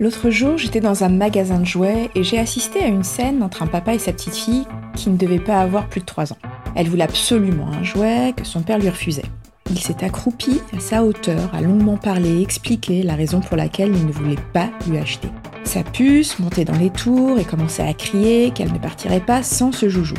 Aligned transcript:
L'autre 0.00 0.30
jour, 0.30 0.56
j'étais 0.56 0.80
dans 0.80 1.04
un 1.04 1.10
magasin 1.10 1.58
de 1.58 1.66
jouets 1.66 2.08
et 2.14 2.24
j'ai 2.24 2.38
assisté 2.38 2.82
à 2.82 2.86
une 2.86 3.04
scène 3.04 3.42
entre 3.42 3.62
un 3.62 3.66
papa 3.66 3.92
et 3.92 3.98
sa 3.98 4.12
petite 4.12 4.34
fille 4.34 4.64
qui 4.96 5.10
ne 5.10 5.18
devait 5.18 5.38
pas 5.38 5.60
avoir 5.60 5.90
plus 5.90 6.00
de 6.00 6.06
3 6.06 6.32
ans. 6.32 6.38
Elle 6.74 6.88
voulait 6.88 7.04
absolument 7.04 7.68
un 7.68 7.82
jouet 7.82 8.32
que 8.34 8.44
son 8.44 8.62
père 8.62 8.78
lui 8.78 8.88
refusait. 8.88 9.26
Il 9.70 9.78
s'est 9.78 10.02
accroupi 10.02 10.62
à 10.74 10.80
sa 10.80 11.04
hauteur, 11.04 11.54
a 11.54 11.60
longuement 11.60 11.98
parlé, 11.98 12.40
expliqué 12.40 13.02
la 13.02 13.14
raison 13.14 13.40
pour 13.40 13.58
laquelle 13.58 13.94
il 13.94 14.06
ne 14.06 14.12
voulait 14.12 14.40
pas 14.54 14.70
lui 14.88 14.96
acheter. 14.96 15.28
Sa 15.64 15.82
puce 15.82 16.38
montait 16.38 16.64
dans 16.64 16.78
les 16.78 16.88
tours 16.88 17.38
et 17.38 17.44
commençait 17.44 17.86
à 17.86 17.92
crier 17.92 18.52
qu'elle 18.52 18.72
ne 18.72 18.78
partirait 18.78 19.20
pas 19.20 19.42
sans 19.42 19.70
ce 19.70 19.90
joujou. 19.90 20.16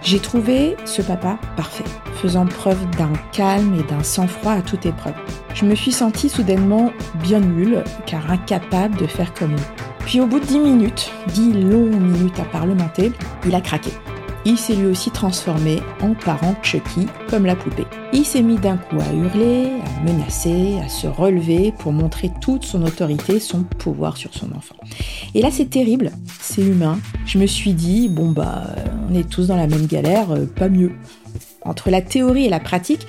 J'ai 0.00 0.20
trouvé 0.20 0.76
ce 0.84 1.02
papa 1.02 1.40
parfait, 1.56 1.82
faisant 2.22 2.46
preuve 2.46 2.88
d'un 2.98 3.12
calme 3.32 3.74
et 3.80 3.90
d'un 3.90 4.04
sang-froid 4.04 4.52
à 4.52 4.62
toute 4.62 4.86
épreuve. 4.86 5.14
Je 5.54 5.64
me 5.64 5.74
suis 5.74 5.92
sentie 5.92 6.28
soudainement 6.28 6.92
bien 7.22 7.40
nulle, 7.40 7.82
car 8.06 8.30
incapable 8.30 8.96
de 8.96 9.06
faire 9.06 9.32
comme 9.34 9.52
lui. 9.52 9.62
Puis 10.00 10.20
au 10.20 10.26
bout 10.26 10.40
de 10.40 10.44
dix 10.44 10.58
minutes, 10.58 11.10
dix 11.28 11.52
longues 11.52 12.00
minutes 12.00 12.38
à 12.38 12.44
parlementer, 12.44 13.12
il 13.46 13.54
a 13.54 13.60
craqué 13.60 13.90
il 14.46 14.58
s'est 14.58 14.74
lui 14.74 14.86
aussi 14.86 15.10
transformé 15.10 15.80
en 16.02 16.14
parent 16.14 16.54
Chucky, 16.62 17.06
comme 17.28 17.46
la 17.46 17.56
poupée. 17.56 17.86
Il 18.12 18.24
s'est 18.24 18.42
mis 18.42 18.56
d'un 18.56 18.76
coup 18.76 18.98
à 19.00 19.12
hurler, 19.12 19.70
à 19.84 20.02
menacer, 20.02 20.78
à 20.84 20.88
se 20.88 21.06
relever 21.06 21.72
pour 21.78 21.92
montrer 21.92 22.30
toute 22.40 22.64
son 22.64 22.82
autorité, 22.82 23.40
son 23.40 23.62
pouvoir 23.62 24.16
sur 24.16 24.34
son 24.34 24.52
enfant. 24.54 24.76
Et 25.34 25.40
là, 25.40 25.48
c'est 25.50 25.70
terrible, 25.70 26.12
c'est 26.40 26.62
humain. 26.62 26.98
Je 27.26 27.38
me 27.38 27.46
suis 27.46 27.72
dit, 27.72 28.08
bon 28.08 28.32
bah, 28.32 28.66
on 29.10 29.14
est 29.14 29.28
tous 29.28 29.48
dans 29.48 29.56
la 29.56 29.66
même 29.66 29.86
galère, 29.86 30.30
euh, 30.32 30.44
pas 30.44 30.68
mieux. 30.68 30.92
Entre 31.62 31.88
la 31.90 32.02
théorie 32.02 32.44
et 32.44 32.50
la 32.50 32.60
pratique, 32.60 33.06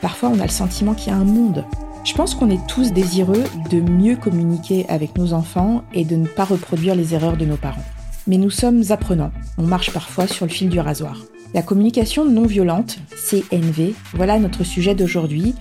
parfois 0.00 0.30
on 0.30 0.40
a 0.40 0.44
le 0.44 0.48
sentiment 0.48 0.94
qu'il 0.94 1.12
y 1.12 1.14
a 1.14 1.18
un 1.18 1.24
monde. 1.24 1.66
Je 2.04 2.14
pense 2.14 2.34
qu'on 2.34 2.50
est 2.50 2.66
tous 2.66 2.92
désireux 2.92 3.44
de 3.70 3.80
mieux 3.80 4.16
communiquer 4.16 4.86
avec 4.88 5.16
nos 5.16 5.32
enfants 5.32 5.84
et 5.92 6.04
de 6.04 6.16
ne 6.16 6.26
pas 6.26 6.44
reproduire 6.44 6.94
les 6.94 7.14
erreurs 7.14 7.36
de 7.36 7.44
nos 7.44 7.56
parents 7.56 7.84
mais 8.28 8.36
nous 8.36 8.50
sommes 8.50 8.82
apprenants. 8.90 9.32
On 9.56 9.62
marche 9.62 9.90
parfois 9.90 10.28
sur 10.28 10.46
le 10.46 10.52
fil 10.52 10.68
du 10.68 10.78
rasoir. 10.78 11.16
La 11.54 11.62
communication 11.62 12.26
non 12.26 12.44
violente, 12.44 12.98
CNV, 13.10 13.94
voilà 14.12 14.38
notre 14.38 14.64
sujet 14.64 14.94
d'aujourd'hui, 14.94 15.54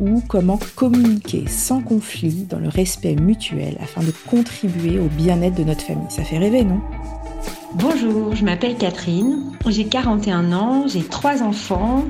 ou 0.00 0.22
comment 0.26 0.58
communiquer 0.74 1.44
sans 1.46 1.82
conflit 1.82 2.46
dans 2.48 2.58
le 2.58 2.68
respect 2.68 3.14
mutuel 3.14 3.76
afin 3.80 4.02
de 4.02 4.12
contribuer 4.28 4.98
au 4.98 5.08
bien-être 5.08 5.54
de 5.54 5.64
notre 5.64 5.82
famille. 5.82 6.10
Ça 6.10 6.24
fait 6.24 6.38
rêver, 6.38 6.64
non? 6.64 6.80
Bonjour, 7.74 8.34
je 8.34 8.44
m'appelle 8.44 8.76
Catherine, 8.76 9.52
j'ai 9.68 9.84
41 9.84 10.52
ans, 10.52 10.86
j'ai 10.86 11.02
trois 11.02 11.42
enfants 11.42 12.04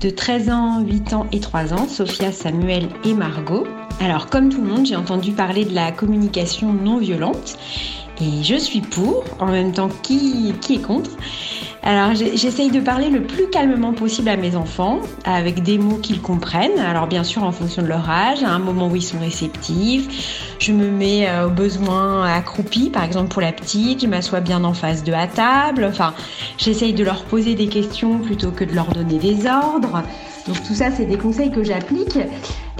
de 0.00 0.08
13 0.08 0.48
ans, 0.50 0.80
8 0.80 1.12
ans 1.12 1.26
et 1.30 1.40
3 1.40 1.74
ans, 1.74 1.86
Sophia, 1.86 2.32
Samuel 2.32 2.88
et 3.04 3.12
Margot. 3.12 3.66
Alors 4.00 4.28
comme 4.28 4.48
tout 4.48 4.62
le 4.62 4.66
monde, 4.66 4.86
j'ai 4.86 4.96
entendu 4.96 5.32
parler 5.32 5.66
de 5.66 5.74
la 5.74 5.92
communication 5.92 6.72
non 6.72 6.96
violente 6.96 7.58
et 8.20 8.42
je 8.42 8.56
suis 8.56 8.80
pour, 8.80 9.24
en 9.38 9.46
même 9.46 9.72
temps 9.72 9.88
qui, 10.02 10.54
qui 10.60 10.74
est 10.76 10.82
contre? 10.82 11.10
Alors 11.82 12.14
j'essaye 12.14 12.70
de 12.70 12.80
parler 12.80 13.08
le 13.08 13.22
plus 13.22 13.48
calmement 13.48 13.94
possible 13.94 14.28
à 14.28 14.36
mes 14.36 14.54
enfants, 14.54 15.00
avec 15.24 15.62
des 15.62 15.78
mots 15.78 15.96
qu'ils 15.96 16.20
comprennent. 16.20 16.78
Alors 16.78 17.06
bien 17.06 17.24
sûr 17.24 17.42
en 17.42 17.52
fonction 17.52 17.80
de 17.80 17.86
leur 17.86 18.08
âge, 18.10 18.42
à 18.42 18.50
un 18.50 18.58
moment 18.58 18.88
où 18.88 18.96
ils 18.96 19.02
sont 19.02 19.18
réceptifs. 19.18 20.54
Je 20.58 20.72
me 20.72 20.90
mets 20.90 21.26
euh, 21.26 21.46
au 21.46 21.50
besoin 21.50 22.26
accroupi, 22.26 22.90
par 22.90 23.04
exemple 23.04 23.28
pour 23.28 23.40
la 23.40 23.52
petite, 23.52 24.02
je 24.02 24.06
m'assois 24.06 24.40
bien 24.40 24.62
en 24.64 24.74
face 24.74 25.04
de 25.04 25.12
la 25.12 25.26
table. 25.26 25.86
Enfin, 25.88 26.12
j'essaye 26.58 26.92
de 26.92 27.02
leur 27.02 27.22
poser 27.24 27.54
des 27.54 27.68
questions 27.68 28.18
plutôt 28.18 28.50
que 28.50 28.64
de 28.64 28.74
leur 28.74 28.92
donner 28.92 29.18
des 29.18 29.46
ordres. 29.46 30.02
Donc 30.46 30.62
tout 30.66 30.74
ça, 30.74 30.90
c'est 30.90 31.06
des 31.06 31.16
conseils 31.16 31.50
que 31.50 31.64
j'applique. 31.64 32.18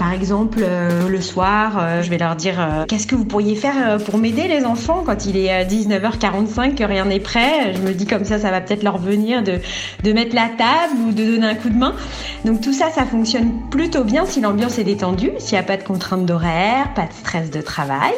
Par 0.01 0.13
exemple, 0.13 0.61
euh, 0.63 1.07
le 1.09 1.21
soir, 1.21 1.77
euh, 1.77 2.01
je 2.01 2.09
vais 2.09 2.17
leur 2.17 2.35
dire 2.35 2.55
euh, 2.59 2.85
qu'est-ce 2.87 3.05
que 3.05 3.13
vous 3.13 3.23
pourriez 3.23 3.53
faire 3.53 3.99
pour 3.99 4.17
m'aider 4.17 4.47
les 4.47 4.65
enfants? 4.65 5.03
Quand 5.05 5.27
il 5.27 5.37
est 5.37 5.63
19h45 5.63 6.73
que 6.73 6.83
rien 6.83 7.05
n'est 7.05 7.19
prêt. 7.19 7.75
Je 7.75 7.81
me 7.81 7.93
dis 7.93 8.07
comme 8.07 8.25
ça, 8.25 8.39
ça 8.39 8.49
va 8.49 8.61
peut-être 8.61 8.81
leur 8.81 8.97
venir 8.97 9.43
de, 9.43 9.59
mettre 10.11 10.33
la 10.33 10.49
table 10.57 10.95
ou 11.07 11.11
de 11.11 11.23
donner 11.23 11.45
un 11.45 11.53
coup 11.53 11.69
de 11.69 11.77
main. 11.77 11.93
Donc 12.45 12.61
tout 12.61 12.73
ça, 12.73 12.89
ça 12.89 13.05
fonctionne 13.05 13.51
plutôt 13.69 14.03
bien 14.03 14.25
si 14.25 14.41
l'ambiance 14.41 14.79
est 14.79 14.83
détendue, 14.83 15.33
s'il 15.37 15.53
n'y 15.53 15.59
a 15.59 15.63
pas 15.63 15.77
de 15.77 15.83
contraintes 15.83 16.25
d'horaire, 16.25 16.91
pas 16.95 17.03
de 17.03 17.13
stress 17.13 17.51
de 17.51 17.61
travail. 17.61 18.13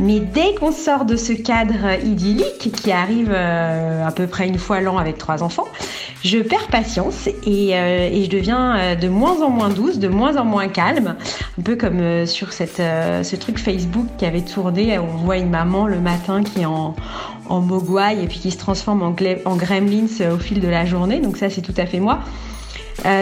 Mais 0.00 0.20
dès 0.20 0.54
qu'on 0.54 0.72
sort 0.72 1.04
de 1.04 1.16
ce 1.16 1.34
cadre 1.34 2.02
idyllique 2.06 2.72
qui 2.72 2.90
arrive 2.90 3.34
à 3.34 4.10
peu 4.12 4.26
près 4.26 4.48
une 4.48 4.58
fois 4.58 4.80
l'an 4.80 4.96
avec 4.96 5.18
trois 5.18 5.42
enfants, 5.42 5.68
je 6.24 6.38
perds 6.38 6.68
patience 6.68 7.28
et 7.46 7.72
je 7.74 8.30
deviens 8.30 8.96
de 8.96 9.08
moins 9.08 9.42
en 9.42 9.50
moins 9.50 9.68
douce, 9.68 9.98
de 9.98 10.08
moins 10.08 10.38
en 10.38 10.46
moins 10.46 10.68
calme 10.68 11.16
un 11.58 11.62
peu 11.62 11.76
comme 11.76 12.00
euh, 12.00 12.26
sur 12.26 12.48
euh, 12.80 13.22
ce 13.22 13.36
truc 13.36 13.58
Facebook 13.58 14.06
qui 14.18 14.26
avait 14.26 14.42
tourné, 14.42 14.98
où 14.98 15.02
on 15.02 15.16
voit 15.16 15.36
une 15.36 15.50
maman 15.50 15.86
le 15.86 16.00
matin 16.00 16.42
qui 16.42 16.62
est 16.62 16.66
en, 16.66 16.94
en 17.48 17.60
mogwai 17.60 18.22
et 18.22 18.26
puis 18.26 18.38
qui 18.38 18.50
se 18.50 18.58
transforme 18.58 19.02
en, 19.02 19.14
en 19.44 19.56
gremlins 19.56 20.06
euh, 20.20 20.34
au 20.34 20.38
fil 20.38 20.60
de 20.60 20.68
la 20.68 20.84
journée. 20.84 21.20
Donc 21.20 21.36
ça, 21.36 21.50
c'est 21.50 21.62
tout 21.62 21.74
à 21.76 21.86
fait 21.86 22.00
moi. 22.00 22.20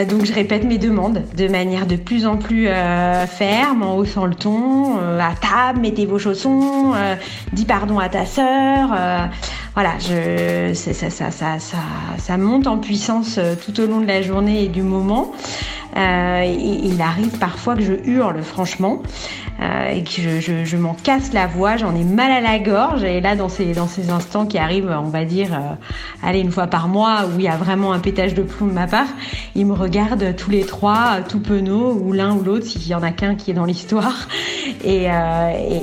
donc 0.09 0.25
je 0.25 0.33
répète 0.33 0.65
mes 0.65 0.79
demandes 0.79 1.23
de 1.37 1.49
manière 1.49 1.87
de 1.87 1.97
plus 1.97 2.27
en 2.27 2.37
plus 2.37 2.69
ferme, 3.29 3.83
en 3.83 3.97
haussant 3.97 4.25
le 4.25 4.35
ton, 4.35 4.97
à 4.97 5.35
table, 5.35 5.81
mettez 5.81 6.07
vos 6.07 6.19
chaussons, 6.19 6.95
dis 7.53 7.67
pardon 7.67 7.99
à 7.99 8.09
ta 8.09 8.25
sœur. 8.25 9.29
Voilà, 9.77 9.99
je, 10.01 10.73
ça, 10.75 11.11
ça, 11.11 11.31
ça, 11.31 11.59
ça, 12.19 12.37
monte 12.39 12.67
en 12.67 12.79
puissance 12.79 13.39
tout 13.65 13.79
au 13.79 13.87
long 13.87 14.01
de 14.01 14.07
la 14.07 14.23
journée 14.23 14.65
et 14.65 14.69
du 14.69 14.83
moment. 14.83 15.33
Euh, 15.97 16.45
il 16.45 17.01
arrive 17.01 17.39
parfois 17.39 17.75
que 17.75 17.83
je 17.83 17.95
hurle, 18.05 18.43
franchement, 18.43 19.03
euh, 19.61 19.89
et 19.91 20.03
que 20.03 20.41
je, 20.41 20.77
m'en 20.77 20.95
casse 20.95 21.33
la 21.33 21.47
voix, 21.47 21.77
j'en 21.77 21.95
ai 21.95 22.05
mal 22.05 22.31
à 22.31 22.41
la 22.41 22.59
gorge. 22.59 23.05
Et 23.05 23.21
là, 23.21 23.37
dans 23.37 23.49
ces, 23.49 23.73
dans 23.73 23.89
ces 23.89 24.11
instants 24.11 24.47
qui 24.47 24.59
arrivent, 24.59 24.95
on 25.03 25.09
va 25.09 25.25
dire, 25.25 25.49
euh, 25.53 25.75
allez, 26.23 26.41
une 26.41 26.51
fois 26.51 26.67
par 26.67 26.89
mois, 26.89 27.25
où 27.27 27.39
il 27.39 27.45
y 27.45 27.49
a 27.49 27.57
vraiment 27.57 27.93
un 27.93 27.99
pétage 27.99 28.35
de 28.35 28.43
plomb 28.43 28.67
de 28.67 28.73
ma 28.73 28.87
part, 28.87 29.09
ils 29.55 29.65
me 29.65 29.73
regardent 29.73 30.37
tous 30.37 30.51
les 30.51 30.65
trois, 30.65 31.21
tout 31.27 31.41
penaud, 31.41 31.93
ou 31.93 32.13
l'un 32.13 32.35
ou 32.35 32.43
l'autre, 32.43 32.67
s'il 32.67 32.87
y 32.87 32.95
en 32.95 33.03
a 33.03 33.13
qu'un 33.13 33.35
qui 33.35 33.51
est 33.51 33.55
dans 33.55 33.65
l'histoire. 33.65 34.29
Et, 34.85 35.07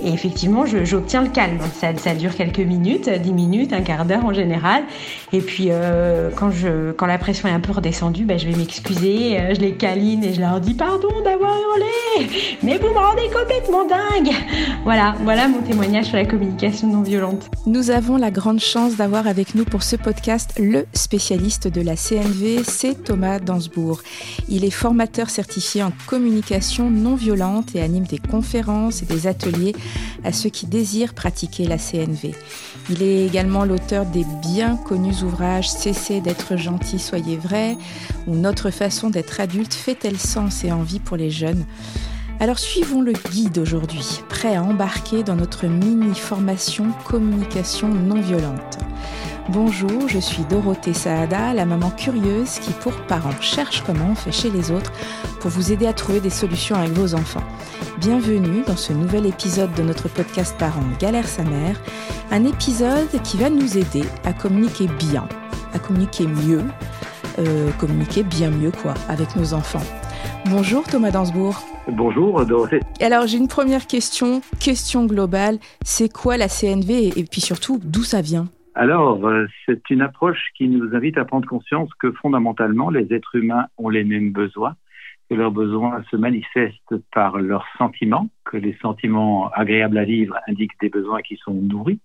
effectivement, 0.05 0.65
j'obtiens 0.65 1.23
le 1.23 1.29
calme. 1.29 1.59
Ça, 1.73 2.13
dure 2.13 2.35
quelques 2.35 2.59
minutes, 2.59 3.09
dix 3.09 3.33
minutes, 3.33 3.73
un 3.73 3.81
quart 3.81 4.05
d'heure 4.05 4.25
en 4.25 4.33
général. 4.33 4.83
Et 5.31 5.39
puis, 5.39 5.69
quand, 6.35 6.51
je, 6.51 6.91
quand 6.91 7.05
la 7.05 7.17
pression 7.17 7.49
est 7.49 7.51
un 7.51 7.59
peu 7.59 7.71
redescendue, 7.71 8.25
ben, 8.25 8.37
je 8.37 8.47
vais 8.47 8.55
m'excuser, 8.55 9.37
je 9.53 9.59
les 9.59 9.73
câline 9.73 10.23
et 10.23 10.33
je 10.33 10.41
leur 10.41 10.59
dis 10.59 10.75
pardon 10.75 11.09
d'avoir 11.23 11.51
hurlé, 11.51 12.29
mais 12.61 12.77
vous 12.77 12.89
me 12.89 12.99
rendez 12.99 13.29
complètement 13.33 13.62
dingue. 13.71 14.33
Voilà, 14.83 15.15
voilà 15.23 15.47
mon 15.47 15.61
témoignage 15.61 16.05
sur 16.05 16.17
la 16.17 16.25
communication 16.25 16.87
non 16.87 17.01
violente. 17.01 17.49
Nous 17.65 17.89
avons 17.89 18.17
la 18.17 18.31
grande 18.31 18.59
chance 18.59 18.95
d'avoir 18.95 19.27
avec 19.27 19.55
nous 19.55 19.65
pour 19.65 19.83
ce 19.83 19.95
podcast 19.95 20.53
le 20.59 20.85
spécialiste 20.93 21.67
de 21.67 21.81
la 21.81 21.95
CNV, 21.95 22.63
c'est 22.63 23.03
Thomas 23.03 23.39
Dansbourg. 23.39 24.01
Il 24.49 24.65
est 24.65 24.71
formateur 24.71 25.29
certifié 25.29 25.83
en 25.83 25.91
communication 26.07 26.89
non 26.89 27.15
violente 27.15 27.75
et 27.75 27.81
anime 27.81 28.05
des 28.05 28.19
conférences 28.19 29.01
et 29.01 29.05
des 29.05 29.27
ateliers 29.27 29.73
à 30.23 30.31
ceux 30.31 30.49
qui 30.49 30.65
désirent 30.65 31.13
pratiquer 31.13 31.65
la 31.65 31.77
CNV. 31.77 32.33
Il 32.89 33.01
est 33.01 33.25
également 33.25 33.65
l'auteur 33.65 34.05
des 34.05 34.25
bien 34.41 34.75
connus 34.77 35.23
ouvrages 35.23 35.69
Cessez 35.69 36.21
d'être 36.21 36.57
gentil, 36.57 36.99
soyez 36.99 37.37
vrai 37.37 37.77
ou 38.27 38.35
Notre 38.35 38.69
façon 38.69 39.09
d'être 39.09 39.39
adulte 39.39 39.73
fait-elle 39.73 40.19
sens 40.19 40.63
et 40.63 40.71
envie 40.71 40.99
pour 40.99 41.17
les 41.17 41.29
jeunes? 41.29 41.65
Alors 42.43 42.59
suivons 42.59 43.01
le 43.01 43.13
guide 43.13 43.57
aujourd'hui, 43.57 44.19
prêt 44.27 44.53
à 44.53 44.63
embarquer 44.63 45.23
dans 45.23 45.37
notre 45.37 45.65
mini-formation 45.65 46.87
communication 47.05 47.87
non 47.87 48.19
violente. 48.19 48.79
Bonjour, 49.47 50.09
je 50.09 50.19
suis 50.19 50.43
Dorothée 50.49 50.93
Saada, 50.93 51.53
la 51.53 51.65
maman 51.65 51.89
curieuse 51.89 52.59
qui, 52.59 52.71
pour 52.71 52.91
parents, 53.03 53.39
cherche 53.39 53.81
comment 53.85 54.09
on 54.11 54.15
fait 54.15 54.33
chez 54.33 54.49
les 54.49 54.71
autres 54.71 54.91
pour 55.39 55.51
vous 55.51 55.71
aider 55.71 55.87
à 55.87 55.93
trouver 55.93 56.19
des 56.19 56.29
solutions 56.29 56.75
avec 56.75 56.91
vos 56.91 57.15
enfants. 57.15 57.43
Bienvenue 57.99 58.63
dans 58.67 58.75
ce 58.75 58.91
nouvel 58.91 59.25
épisode 59.25 59.73
de 59.75 59.83
notre 59.83 60.09
podcast 60.09 60.53
Parents 60.59 60.83
Galère 60.99 61.29
sa 61.29 61.43
mère, 61.43 61.79
un 62.29 62.43
épisode 62.43 63.21
qui 63.23 63.37
va 63.37 63.49
nous 63.49 63.77
aider 63.77 64.03
à 64.25 64.33
communiquer 64.33 64.87
bien, 64.99 65.29
à 65.73 65.79
communiquer 65.79 66.27
mieux, 66.27 66.65
euh, 67.39 67.71
communiquer 67.79 68.23
bien 68.23 68.49
mieux 68.49 68.71
quoi, 68.71 68.95
avec 69.07 69.33
nos 69.37 69.53
enfants. 69.53 70.02
Bonjour 70.49 70.83
Thomas 70.83 71.11
Dansbourg. 71.11 71.55
Bonjour 71.87 72.45
Dorothée. 72.45 72.81
Alors 72.99 73.27
j'ai 73.27 73.37
une 73.37 73.47
première 73.47 73.87
question, 73.87 74.41
question 74.59 75.05
globale. 75.05 75.57
C'est 75.85 76.11
quoi 76.11 76.35
la 76.35 76.49
CNV 76.49 77.17
et 77.17 77.23
puis 77.23 77.39
surtout 77.39 77.79
d'où 77.81 78.03
ça 78.03 78.21
vient? 78.21 78.47
Alors, 78.75 79.25
euh, 79.25 79.45
c'est 79.65 79.89
une 79.89 80.01
approche 80.01 80.49
qui 80.57 80.67
nous 80.67 80.95
invite 80.95 81.17
à 81.17 81.25
prendre 81.25 81.47
conscience 81.47 81.89
que 81.99 82.11
fondamentalement, 82.11 82.89
les 82.89 83.13
êtres 83.13 83.35
humains 83.35 83.67
ont 83.77 83.87
les 83.87 84.03
mêmes 84.03 84.31
besoins, 84.31 84.75
que 85.29 85.35
leurs 85.35 85.51
besoins 85.51 86.03
se 86.09 86.17
manifestent 86.17 86.97
par 87.13 87.37
leurs 87.37 87.67
sentiments, 87.77 88.27
que 88.43 88.57
les 88.57 88.75
sentiments 88.81 89.49
agréables 89.51 89.97
à 89.97 90.03
vivre 90.03 90.35
indiquent 90.47 90.79
des 90.81 90.89
besoins 90.89 91.21
qui 91.21 91.37
sont 91.37 91.53
nourris, 91.53 91.99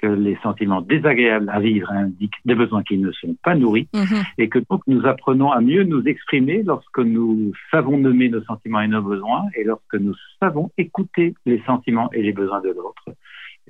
que 0.00 0.06
les 0.06 0.36
sentiments 0.42 0.80
désagréables 0.80 1.50
à 1.50 1.60
vivre 1.60 1.90
indiquent 1.90 2.40
des 2.44 2.54
besoins 2.54 2.82
qui 2.82 2.98
ne 2.98 3.12
sont 3.12 3.36
pas 3.42 3.54
nourris, 3.54 3.88
mhm. 3.92 4.22
et 4.38 4.48
que 4.48 4.60
donc 4.70 4.82
nous 4.86 5.06
apprenons 5.06 5.50
à 5.50 5.60
mieux 5.60 5.84
nous 5.84 6.02
exprimer 6.04 6.62
lorsque 6.62 6.98
nous 6.98 7.52
savons 7.70 7.98
nommer 7.98 8.28
nos 8.28 8.42
sentiments 8.44 8.80
et 8.80 8.88
nos 8.88 9.02
besoins, 9.02 9.44
et 9.56 9.64
lorsque 9.64 9.94
nous 9.94 10.14
savons 10.40 10.70
écouter 10.78 11.34
les 11.46 11.62
sentiments 11.66 12.10
et 12.12 12.22
les 12.22 12.32
besoins 12.32 12.60
de 12.60 12.68
l'autre. 12.68 13.04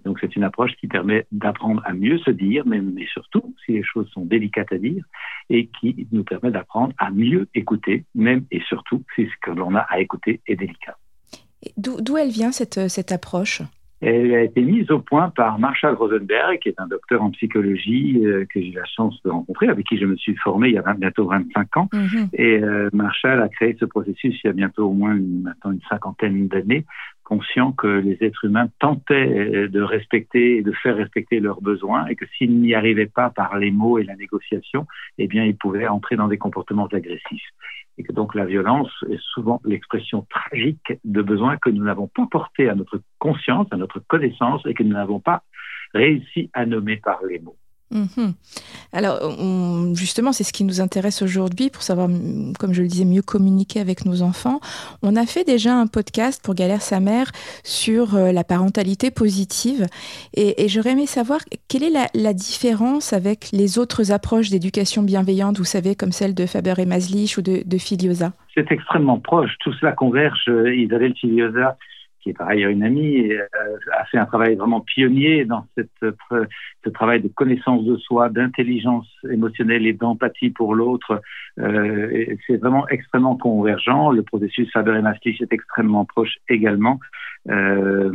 donc 0.04 0.18
c'est 0.20 0.36
une 0.36 0.44
approche 0.44 0.72
qui 0.76 0.86
permet 0.86 1.26
d'apprendre 1.32 1.82
à 1.84 1.92
mieux 1.92 2.18
se 2.18 2.30
dire, 2.30 2.64
mais, 2.66 2.80
mais, 2.80 3.06
surtout 3.06 3.54
si 3.64 3.72
les 3.72 3.82
choses 3.82 4.08
sont 4.10 4.24
délicates 4.24 4.72
à 4.72 4.78
dire, 4.78 5.04
et 5.50 5.68
qui 5.80 6.06
nous 6.12 6.24
permet 6.24 6.50
d'apprendre 6.50 6.94
à 6.98 7.10
mieux 7.10 7.48
écouter, 7.54 8.04
même 8.14 8.44
et 8.50 8.60
surtout 8.68 9.02
si 9.14 9.26
ce 9.26 9.36
que 9.42 9.50
l'on 9.50 9.74
a 9.74 9.80
à 9.80 10.00
écouter 10.00 10.40
est 10.46 10.56
délicat. 10.56 10.96
D'où 11.76 12.16
elle 12.16 12.30
vient 12.30 12.52
cette, 12.52 12.88
cette 12.88 13.10
approche? 13.10 13.62
Elle 14.00 14.34
a 14.34 14.42
été 14.42 14.62
mise 14.62 14.90
au 14.90 15.00
point 15.00 15.30
par 15.30 15.58
Marshall 15.58 15.94
Rosenberg, 15.94 16.60
qui 16.60 16.68
est 16.68 16.78
un 16.78 16.86
docteur 16.86 17.22
en 17.22 17.30
psychologie 17.30 18.20
euh, 18.24 18.44
que 18.44 18.60
j'ai 18.60 18.68
eu 18.68 18.74
la 18.74 18.84
chance 18.84 19.20
de 19.24 19.30
rencontrer, 19.30 19.68
avec 19.68 19.86
qui 19.86 19.98
je 19.98 20.06
me 20.06 20.16
suis 20.16 20.36
formé 20.36 20.68
il 20.68 20.74
y 20.74 20.78
a 20.78 20.94
bientôt 20.94 21.26
25 21.26 21.76
ans. 21.76 21.88
Mhm. 21.92 22.28
Et 22.32 22.62
euh, 22.62 22.88
Marshall 22.92 23.42
a 23.42 23.48
créé 23.48 23.76
ce 23.78 23.84
processus 23.84 24.38
il 24.42 24.46
y 24.46 24.50
a 24.50 24.52
bientôt 24.52 24.88
au 24.88 24.92
moins 24.92 25.16
une, 25.16 25.42
maintenant 25.42 25.72
une 25.72 25.80
cinquantaine 25.88 26.46
d'années, 26.46 26.84
conscient 27.28 27.72
que 27.72 27.86
les 27.86 28.16
êtres 28.22 28.46
humains 28.46 28.68
tentaient 28.78 29.14
euh, 29.14 29.68
de 29.68 29.82
respecter 29.82 30.56
et 30.56 30.62
de 30.62 30.72
faire 30.72 30.96
respecter 30.96 31.40
leurs 31.40 31.60
besoins 31.60 32.06
et 32.06 32.16
que 32.16 32.24
s'ils 32.26 32.58
n'y 32.58 32.74
arrivaient 32.74 33.12
pas 33.20 33.28
par 33.28 33.58
les 33.58 33.70
mots 33.70 33.98
et 33.98 34.04
la 34.04 34.16
négociation, 34.16 34.86
eh 35.18 35.26
bien, 35.26 35.44
ils 35.44 35.56
pouvaient 35.56 35.86
entrer 35.86 36.16
dans 36.16 36.28
des 36.28 36.38
comportements 36.38 36.86
agressifs 36.86 37.50
et 37.98 38.02
que 38.02 38.12
donc 38.12 38.34
la 38.34 38.46
violence 38.46 38.90
est 39.10 39.20
souvent 39.34 39.60
l'expression 39.64 40.26
tragique 40.30 40.94
de 41.04 41.20
besoins 41.20 41.58
que 41.58 41.68
nous 41.68 41.84
n'avons 41.84 42.08
pas 42.08 42.26
portés 42.30 42.68
à 42.70 42.74
notre 42.74 43.02
conscience, 43.18 43.66
à 43.72 43.76
notre 43.76 44.00
connaissance 44.00 44.62
et 44.64 44.72
que 44.72 44.82
nous 44.82 44.94
n'avons 44.94 45.20
pas 45.20 45.42
réussi 45.92 46.48
à 46.54 46.64
nommer 46.64 46.96
par 46.96 47.22
les 47.28 47.40
mots. 47.40 47.56
Mhm. 47.90 48.34
Alors, 48.92 49.18
justement, 49.94 50.32
c'est 50.32 50.44
ce 50.44 50.52
qui 50.52 50.64
nous 50.64 50.80
intéresse 50.80 51.22
aujourd'hui 51.22 51.70
pour 51.70 51.82
savoir, 51.82 52.08
comme 52.58 52.72
je 52.72 52.82
le 52.82 52.88
disais, 52.88 53.04
mieux 53.04 53.22
communiquer 53.22 53.80
avec 53.80 54.04
nos 54.04 54.22
enfants. 54.22 54.60
On 55.02 55.16
a 55.16 55.24
fait 55.24 55.44
déjà 55.44 55.74
un 55.74 55.86
podcast 55.86 56.42
pour 56.44 56.54
Galère 56.54 56.82
sa 56.82 57.00
mère 57.00 57.30
sur 57.64 58.14
euh, 58.14 58.32
la 58.32 58.44
parentalité 58.44 59.10
positive. 59.10 59.86
Et, 60.34 60.68
j'aurais 60.68 60.90
aimé 60.90 61.06
savoir 61.06 61.40
quelle 61.68 61.82
est 61.82 62.10
la, 62.14 62.32
différence 62.34 63.12
avec 63.12 63.48
les 63.52 63.78
autres 63.78 64.12
approches 64.12 64.50
d'éducation 64.50 65.02
bienveillante, 65.02 65.58
vous 65.58 65.64
savez, 65.64 65.94
comme 65.94 66.12
celle 66.12 66.34
de 66.34 66.44
Faber 66.46 66.74
et 66.78 66.86
Maslich 66.86 67.38
ou 67.38 67.42
de, 67.42 67.62
de. 67.64 67.78
C'est 68.54 68.70
extrêmement 68.70 69.18
proche. 69.18 69.50
Tout 69.60 69.72
cela 69.74 69.92
converge. 69.92 70.50
Isabelle 70.74 71.14
Filiosa 71.14 71.76
qui 72.28 72.32
est 72.32 72.34
par 72.34 72.48
ailleurs 72.48 72.70
une 72.70 72.82
amie, 72.82 73.32
euh, 73.32 73.46
a 73.96 74.04
fait 74.04 74.18
un 74.18 74.26
travail 74.26 74.54
vraiment 74.54 74.80
pionnier 74.80 75.46
dans 75.46 75.64
cette, 75.74 75.88
ce 76.84 76.90
travail 76.90 77.22
de 77.22 77.28
connaissance 77.28 77.84
de 77.84 77.96
soi, 77.96 78.28
d'intelligence 78.28 79.08
émotionnelle 79.30 79.86
et 79.86 79.94
d'empathie 79.94 80.50
pour 80.50 80.74
l'autre. 80.74 81.22
Euh, 81.58 82.36
c'est 82.46 82.58
vraiment 82.58 82.86
extrêmement 82.88 83.36
convergent. 83.36 84.10
Le 84.10 84.22
processus 84.22 84.70
Faber 84.72 84.96
et 84.96 85.02
Maastricht 85.02 85.40
est 85.40 85.52
extrêmement 85.52 86.04
proche 86.04 86.36
également. 86.48 87.00
Euh, 87.48 88.10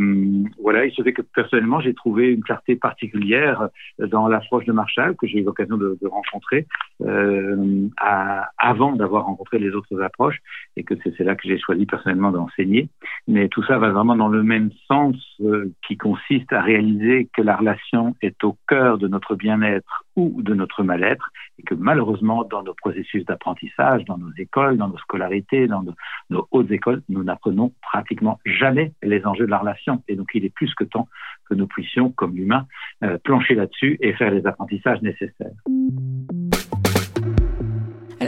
voilà, 0.62 0.86
il 0.86 0.94
se 0.94 1.02
fait 1.02 1.14
que 1.14 1.22
personnellement, 1.22 1.80
j'ai 1.80 1.94
trouvé 1.94 2.32
une 2.32 2.44
clarté 2.44 2.76
particulière 2.76 3.70
dans 4.00 4.28
l'approche 4.28 4.66
de 4.66 4.72
Marshall 4.72 5.16
que 5.16 5.28
j'ai 5.28 5.40
eu 5.40 5.44
l'occasion 5.44 5.78
de, 5.78 5.98
rencontrer 6.04 6.68
euh, 7.02 7.88
à, 7.98 8.50
avant 8.58 8.94
d'avoir 8.94 9.26
rencontré 9.26 9.58
les 9.58 9.72
autres 9.72 10.02
approches 10.02 10.40
et 10.76 10.84
que 10.84 10.94
c'est 11.04 11.24
là 11.24 11.36
que 11.36 11.48
j'ai 11.48 11.58
choisi 11.58 11.86
personnellement 11.86 12.32
d'enseigner. 12.32 12.90
Mais 13.28 13.48
tout 13.48 13.64
ça 13.64 13.78
va 13.78 13.90
vraiment 13.90 14.16
dans 14.16 14.28
le 14.28 14.44
même 14.44 14.70
sens 14.88 15.16
euh, 15.42 15.72
qui 15.88 15.98
consiste 15.98 16.52
à 16.54 16.62
réaliser 16.62 17.30
que 17.36 17.42
la 17.42 17.56
relation 17.56 18.16
est 18.22 18.44
au 18.44 18.58
cœur 18.68 18.98
de 18.98 19.08
notre 19.08 19.36
bien-être 19.36 20.06
ou 20.16 20.42
de 20.42 20.54
notre 20.54 20.84
mal-être 20.84 21.32
et 21.60 21.64
que 21.64 21.76
malheureusement 21.76 22.44
dans 22.44 22.64
nos 22.64 22.74
processus 22.74 23.26
d'apprentissage, 23.26 24.06
dans 24.06 24.18
nos 24.18 24.32
écoles, 24.38 24.78
dans 24.78 24.88
nos 24.88 24.98
scolarités, 24.98 25.68
dans 25.68 25.84
nos, 26.30 26.48
hautes 26.52 26.72
écoles, 26.72 27.02
nous 27.10 27.24
n'apprenons 27.24 27.74
pratiquement 27.82 28.40
jamais 28.46 28.94
les 29.02 29.26
enjeux 29.26 29.46
de 29.46 29.52
la 29.52 29.60
relation. 29.60 30.04
Et 30.08 30.16
donc 30.16 30.30
il 30.34 30.46
est 30.46 30.54
plus 30.54 30.74
que 30.76 30.84
temps 30.84 31.08
que 31.50 31.56
nous 31.56 31.68
puissions, 31.68 32.12
comme 32.12 32.38
humains, 32.38 32.66
euh, 33.04 33.18
plancher 33.24 33.56
là-dessus 33.56 33.98
et 34.02 34.14
faire 34.14 34.32
les 34.32 34.46
apprentissages 34.46 35.02
nécessaires. 35.02 35.52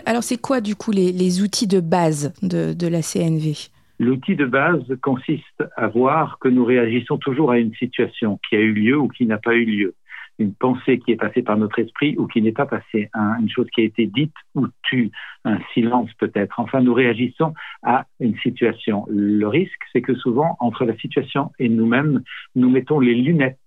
Alors 0.05 0.23
c'est 0.23 0.39
quoi 0.39 0.61
du 0.61 0.75
coup 0.75 0.91
les, 0.91 1.41
outils 1.41 1.67
de 1.67 1.79
base 1.79 2.33
de, 2.41 2.73
de 2.73 2.87
la 2.87 3.01
CNV 3.01 3.69
L'outil 3.97 4.35
de 4.35 4.45
base 4.45 4.83
consiste 5.01 5.63
à 5.77 5.87
voir 5.87 6.37
que 6.39 6.49
nous 6.49 6.65
réagissons 6.65 7.17
toujours 7.17 7.51
à 7.51 7.59
une 7.59 7.73
situation 7.75 8.39
qui 8.47 8.57
a 8.57 8.59
eu 8.59 8.73
lieu 8.73 8.97
ou 8.97 9.07
qui 9.07 9.25
n'a 9.25 9.37
pas 9.37 9.55
eu 9.55 9.63
lieu 9.63 9.95
une 10.39 10.53
pensée 10.53 10.99
qui 10.99 11.11
est 11.11 11.17
passée 11.17 11.41
par 11.41 11.57
notre 11.57 11.79
esprit 11.79 12.15
ou 12.17 12.27
qui 12.27 12.41
n'est 12.41 12.51
pas 12.51 12.65
passée, 12.65 13.09
une 13.13 13.49
chose 13.49 13.67
qui 13.73 13.81
a 13.81 13.83
été 13.85 14.05
dite 14.05 14.33
ou 14.53 14.67
tue, 14.83 15.11
un 15.45 15.59
silence 15.73 16.09
peut-être. 16.19 16.59
Enfin, 16.59 16.81
nous 16.81 16.93
réagissons 16.93 17.53
à 17.83 18.05
une 18.19 18.37
situation. 18.39 19.05
Le 19.09 19.47
risque, 19.47 19.81
c'est 19.93 20.01
que 20.01 20.15
souvent, 20.15 20.57
entre 20.59 20.85
la 20.85 20.95
situation 20.97 21.51
et 21.59 21.69
nous-mêmes, 21.69 22.23
nous 22.55 22.69
mettons 22.69 22.99
les 22.99 23.15
lunettes 23.15 23.59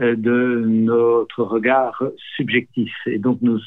euh, 0.00 0.16
de 0.16 0.64
notre 0.66 1.42
regard 1.42 2.02
subjectif. 2.36 2.92
Et 3.06 3.18
donc, 3.18 3.38
nous 3.42 3.60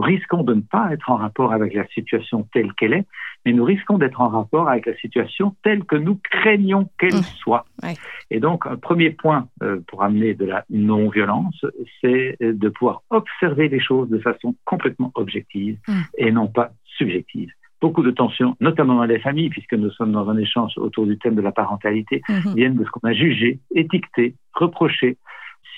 risquons 0.00 0.42
de 0.42 0.54
ne 0.54 0.60
pas 0.60 0.92
être 0.92 1.10
en 1.10 1.16
rapport 1.16 1.52
avec 1.52 1.74
la 1.74 1.86
situation 1.88 2.48
telle 2.52 2.72
qu'elle 2.74 2.92
est, 2.92 3.06
mais 3.44 3.52
nous 3.52 3.64
risquons 3.64 3.98
d'être 3.98 4.20
en 4.20 4.28
rapport 4.28 4.68
avec 4.68 4.86
la 4.86 4.96
situation 4.96 5.54
telle 5.62 5.84
que 5.84 5.96
nous 5.96 6.18
craignons 6.30 6.88
qu'elle 6.98 7.14
mmh. 7.14 7.22
soit. 7.38 7.64
Et 8.30 8.40
donc, 8.40 8.66
un 8.66 8.76
premier 8.76 9.10
point 9.10 9.48
euh, 9.62 9.80
pour 9.86 10.02
amener 10.02 10.34
de 10.34 10.44
la 10.44 10.64
non-violence, 10.70 11.64
c'est 12.00 12.36
de 12.40 12.68
pouvoir 12.68 13.02
observer 13.10 13.68
les 13.68 13.80
choses 13.80 14.08
de 14.08 14.18
façon 14.18 14.54
complètement 14.64 15.12
objective 15.14 15.78
mmh. 15.86 15.92
et 16.18 16.32
non 16.32 16.48
pas 16.48 16.70
subjective 16.84 17.50
beaucoup 17.80 18.02
de 18.02 18.10
tensions, 18.10 18.56
notamment 18.60 18.96
dans 18.96 19.04
les 19.04 19.18
familles, 19.18 19.50
puisque 19.50 19.74
nous 19.74 19.90
sommes 19.90 20.12
dans 20.12 20.28
un 20.30 20.38
échange 20.38 20.72
autour 20.78 21.06
du 21.06 21.18
thème 21.18 21.34
de 21.34 21.42
la 21.42 21.52
parentalité, 21.52 22.22
mmh. 22.26 22.54
viennent 22.54 22.74
de 22.74 22.84
ce 22.84 22.90
qu'on 22.90 23.06
a 23.06 23.12
jugé, 23.12 23.60
étiqueté, 23.74 24.34
reproché, 24.54 25.18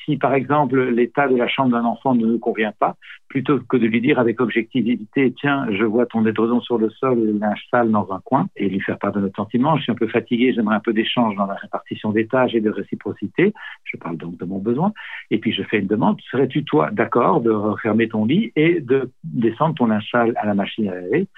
si 0.09 0.17
par 0.17 0.33
exemple 0.33 0.81
l'état 0.89 1.29
de 1.29 1.37
la 1.37 1.49
chambre 1.49 1.73
d'un 1.73 1.85
enfant 1.85 2.15
ne 2.15 2.25
nous 2.25 2.39
convient 2.39 2.73
pas, 2.79 2.97
plutôt 3.29 3.61
que 3.61 3.77
de 3.77 3.87
lui 3.87 4.01
dire 4.01 4.19
avec 4.19 4.41
objectivité, 4.41 5.35
tiens, 5.39 5.67
je 5.71 5.85
vois 5.85 6.07
ton 6.07 6.25
édredon 6.25 6.63
sur 6.63 6.79
le 6.79 6.89
sol 6.89 7.19
et 7.19 7.27
le 7.27 7.39
linge 7.39 7.63
sale 7.71 7.91
dans 7.91 8.11
un 8.11 8.21
coin, 8.25 8.49
et 8.57 8.69
lui 8.71 8.81
faire 8.81 8.99
part 8.99 9.13
de 9.13 9.21
notre 9.21 9.37
sentiment, 9.37 9.77
je 9.77 9.83
suis 9.83 9.93
un 9.93 9.97
peu 9.97 10.09
fatigué, 10.09 10.55
j'aimerais 10.55 10.77
un 10.77 10.81
peu 10.81 10.95
d'échange 10.95 11.37
dans 11.37 11.47
la 11.47 11.55
répartition 11.55 12.11
des 12.11 12.27
tâches 12.27 12.55
et 12.55 12.61
de 12.63 12.71
réciprocité, 12.71 13.53
je 13.85 13.97
parle 13.99 14.17
donc 14.17 14.39
de 14.39 14.47
mon 14.47 14.59
besoin, 14.59 14.93
et 15.31 15.39
puis 15.39 15.53
je 15.53 15.63
fais 15.63 15.79
une 15.79 15.87
demande, 15.87 16.19
serais-tu 16.31 16.65
toi 16.65 16.91
d'accord 16.91 17.43
de 17.43 17.51
refermer 17.51 18.09
ton 18.09 18.25
lit 18.25 18.51
et 18.57 18.81
de 18.81 19.11
descendre 19.25 19.75
ton 19.75 19.87
linge 19.87 20.09
sale 20.11 20.33
à 20.37 20.47
la 20.47 20.55
machine 20.55 20.89
à 20.89 20.95
laver? 20.95 21.29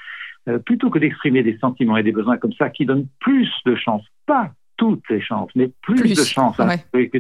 Euh, 0.49 0.59
plutôt 0.59 0.89
que 0.89 0.99
d'exprimer 0.99 1.43
des 1.43 1.59
sentiments 1.59 1.99
et 1.99 2.03
des 2.03 2.13
besoins 2.13 2.39
comme 2.39 2.55
ça 2.55 2.71
qui 2.71 2.87
donnent 2.87 3.09
plus 3.19 3.51
de 3.67 3.75
chances, 3.75 4.07
pas 4.25 4.53
toutes 4.79 5.03
les 5.11 5.21
chances, 5.21 5.51
mais 5.55 5.71
plus, 5.83 6.15
de 6.15 6.25
chances 6.25 6.59
à 6.59 6.67
ouais 6.67 7.11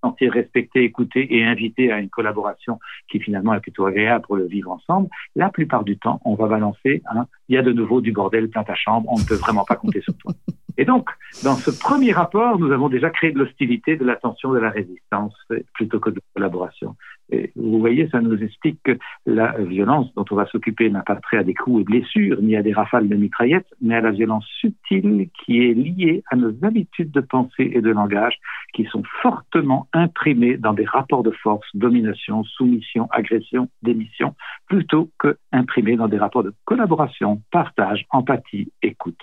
sentir 0.00 0.32
respecté, 0.32 0.84
écouté 0.84 1.36
et 1.36 1.44
invité 1.44 1.92
à 1.92 1.98
une 1.98 2.08
collaboration 2.08 2.78
qui 3.10 3.20
finalement 3.20 3.54
est 3.54 3.60
plutôt 3.60 3.86
agréable 3.86 4.24
pour 4.26 4.36
le 4.36 4.46
vivre 4.46 4.70
ensemble, 4.70 5.08
la 5.36 5.50
plupart 5.50 5.84
du 5.84 5.98
temps, 5.98 6.20
on 6.24 6.34
va 6.34 6.46
balancer 6.46 7.02
un 7.10 7.26
il 7.48 7.54
y 7.54 7.58
a 7.58 7.62
de 7.62 7.72
nouveau 7.72 8.00
du 8.00 8.12
bordel 8.12 8.48
plein 8.48 8.64
ta 8.64 8.74
chambre, 8.74 9.08
on 9.10 9.18
ne 9.18 9.24
peut 9.24 9.34
vraiment 9.34 9.64
pas 9.64 9.76
compter 9.76 10.00
sur 10.02 10.16
toi. 10.16 10.32
Et 10.78 10.84
donc, 10.84 11.10
dans 11.42 11.56
ce 11.56 11.72
premier 11.72 12.12
rapport, 12.12 12.56
nous 12.58 12.70
avons 12.70 12.88
déjà 12.88 13.10
créé 13.10 13.32
de 13.32 13.38
l'hostilité, 13.38 13.96
de 13.96 14.04
la 14.04 14.14
tension, 14.14 14.52
de 14.52 14.58
la 14.58 14.70
résistance, 14.70 15.34
plutôt 15.74 15.98
que 15.98 16.10
de 16.10 16.20
collaboration. 16.34 16.94
Et 17.30 17.52
vous 17.56 17.80
voyez, 17.80 18.08
ça 18.08 18.20
nous 18.20 18.40
explique 18.42 18.80
que 18.84 18.96
la 19.26 19.52
violence 19.58 20.14
dont 20.14 20.24
on 20.30 20.36
va 20.36 20.46
s'occuper 20.46 20.88
n'a 20.88 21.02
pas 21.02 21.16
trait 21.16 21.38
à 21.38 21.42
des 21.42 21.52
coups 21.52 21.80
et 21.80 21.84
blessures, 21.84 22.40
ni 22.40 22.54
à 22.56 22.62
des 22.62 22.72
rafales 22.72 23.08
de 23.08 23.16
mitraillettes, 23.16 23.66
mais 23.82 23.96
à 23.96 24.00
la 24.00 24.12
violence 24.12 24.46
subtile 24.60 25.28
qui 25.44 25.64
est 25.64 25.74
liée 25.74 26.22
à 26.30 26.36
nos 26.36 26.54
habitudes 26.62 27.10
de 27.10 27.20
pensée 27.20 27.72
et 27.74 27.82
de 27.82 27.90
langage, 27.90 28.38
qui 28.72 28.84
sont 28.84 29.02
fortement 29.20 29.88
imprimées 29.92 30.58
dans 30.58 30.74
des 30.74 30.86
rapports 30.86 31.24
de 31.24 31.32
force, 31.32 31.66
domination, 31.74 32.44
soumission, 32.44 33.08
agression, 33.10 33.68
démission, 33.82 34.36
plutôt 34.68 35.10
que 35.18 35.36
imprimées 35.50 35.96
dans 35.96 36.08
des 36.08 36.18
rapports 36.18 36.44
de 36.44 36.54
collaboration, 36.64 37.42
partage, 37.50 38.06
empathie, 38.10 38.72
écoute. 38.80 39.20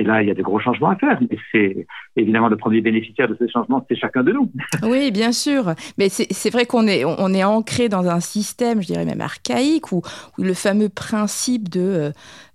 Et 0.00 0.02
là, 0.02 0.22
il 0.22 0.28
y 0.28 0.30
a 0.30 0.34
de 0.34 0.42
gros 0.42 0.58
changements 0.58 0.88
à 0.88 0.96
faire. 0.96 1.20
Mais 1.20 1.36
c'est 1.52 1.86
évidemment 2.16 2.48
le 2.48 2.56
premier 2.56 2.80
bénéficiaire 2.80 3.28
de 3.28 3.36
ces 3.38 3.50
changements, 3.50 3.84
c'est 3.86 3.96
chacun 3.96 4.22
de 4.22 4.32
nous. 4.32 4.50
Oui, 4.82 5.10
bien 5.10 5.30
sûr. 5.30 5.74
Mais 5.98 6.08
c'est 6.08 6.50
vrai 6.50 6.64
qu'on 6.64 6.86
est, 6.86 7.44
ancré 7.44 7.90
dans 7.90 8.08
un 8.08 8.20
système, 8.20 8.80
je 8.80 8.86
dirais 8.86 9.04
même 9.04 9.20
archaïque, 9.20 9.92
où, 9.92 10.00
le 10.38 10.54
fameux 10.54 10.88
principe 10.88 11.68
de 11.68 11.80
euh, 11.80 12.10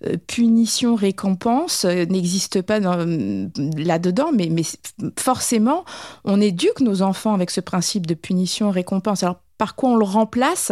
euh, 0.07 0.15
punition-récompense 0.27 1.85
euh, 1.85 2.05
n'existe 2.05 2.63
pas 2.63 2.79
là-dedans. 2.79 4.31
Mais, 4.33 4.49
mais 4.49 4.63
forcément, 5.19 5.85
on 6.23 6.41
éduque 6.41 6.79
nos 6.79 7.03
enfants 7.03 7.35
avec 7.35 7.51
ce 7.51 7.61
principe 7.61 8.07
de 8.07 8.15
punition-récompense. 8.15 9.21
Alors, 9.21 9.39
par 9.59 9.75
quoi 9.75 9.91
on 9.91 9.97
le 9.97 10.05
remplace? 10.05 10.71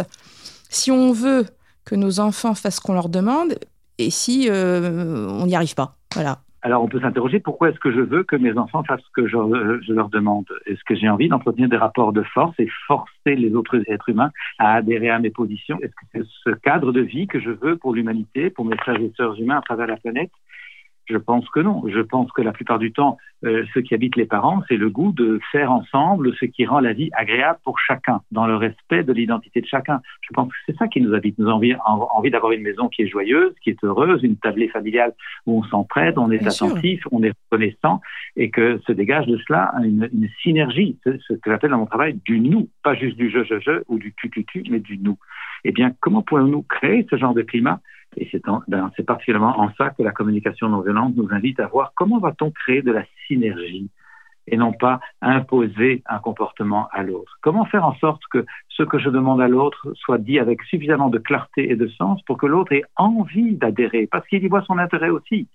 Si 0.70 0.90
on 0.90 1.12
veut 1.12 1.46
que 1.84 1.94
nos 1.94 2.18
enfants 2.18 2.54
fassent 2.54 2.76
ce 2.76 2.80
qu'on 2.80 2.94
leur 2.94 3.08
demande, 3.08 3.60
et 3.98 4.10
si 4.10 4.48
on 4.50 5.46
n'y 5.46 5.54
arrive 5.54 5.76
pas. 5.76 5.96
Voilà. 6.14 6.40
Alors 6.64 6.82
on 6.82 6.88
peut 6.88 6.98
s'interroger 6.98 7.40
pourquoi 7.40 7.68
est-ce 7.68 7.78
que 7.78 7.92
je 7.92 8.00
veux 8.00 8.24
que 8.24 8.36
mes 8.36 8.56
enfants 8.56 8.82
fassent 8.84 9.02
ce 9.02 9.12
que 9.12 9.28
je, 9.28 9.92
leur 9.92 10.08
demande? 10.08 10.46
Est-ce 10.64 10.82
que 10.84 10.94
j'ai 10.94 11.10
envie 11.10 11.28
d'entretenir 11.28 11.68
des 11.68 11.76
rapports 11.76 12.14
de 12.14 12.22
force 12.22 12.58
et 12.58 12.68
forcer 12.86 13.36
les 13.36 13.54
autres 13.54 13.82
êtres 13.86 14.08
humains 14.08 14.30
à 14.58 14.72
adhérer 14.76 15.10
à 15.10 15.18
mes 15.18 15.28
positions? 15.28 15.78
Est-ce 15.82 15.92
que 15.92 16.06
c'est 16.14 16.24
ce 16.24 16.50
cadre 16.56 16.90
de 16.90 17.02
vie 17.02 17.26
que 17.26 17.38
je 17.38 17.50
veux 17.50 17.76
pour 17.76 17.92
l'humanité, 17.92 18.48
pour 18.48 18.64
mes 18.64 18.78
frères 18.78 18.98
et 18.98 19.12
sœurs 19.14 19.38
humains 19.38 19.58
à 19.58 19.60
travers 19.60 19.86
la 19.86 19.98
planète? 19.98 20.30
Je 21.06 21.16
pense 21.18 21.48
que 21.50 21.60
non. 21.60 21.82
Je 21.86 22.00
pense 22.00 22.30
que 22.32 22.42
la 22.42 22.52
plupart 22.52 22.78
du 22.78 22.92
temps, 22.92 23.18
euh, 23.44 23.64
ce 23.74 23.80
qui 23.80 23.94
habite 23.94 24.16
les 24.16 24.24
parents, 24.24 24.62
c'est 24.68 24.76
le 24.76 24.88
goût 24.88 25.12
de 25.12 25.38
faire 25.52 25.70
ensemble 25.70 26.34
ce 26.36 26.46
qui 26.46 26.64
rend 26.64 26.80
la 26.80 26.94
vie 26.94 27.10
agréable 27.12 27.58
pour 27.62 27.78
chacun, 27.78 28.22
dans 28.30 28.46
le 28.46 28.56
respect 28.56 29.04
de 29.04 29.12
l'identité 29.12 29.60
de 29.60 29.66
chacun. 29.66 30.00
Je 30.22 30.32
pense 30.32 30.48
que 30.48 30.56
c'est 30.66 30.76
ça 30.78 30.88
qui 30.88 31.00
nous 31.02 31.14
habite. 31.14 31.38
Nous 31.38 31.46
avons 31.46 31.56
envie, 31.56 31.74
envie 31.84 32.30
d'avoir 32.30 32.52
une 32.52 32.62
maison 32.62 32.88
qui 32.88 33.02
est 33.02 33.06
joyeuse, 33.06 33.52
qui 33.62 33.70
est 33.70 33.84
heureuse, 33.84 34.22
une 34.22 34.36
tablée 34.36 34.68
familiale 34.68 35.12
où 35.46 35.58
on 35.58 35.62
s'entraide, 35.64 36.16
on 36.16 36.30
est 36.30 36.46
attentif, 36.46 37.02
on 37.12 37.22
est 37.22 37.32
reconnaissant, 37.50 38.00
et 38.36 38.50
que 38.50 38.80
se 38.86 38.92
dégage 38.92 39.26
de 39.26 39.36
cela 39.46 39.74
une, 39.82 40.08
une 40.12 40.28
synergie, 40.42 40.98
ce 41.04 41.34
que 41.34 41.50
j'appelle 41.50 41.70
dans 41.70 41.78
mon 41.78 41.86
travail 41.86 42.18
du 42.24 42.40
nous, 42.40 42.68
pas 42.82 42.94
juste 42.94 43.16
du 43.16 43.30
je, 43.30 43.44
je, 43.44 43.60
je 43.60 43.82
ou 43.88 43.98
du 43.98 44.14
tu, 44.14 44.30
tu, 44.30 44.44
tu, 44.44 44.64
mais 44.70 44.80
du 44.80 44.98
nous. 44.98 45.18
Eh 45.64 45.72
bien, 45.72 45.92
comment 46.00 46.22
pouvons-nous 46.22 46.62
créer 46.62 47.06
ce 47.10 47.16
genre 47.16 47.34
de 47.34 47.42
climat 47.42 47.80
et 48.16 48.30
ben, 48.68 48.90
c'est 48.96 49.06
particulièrement 49.06 49.58
en 49.60 49.72
ça 49.74 49.90
que 49.90 50.02
la 50.02 50.12
communication 50.12 50.68
non 50.68 50.80
violente 50.80 51.14
nous 51.16 51.28
invite 51.30 51.60
à 51.60 51.66
voir 51.66 51.92
comment 51.94 52.18
va-t-on 52.18 52.50
créer 52.50 52.82
de 52.82 52.92
la 52.92 53.04
synergie 53.26 53.90
et 54.46 54.56
non 54.56 54.72
pas 54.72 55.00
imposer 55.22 56.02
un 56.06 56.18
comportement 56.18 56.88
à 56.92 57.02
l'autre. 57.02 57.38
Comment 57.40 57.64
faire 57.64 57.86
en 57.86 57.94
sorte 57.94 58.22
que 58.30 58.44
ce 58.68 58.82
que 58.82 58.98
je 58.98 59.08
demande 59.08 59.40
à 59.40 59.48
l'autre 59.48 59.92
soit 59.94 60.18
dit 60.18 60.38
avec 60.38 60.62
suffisamment 60.64 61.08
de 61.08 61.18
clarté 61.18 61.70
et 61.70 61.76
de 61.76 61.88
sens 61.88 62.22
pour 62.22 62.36
que 62.36 62.46
l'autre 62.46 62.72
ait 62.72 62.84
envie 62.96 63.54
d'adhérer, 63.54 64.06
parce 64.06 64.26
qu'il 64.28 64.42
y 64.42 64.48
voit 64.48 64.62
son 64.62 64.78
intérêt 64.78 65.08
aussi. 65.08 65.48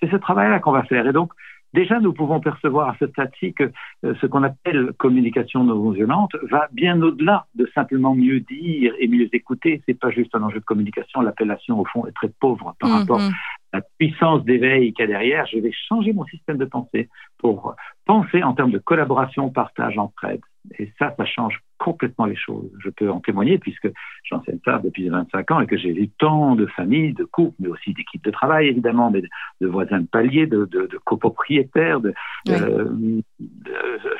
C'est 0.00 0.10
ce 0.10 0.16
travail-là 0.16 0.58
qu'on 0.58 0.72
va 0.72 0.82
faire. 0.82 1.06
Et 1.06 1.12
donc, 1.12 1.32
Déjà, 1.74 1.98
nous 1.98 2.12
pouvons 2.12 2.38
percevoir 2.38 2.90
à 2.90 2.96
ce 3.00 3.08
stade-ci 3.08 3.52
que 3.52 3.72
euh, 4.04 4.14
ce 4.20 4.26
qu'on 4.26 4.44
appelle 4.44 4.92
communication 4.96 5.64
non 5.64 5.90
violente 5.90 6.30
va 6.48 6.68
bien 6.70 7.02
au-delà 7.02 7.46
de 7.56 7.68
simplement 7.74 8.14
mieux 8.14 8.38
dire 8.38 8.94
et 9.00 9.08
mieux 9.08 9.28
écouter. 9.34 9.82
C'est 9.84 9.98
pas 9.98 10.10
juste 10.10 10.32
un 10.36 10.42
enjeu 10.44 10.60
de 10.60 10.64
communication. 10.64 11.20
L'appellation, 11.20 11.80
au 11.80 11.84
fond, 11.84 12.06
est 12.06 12.12
très 12.12 12.28
pauvre 12.28 12.76
par 12.78 12.90
mm, 12.90 12.92
rapport 12.92 13.20
à 13.20 13.28
la 13.72 13.80
puissance 13.98 14.44
d'éveil 14.44 14.92
qu'il 14.92 15.02
y 15.02 15.06
a 15.06 15.08
derrière. 15.08 15.46
Je 15.46 15.58
vais 15.58 15.72
changer 15.88 16.12
mon 16.12 16.24
système 16.26 16.58
de 16.58 16.64
pensée 16.64 17.08
pour 17.38 17.74
penser 18.04 18.44
en 18.44 18.52
termes 18.52 18.70
de 18.70 18.78
collaboration, 18.78 19.50
partage, 19.50 19.98
entraide. 19.98 20.42
Et 20.78 20.92
ça, 20.96 21.12
ça 21.16 21.24
change 21.24 21.60
complètement 21.84 22.24
les 22.24 22.36
choses. 22.36 22.70
Je 22.82 22.88
peux 22.88 23.10
en 23.10 23.20
témoigner 23.20 23.58
puisque 23.58 23.88
j'enseigne 24.24 24.58
ça 24.64 24.80
depuis 24.82 25.06
25 25.10 25.50
ans 25.50 25.60
et 25.60 25.66
que 25.66 25.76
j'ai 25.76 25.92
vu 25.92 26.08
tant 26.18 26.54
de 26.56 26.64
familles, 26.64 27.12
de 27.12 27.24
couples, 27.24 27.54
mais 27.58 27.68
aussi 27.68 27.92
d'équipes 27.92 28.24
de 28.24 28.30
travail 28.30 28.68
évidemment, 28.68 29.10
mais 29.10 29.20
de, 29.60 29.66
voisins 29.66 30.00
de 30.00 30.06
palier, 30.06 30.46
de, 30.46 30.66
copropriétaires, 31.04 32.00
de, 32.00 32.14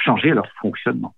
changer 0.05 0.31
leur 0.31 0.47
fonctionnement. 0.61 1.15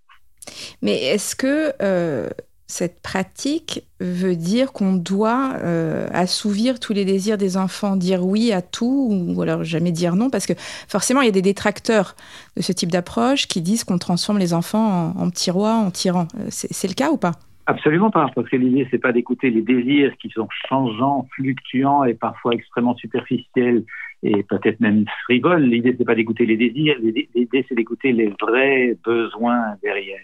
Mais 0.83 1.03
est-ce 1.07 1.35
que 1.35 1.73
euh, 1.83 2.29
cette 2.67 3.01
pratique 3.01 3.85
veut 4.01 4.35
dire 4.35 4.73
qu'on 4.73 4.95
doit 4.95 5.53
euh, 5.63 6.09
assouvir 6.13 6.81
tous 6.81 6.93
les 6.93 7.05
désirs 7.05 7.39
des 7.39 7.57
enfants, 7.57 7.97
dire 7.97 8.27
oui 8.27 8.53
à 8.53 8.61
tout 8.61 9.09
ou 9.13 9.41
alors 9.41 9.63
jamais 9.63 9.93
dire 9.93 10.17
non 10.17 10.31
Parce 10.31 10.47
que 10.47 10.55
forcément, 10.57 11.21
il 11.21 11.27
y 11.27 11.29
a 11.29 11.33
des 11.33 11.43
détracteurs 11.43 12.17
de 12.57 12.63
ce 12.63 12.73
type 12.73 12.91
d'approche 12.91 13.47
qui 13.47 13.61
disent 13.61 13.85
qu'on 13.85 13.99
transforme 13.99 14.39
les 14.39 14.53
enfants 14.53 15.15
en, 15.17 15.31
petits 15.31 15.51
rois, 15.51 15.75
en 15.75 15.91
tyrans. 15.91 16.27
Euh, 16.39 16.47
c'est 16.51 16.89
le 16.89 16.95
cas 16.95 17.11
ou 17.11 17.17
pas? 17.17 17.33
Absolument 17.69 18.11
pas, 18.11 18.29
parce 18.35 18.49
que 18.49 18.57
l'idée, 18.57 18.87
c'est 18.91 18.99
pas 18.99 19.13
d'écouter 19.13 19.51
les 19.51 19.63
désirs 19.63 20.17
qui 20.19 20.31
sont 20.31 20.49
changeants, 20.69 21.27
fluctuants 21.33 22.05
et 22.05 22.15
parfois 22.15 22.53
extrêmement 22.55 22.95
superficiels 22.97 23.85
et 24.23 24.45
peut-être 24.45 24.79
même 24.81 25.05
frivoles. 25.25 25.65
L'idée, 25.65 25.95
c'est 25.99 26.05
pas 26.05 26.15
d'écouter 26.15 26.47
les 26.47 26.57
désirs, 26.57 26.97
l'idée, 27.01 27.67
c'est 27.69 27.75
d'écouter 27.75 28.13
les 28.13 28.33
vrais 28.41 28.97
besoins 29.05 29.75
derrière, 29.83 30.21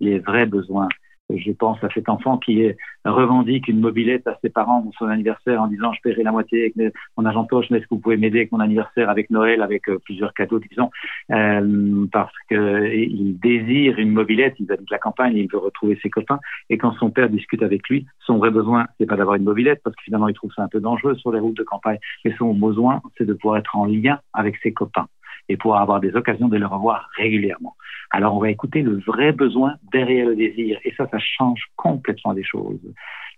les 0.00 0.18
vrais 0.18 0.44
besoins. 0.46 0.88
Je 1.30 1.52
pense 1.52 1.82
à 1.82 1.88
cet 1.94 2.10
enfant 2.10 2.36
qui 2.36 2.70
revendique 3.04 3.68
une 3.68 3.80
mobilette 3.80 4.26
à 4.26 4.36
ses 4.42 4.50
parents 4.50 4.82
pour 4.82 4.94
son 4.94 5.06
anniversaire 5.06 5.62
en 5.62 5.68
disant 5.68 5.92
je 5.94 6.00
paierai 6.02 6.22
la 6.22 6.32
moitié 6.32 6.72
avec 6.76 6.94
mon 7.16 7.24
agent 7.24 7.44
poche, 7.44 7.66
mais 7.70 7.78
est-ce 7.78 7.86
que 7.86 7.94
vous 7.94 8.00
pouvez 8.00 8.18
m'aider 8.18 8.40
avec 8.40 8.52
mon 8.52 8.60
anniversaire, 8.60 9.08
avec 9.08 9.30
Noël, 9.30 9.62
avec 9.62 9.88
euh, 9.88 9.98
plusieurs 10.04 10.34
cadeaux, 10.34 10.58
disons, 10.58 10.90
euh, 11.30 12.06
parce 12.12 12.32
qu'il 12.48 13.38
désire 13.38 13.98
une 13.98 14.10
mobilette, 14.10 14.54
il 14.58 14.70
habite 14.70 14.90
la 14.90 14.98
campagne, 14.98 15.34
il 15.36 15.50
veut 15.50 15.58
retrouver 15.58 15.98
ses 16.02 16.10
copains, 16.10 16.38
et 16.68 16.76
quand 16.76 16.92
son 16.92 17.10
père 17.10 17.30
discute 17.30 17.62
avec 17.62 17.88
lui, 17.88 18.06
son 18.20 18.36
vrai 18.36 18.50
besoin, 18.50 18.86
c'est 18.98 19.06
pas 19.06 19.16
d'avoir 19.16 19.36
une 19.36 19.44
mobilette, 19.44 19.80
parce 19.82 19.96
que 19.96 20.02
finalement 20.02 20.28
il 20.28 20.34
trouve 20.34 20.52
ça 20.54 20.62
un 20.62 20.68
peu 20.68 20.80
dangereux 20.80 21.14
sur 21.16 21.32
les 21.32 21.40
routes 21.40 21.56
de 21.56 21.62
campagne, 21.62 21.98
mais 22.24 22.34
son 22.36 22.52
besoin, 22.52 23.00
c'est 23.16 23.26
de 23.26 23.32
pouvoir 23.32 23.58
être 23.58 23.76
en 23.76 23.86
lien 23.86 24.20
avec 24.34 24.56
ses 24.62 24.72
copains 24.72 25.06
et 25.48 25.56
pouvoir 25.56 25.82
avoir 25.82 26.00
des 26.00 26.14
occasions 26.16 26.48
de 26.48 26.56
le 26.56 26.66
revoir 26.66 27.08
régulièrement. 27.16 27.76
Alors 28.10 28.36
on 28.36 28.40
va 28.40 28.50
écouter 28.50 28.82
le 28.82 28.98
vrai 29.00 29.32
besoin 29.32 29.74
derrière 29.92 30.26
le 30.26 30.36
désir 30.36 30.78
et 30.84 30.92
ça, 30.96 31.08
ça 31.10 31.18
change 31.18 31.62
complètement 31.76 32.32
les 32.32 32.44
choses. 32.44 32.80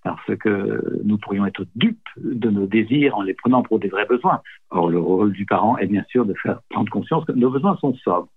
Parce 0.05 0.37
que 0.37 1.01
nous 1.05 1.19
pourrions 1.19 1.47
être 1.47 1.65
dupes 1.75 2.09
de 2.17 2.49
nos 2.49 2.67
désirs 2.67 3.17
en 3.17 3.23
les 3.23 3.35
prenant 3.35 3.63
pour 3.63 3.81
des 3.81 3.89
vrais 3.89 4.07
besoins. 4.07 4.41
Or, 4.71 4.89
le 4.89 5.01
rôle 5.01 5.33
du 5.33 5.47
parent 5.47 5.77
est 5.79 5.87
bien 5.87 6.05
sûr 6.09 6.25
de 6.25 6.35
faire 6.35 6.61
prendre 6.71 6.91
conscience 6.91 7.25
que 7.25 7.33
nos 7.33 7.51
besoins 7.51 7.77
sont 7.79 7.95
sobres. 7.97 8.29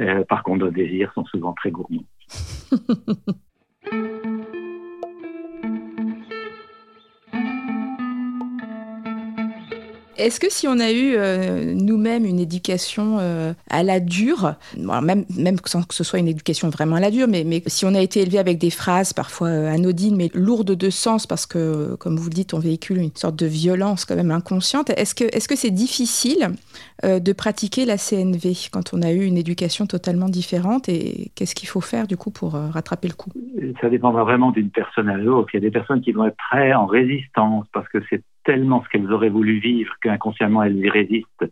Euh, 0.00 0.24
par 0.24 0.44
contre, 0.44 0.64
nos 0.66 0.70
désirs 0.70 1.12
sont 1.14 1.24
souvent 1.24 1.52
très 1.52 1.70
gourmands. 1.70 2.04
Est-ce 10.20 10.38
que 10.38 10.50
si 10.50 10.68
on 10.68 10.78
a 10.80 10.92
eu 10.92 11.14
euh, 11.16 11.72
nous-mêmes 11.74 12.26
une 12.26 12.38
éducation 12.38 13.16
euh, 13.20 13.54
à 13.70 13.82
la 13.82 14.00
dure, 14.00 14.54
même, 14.76 15.24
sans 15.64 15.82
que 15.82 15.94
ce 15.94 16.04
soit 16.04 16.18
une 16.18 16.28
éducation 16.28 16.68
vraiment 16.68 16.96
à 16.96 17.00
la 17.00 17.10
dure, 17.10 17.26
mais, 17.26 17.44
si 17.66 17.86
on 17.86 17.94
a 17.94 18.00
été 18.00 18.20
élevé 18.20 18.38
avec 18.38 18.58
des 18.58 18.68
phrases 18.68 19.14
parfois 19.14 19.48
euh, 19.48 19.72
anodines 19.72 20.16
mais 20.16 20.28
lourdes 20.34 20.72
de 20.72 20.90
sens 20.90 21.26
parce 21.26 21.46
que, 21.46 21.94
comme 21.96 22.16
vous 22.16 22.28
le 22.28 22.34
dites, 22.34 22.52
on 22.52 22.58
véhicule 22.58 22.98
une 22.98 23.16
sorte 23.16 23.36
de 23.36 23.46
violence 23.46 24.04
quand 24.04 24.14
même 24.14 24.30
inconsciente, 24.30 24.90
est-ce 24.90 25.14
que 25.14 25.24
est-ce 25.24 25.48
que 25.48 25.56
c'est 25.56 25.70
difficile 25.70 26.50
de 27.02 27.32
pratiquer 27.32 27.86
la 27.86 27.96
CNV 27.96 28.68
quand 28.70 28.92
on 28.92 29.00
a 29.00 29.10
eu 29.10 29.24
une 29.24 29.38
éducation 29.38 29.86
totalement 29.86 30.28
différente 30.28 30.88
et 30.90 31.30
qu'est-ce 31.34 31.54
qu'il 31.54 31.68
faut 31.68 31.80
faire 31.80 32.06
du 32.06 32.18
coup 32.18 32.30
pour 32.30 32.52
rattraper 32.52 33.08
le 33.08 33.14
coup? 33.14 33.30
Ça 33.80 33.88
dépendra 33.88 34.24
vraiment 34.24 34.50
d'une 34.50 34.68
personne 34.68 35.08
à 35.08 35.16
l'autre. 35.16 35.48
Il 35.54 35.56
y 35.56 35.58
a 35.58 35.60
des 35.60 35.70
personnes 35.70 36.02
qui 36.02 36.12
vont 36.12 36.26
être 36.26 36.36
très 36.50 36.74
en 36.74 36.84
résistance 36.86 37.66
parce 37.72 37.88
que 37.88 37.98
c'est 38.10 38.22
tellement 38.44 38.82
ce 38.82 38.88
qu'elles 38.88 39.12
auraient 39.12 39.28
voulu 39.28 39.58
vivre 39.58 39.94
qu'inconsciemment 40.02 40.62
elles 40.62 40.76
y 40.76 40.88
résistent 40.88 41.50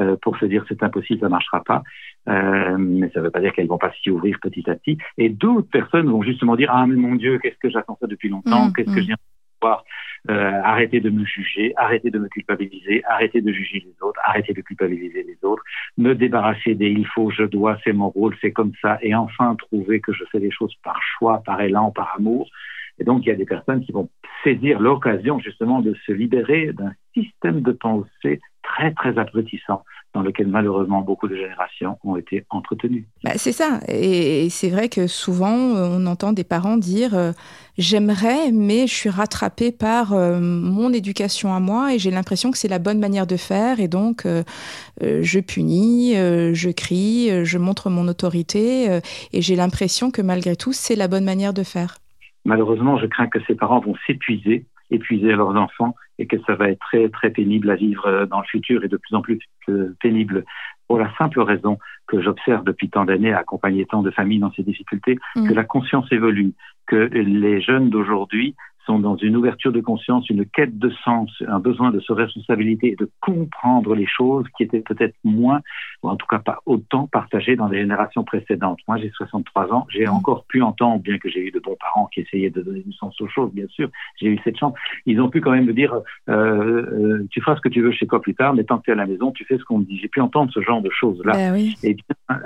euh, 0.00 0.16
pour 0.22 0.38
se 0.38 0.46
dire 0.46 0.64
c'est 0.68 0.82
impossible, 0.82 1.20
ça 1.20 1.28
marchera 1.28 1.62
pas. 1.62 1.82
Euh, 2.28 2.76
mais 2.78 3.10
ça 3.10 3.20
ne 3.20 3.24
veut 3.24 3.30
pas 3.30 3.40
dire 3.40 3.52
qu'elles 3.52 3.66
vont 3.66 3.78
pas 3.78 3.92
s'y 4.02 4.10
ouvrir 4.10 4.38
petit 4.40 4.68
à 4.70 4.74
petit. 4.74 4.98
Et 5.18 5.28
d'autres 5.28 5.70
personnes 5.70 6.10
vont 6.10 6.22
justement 6.22 6.56
dire 6.56 6.70
ah 6.72 6.86
mais 6.86 6.96
mon 6.96 7.14
Dieu 7.14 7.38
qu'est-ce 7.38 7.58
que 7.58 7.70
j'attends 7.70 7.98
ça 8.00 8.06
depuis 8.06 8.28
longtemps, 8.28 8.66
mmh, 8.66 8.72
qu'est-ce 8.74 8.86
que 8.86 8.92
mmh. 8.92 9.02
je 9.02 9.06
viens 9.06 9.14
de 9.14 9.66
voir? 9.66 9.84
Euh, 10.28 10.60
arrêter 10.62 11.00
de 11.00 11.08
me 11.08 11.24
juger, 11.24 11.72
arrêter 11.76 12.10
de 12.10 12.18
me 12.18 12.28
culpabiliser, 12.28 13.02
arrêter 13.08 13.40
de 13.40 13.50
juger 13.52 13.82
les 13.86 13.94
autres, 14.02 14.20
arrêter 14.22 14.52
de 14.52 14.60
culpabiliser 14.60 15.22
les 15.22 15.38
autres, 15.42 15.62
me 15.96 16.14
débarrasser 16.14 16.74
des 16.74 16.90
il 16.90 17.06
faut, 17.06 17.30
je 17.30 17.44
dois, 17.44 17.78
c'est 17.84 17.94
mon 17.94 18.10
rôle, 18.10 18.36
c'est 18.42 18.52
comme 18.52 18.72
ça, 18.82 18.98
et 19.00 19.14
enfin 19.14 19.56
trouver 19.56 20.00
que 20.00 20.12
je 20.12 20.24
fais 20.30 20.38
les 20.38 20.50
choses 20.50 20.74
par 20.84 21.00
choix, 21.02 21.42
par 21.42 21.62
élan, 21.62 21.90
par 21.90 22.14
amour. 22.18 22.50
Et 23.00 23.04
donc, 23.04 23.24
il 23.24 23.30
y 23.30 23.32
a 23.32 23.36
des 23.36 23.46
personnes 23.46 23.84
qui 23.84 23.92
vont 23.92 24.08
saisir 24.44 24.78
l'occasion 24.78 25.40
justement 25.40 25.80
de 25.80 25.94
se 26.06 26.12
libérer 26.12 26.72
d'un 26.72 26.92
système 27.14 27.62
de 27.62 27.72
pensée 27.72 28.40
très, 28.62 28.92
très 28.92 29.18
abrutissant 29.18 29.82
dans 30.12 30.22
lequel 30.22 30.48
malheureusement 30.48 31.02
beaucoup 31.02 31.28
de 31.28 31.36
générations 31.36 31.98
ont 32.02 32.16
été 32.16 32.44
entretenues. 32.50 33.06
Bah, 33.22 33.32
c'est 33.36 33.52
ça. 33.52 33.80
Et, 33.88 34.48
c'est 34.50 34.68
vrai 34.68 34.88
que 34.88 35.06
souvent, 35.06 35.76
euh, 35.76 35.88
on 35.88 36.06
entend 36.06 36.32
des 36.32 36.44
parents 36.44 36.76
dire 36.76 37.14
euh, 37.14 37.32
J'aimerais, 37.78 38.50
mais 38.52 38.86
je 38.86 38.94
suis 38.94 39.08
rattrapé 39.08 39.72
par 39.72 40.12
euh, 40.12 40.38
mon 40.40 40.92
éducation 40.92 41.54
à 41.54 41.60
moi 41.60 41.94
et 41.94 41.98
j'ai 41.98 42.10
l'impression 42.10 42.50
que 42.50 42.58
c'est 42.58 42.68
la 42.68 42.80
bonne 42.80 42.98
manière 42.98 43.26
de 43.26 43.36
faire. 43.36 43.80
Et 43.80 43.88
donc, 43.88 44.26
je 45.00 45.40
punis, 45.40 46.14
je 46.14 46.70
crie, 46.70 47.44
je 47.44 47.58
montre 47.58 47.88
mon 47.88 48.06
autorité 48.08 49.00
et 49.32 49.40
j'ai 49.40 49.56
l'impression 49.56 50.10
que 50.10 50.20
malgré 50.20 50.56
tout, 50.56 50.72
c'est 50.74 50.96
la 50.96 51.08
bonne 51.08 51.24
manière 51.24 51.54
de 51.54 51.62
faire 51.62 51.96
malheureusement, 52.44 52.98
je 52.98 53.06
crains 53.06 53.28
que 53.28 53.40
ces 53.46 53.54
parents 53.54 53.80
vont 53.80 53.94
s'épuiser, 54.06 54.66
épuiser 54.90 55.32
leurs 55.32 55.56
enfants, 55.56 55.94
et 56.18 56.26
que 56.26 56.36
ça 56.46 56.54
va 56.54 56.70
être 56.70 56.80
très, 56.80 57.08
très 57.08 57.30
pénible 57.30 57.70
à 57.70 57.76
vivre 57.76 58.06
euh, 58.06 58.26
dans 58.26 58.40
le 58.40 58.46
futur 58.46 58.84
et 58.84 58.88
de 58.88 58.96
plus 58.96 59.16
en 59.16 59.22
plus 59.22 59.38
euh, 59.68 59.96
pénible 60.00 60.44
pour 60.86 60.98
la 60.98 61.10
simple 61.16 61.40
raison 61.40 61.78
que 62.06 62.20
j'observe 62.20 62.64
depuis 62.64 62.90
tant 62.90 63.04
d'années 63.04 63.32
à 63.32 63.38
accompagner 63.38 63.86
tant 63.86 64.02
de 64.02 64.10
familles 64.10 64.40
dans 64.40 64.52
ces 64.52 64.62
difficultés, 64.62 65.18
mmh. 65.36 65.48
que 65.48 65.54
la 65.54 65.64
conscience 65.64 66.10
évolue, 66.12 66.52
que 66.86 66.96
les 66.96 67.60
jeunes 67.60 67.88
d'aujourd'hui 67.88 68.56
sont 68.90 68.98
dans 68.98 69.16
une 69.16 69.36
ouverture 69.36 69.72
de 69.72 69.80
conscience, 69.80 70.28
une 70.30 70.44
quête 70.44 70.76
de 70.78 70.90
sens, 71.04 71.30
un 71.46 71.60
besoin 71.60 71.92
de 71.92 72.00
se 72.00 72.12
responsabilité 72.12 72.92
et 72.92 72.96
de 72.96 73.08
comprendre 73.20 73.94
les 73.94 74.06
choses 74.06 74.46
qui 74.56 74.64
étaient 74.64 74.80
peut-être 74.80 75.14
moins, 75.22 75.60
ou 76.02 76.08
en 76.08 76.16
tout 76.16 76.26
cas 76.26 76.40
pas 76.40 76.58
autant 76.66 77.06
partagées 77.06 77.54
dans 77.54 77.68
les 77.68 77.78
générations 77.78 78.24
précédentes. 78.24 78.80
Moi, 78.88 78.98
j'ai 78.98 79.10
63 79.10 79.72
ans, 79.72 79.86
j'ai 79.90 80.08
encore 80.08 80.44
pu 80.46 80.60
entendre, 80.62 81.02
bien 81.02 81.18
que 81.18 81.28
j'ai 81.28 81.40
eu 81.40 81.52
de 81.52 81.60
bons 81.60 81.76
parents 81.78 82.06
qui 82.12 82.20
essayaient 82.20 82.50
de 82.50 82.62
donner 82.62 82.80
du 82.80 82.92
sens 82.92 83.18
aux 83.20 83.28
choses, 83.28 83.52
bien 83.52 83.68
sûr, 83.68 83.88
j'ai 84.20 84.26
eu 84.26 84.38
cette 84.42 84.58
chance. 84.58 84.74
Ils 85.06 85.20
ont 85.20 85.28
pu 85.28 85.40
quand 85.40 85.52
même 85.52 85.66
me 85.66 85.72
dire, 85.72 85.94
euh, 85.94 86.32
euh, 86.32 87.26
tu 87.30 87.40
feras 87.40 87.54
ce 87.54 87.60
que 87.60 87.68
tu 87.68 87.82
veux 87.82 87.92
chez 87.92 88.08
toi 88.08 88.20
plus 88.20 88.34
tard, 88.34 88.54
mais 88.54 88.64
tant 88.64 88.78
que 88.78 88.84
tu 88.84 88.90
es 88.90 88.94
à 88.94 88.96
la 88.96 89.06
maison, 89.06 89.30
tu 89.30 89.44
fais 89.44 89.56
ce 89.56 89.64
qu'on 89.64 89.78
me 89.78 89.84
dit. 89.84 89.98
J'ai 90.00 90.08
pu 90.08 90.20
entendre 90.20 90.50
ce 90.52 90.60
genre 90.62 90.82
de 90.82 90.90
choses-là. 90.90 91.32
Ben 91.32 91.54
et, 91.56 91.96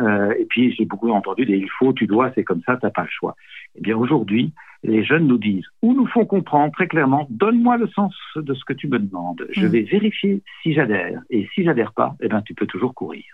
euh, 0.01 0.35
et 0.39 0.45
puis, 0.45 0.75
j'ai 0.75 0.85
beaucoup 0.85 1.11
entendu 1.11 1.47
des 1.47 1.57
il 1.57 1.71
faut, 1.71 1.95
tu 1.95 2.07
dois, 2.07 2.31
c'est 2.35 2.45
comme 2.45 2.61
ça, 2.67 2.77
tu 2.77 2.85
n'as 2.85 2.91
pas 2.91 3.03
le 3.03 3.09
choix. 3.11 3.35
Eh 3.77 3.81
bien, 3.81 3.97
aujourd'hui, 3.97 4.53
les 4.85 5.03
jeunes 5.03 5.27
nous 5.27 5.39
disent 5.39 5.67
ou 5.83 5.95
nous 5.95 6.07
font 6.07 6.27
comprendre 6.27 6.73
très 6.73 6.87
clairement, 6.87 7.27
donne-moi 7.31 7.79
le 7.79 7.89
sens 7.89 8.15
de 8.37 8.55
ce 8.55 8.65
que 8.65 8.75
tu 8.75 8.87
me 8.87 8.99
demandes. 8.99 9.47
Je 9.51 9.67
mm. 9.67 9.71
vais 9.71 9.83
vérifier 9.83 10.43
si 10.63 10.75
j'adhère. 10.75 11.21
Et 11.31 11.49
si 11.55 11.65
j'adhère 11.65 11.93
pas, 11.93 12.15
eh 12.21 12.29
ben, 12.29 12.43
tu 12.43 12.55
peux 12.55 12.67
toujours 12.67 12.95
courir. 12.95 13.25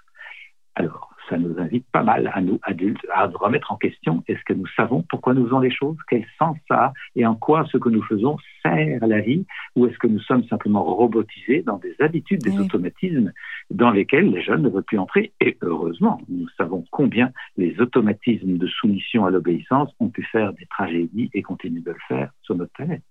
Alors, 0.76 1.09
ça 1.30 1.38
nous 1.38 1.58
invite 1.58 1.86
pas 1.92 2.02
mal 2.02 2.30
à 2.34 2.40
nous, 2.40 2.58
adultes, 2.62 3.06
à 3.14 3.26
remettre 3.26 3.72
en 3.72 3.76
question. 3.76 4.22
Est-ce 4.26 4.42
que 4.44 4.52
nous 4.52 4.66
savons 4.76 5.04
pourquoi 5.08 5.32
nous 5.32 5.44
faisons 5.44 5.60
les 5.60 5.70
choses, 5.70 5.96
quel 6.08 6.26
sens 6.38 6.56
ça 6.68 6.86
a? 6.86 6.92
Et 7.16 7.24
en 7.24 7.36
quoi 7.36 7.64
ce 7.70 7.78
que 7.78 7.88
nous 7.88 8.02
faisons 8.02 8.36
sert 8.62 9.06
la 9.06 9.20
vie, 9.20 9.46
ou 9.76 9.86
est-ce 9.86 9.98
que 9.98 10.08
nous 10.08 10.20
sommes 10.20 10.44
simplement 10.44 10.82
robotisés 10.82 11.62
dans 11.62 11.78
des 11.78 11.94
habitudes, 12.00 12.42
des 12.42 12.58
automatismes 12.58 13.32
dans 13.70 13.90
lesquels 13.90 14.30
les 14.30 14.42
jeunes 14.42 14.62
ne 14.62 14.68
veulent 14.68 14.82
plus 14.82 14.98
entrer? 14.98 15.32
Et 15.40 15.56
heureusement, 15.62 16.20
nous 16.28 16.48
savons 16.58 16.84
combien 16.90 17.30
les 17.56 17.80
automatismes 17.80 18.58
de 18.58 18.66
soumission 18.66 19.24
à 19.24 19.30
l'obéissance 19.30 19.90
ont 20.00 20.08
pu 20.08 20.24
faire 20.24 20.52
des 20.52 20.66
tragédies 20.66 21.30
et 21.32 21.42
continuent 21.42 21.84
de 21.84 21.92
le 21.92 21.96
faire 22.08 22.32
sur 22.42 22.56
notre 22.56 22.72
planète. 22.72 23.02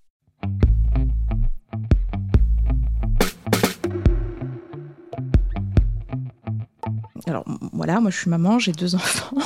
Alors 7.29 7.45
voilà, 7.73 7.99
moi 7.99 8.09
je 8.09 8.17
suis 8.17 8.29
maman, 8.29 8.57
j'ai 8.57 8.71
deux 8.71 8.95
enfants. 8.95 9.37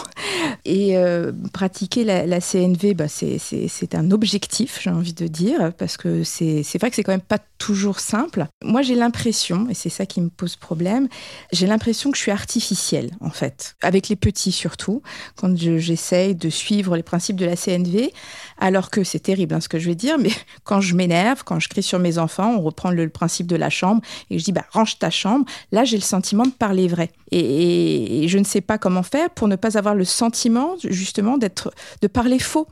Et 0.65 0.97
euh, 0.97 1.31
pratiquer 1.51 2.03
la, 2.03 2.39
CNV, 2.39 2.93
bah, 2.93 3.07
c'est 3.07 3.95
un 3.95 4.11
objectif, 4.11 4.79
j'ai 4.81 4.89
envie 4.89 5.13
de 5.13 5.27
dire, 5.27 5.73
parce 5.77 5.97
que 5.97 6.23
c'est 6.23 6.63
vrai 6.79 6.89
que 6.89 6.95
c'est 6.95 7.03
quand 7.03 7.11
même 7.11 7.21
pas 7.21 7.39
toujours 7.57 7.99
simple. 7.99 8.45
Moi, 8.63 8.81
j'ai 8.81 8.95
l'impression, 8.95 9.67
et 9.69 9.73
c'est 9.73 9.89
ça 9.89 10.05
qui 10.05 10.21
me 10.21 10.29
pose 10.29 10.55
problème, 10.55 11.07
j'ai 11.51 11.67
l'impression 11.67 12.11
que 12.11 12.17
je 12.17 12.23
suis 12.23 12.31
artificielle, 12.31 13.11
en 13.21 13.29
fait, 13.29 13.75
avec 13.81 14.09
les 14.09 14.15
petits 14.15 14.51
surtout, 14.51 15.01
quand 15.35 15.55
j'essaye 15.55 16.35
de 16.35 16.49
suivre 16.49 16.95
les 16.95 17.03
principes 17.03 17.37
de 17.37 17.45
la 17.45 17.55
CNV, 17.55 18.11
alors 18.57 18.89
que 18.89 19.03
c'est 19.03 19.19
terrible 19.19 19.55
hein, 19.55 19.61
ce 19.61 19.69
que 19.69 19.79
je 19.79 19.87
vais 19.87 19.95
dire, 19.95 20.17
mais 20.17 20.31
quand 20.63 20.81
je 20.81 20.95
m'énerve, 20.95 21.43
quand 21.43 21.59
je 21.59 21.69
crie 21.69 21.83
sur 21.83 21.99
mes 21.99 22.17
enfants, 22.17 22.55
on 22.55 22.61
reprend 22.61 22.91
le, 22.91 23.09
principe 23.09 23.47
de 23.47 23.55
la 23.55 23.69
chambre, 23.69 24.01
et 24.29 24.39
je 24.39 24.43
dis, 24.43 24.51
bah, 24.51 24.65
range 24.71 24.97
ta 24.99 25.09
chambre, 25.09 25.45
là, 25.71 25.83
j'ai 25.83 25.97
le 25.97 26.03
sentiment 26.03 26.45
de 26.45 26.51
parler 26.51 26.87
vrai. 26.87 27.11
Et, 27.31 28.23
et 28.23 28.27
je 28.27 28.37
ne 28.37 28.43
sais 28.43 28.61
pas 28.61 28.77
comment 28.77 29.03
faire 29.03 29.29
pour 29.29 29.47
ne 29.47 29.55
pas 29.55 29.77
avoir 29.77 29.95
le 29.95 30.05
sentiment, 30.05 30.32
justement, 30.35 31.37
d'être, 31.37 31.73
de 32.01 32.07
parler 32.07 32.39
faux. 32.39 32.67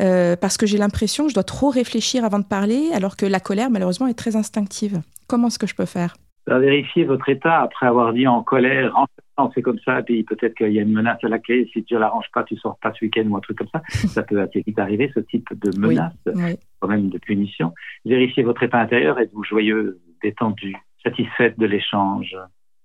Euh, 0.00 0.36
parce 0.36 0.56
que 0.56 0.66
j'ai 0.66 0.78
l'impression 0.78 1.24
que 1.24 1.30
je 1.30 1.34
dois 1.34 1.44
trop 1.44 1.70
réfléchir 1.70 2.24
avant 2.24 2.38
de 2.38 2.44
parler, 2.44 2.90
alors 2.92 3.16
que 3.16 3.26
la 3.26 3.40
colère, 3.40 3.70
malheureusement, 3.70 4.06
est 4.06 4.18
très 4.18 4.36
instinctive. 4.36 5.00
Comment 5.28 5.48
est-ce 5.48 5.58
que 5.58 5.66
je 5.66 5.74
peux 5.74 5.86
faire? 5.86 6.16
Vérifier 6.46 7.04
votre 7.04 7.28
état 7.28 7.60
après 7.60 7.86
avoir 7.86 8.12
dit 8.12 8.26
en 8.26 8.42
colère, 8.42 8.94
en 9.36 9.50
fait 9.50 9.62
comme 9.62 9.78
ça, 9.84 10.02
puis 10.02 10.22
peut-être 10.24 10.54
qu'il 10.54 10.72
y 10.72 10.78
a 10.78 10.82
une 10.82 10.92
menace 10.92 11.22
à 11.22 11.28
la 11.28 11.38
clé, 11.38 11.68
si 11.72 11.82
tu 11.84 11.94
ne 11.94 12.00
l'arranges 12.00 12.30
pas, 12.32 12.44
tu 12.44 12.56
sors 12.56 12.78
pas 12.78 12.92
ce 12.92 13.04
week-end 13.04 13.24
ou 13.28 13.36
un 13.36 13.40
truc 13.40 13.58
comme 13.58 13.68
ça. 13.68 13.82
ça 13.88 14.22
peut 14.22 14.40
assez 14.40 14.62
vite 14.66 14.78
arriver, 14.78 15.10
ce 15.14 15.20
type 15.20 15.48
de 15.58 15.78
menace, 15.78 16.12
quand 16.80 16.88
même 16.88 17.08
de 17.08 17.18
punition. 17.18 17.72
Vérifiez 18.04 18.42
votre 18.42 18.62
état 18.62 18.80
intérieur, 18.80 19.18
êtes-vous 19.18 19.44
joyeux, 19.44 20.00
détendu, 20.22 20.76
satisfaite 21.02 21.58
de 21.58 21.66
l'échange, 21.66 22.36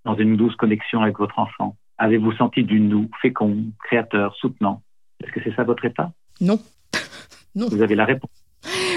dans 0.06 0.16
une 0.16 0.38
douce 0.38 0.56
connexion 0.56 1.02
avec 1.02 1.20
votre 1.20 1.38
enfant? 1.38 1.76
Avez-vous 2.00 2.32
senti 2.34 2.64
du 2.64 2.80
nous, 2.80 3.10
fécond, 3.22 3.66
créateur, 3.84 4.34
soutenant? 4.36 4.82
Est-ce 5.22 5.32
que 5.34 5.42
c'est 5.44 5.54
ça 5.56 5.64
votre 5.64 5.84
état? 5.84 6.12
Non. 6.40 6.58
non. 7.56 7.68
Vous 7.70 7.82
avez 7.82 7.96
la 7.96 8.06
réponse. 8.06 8.32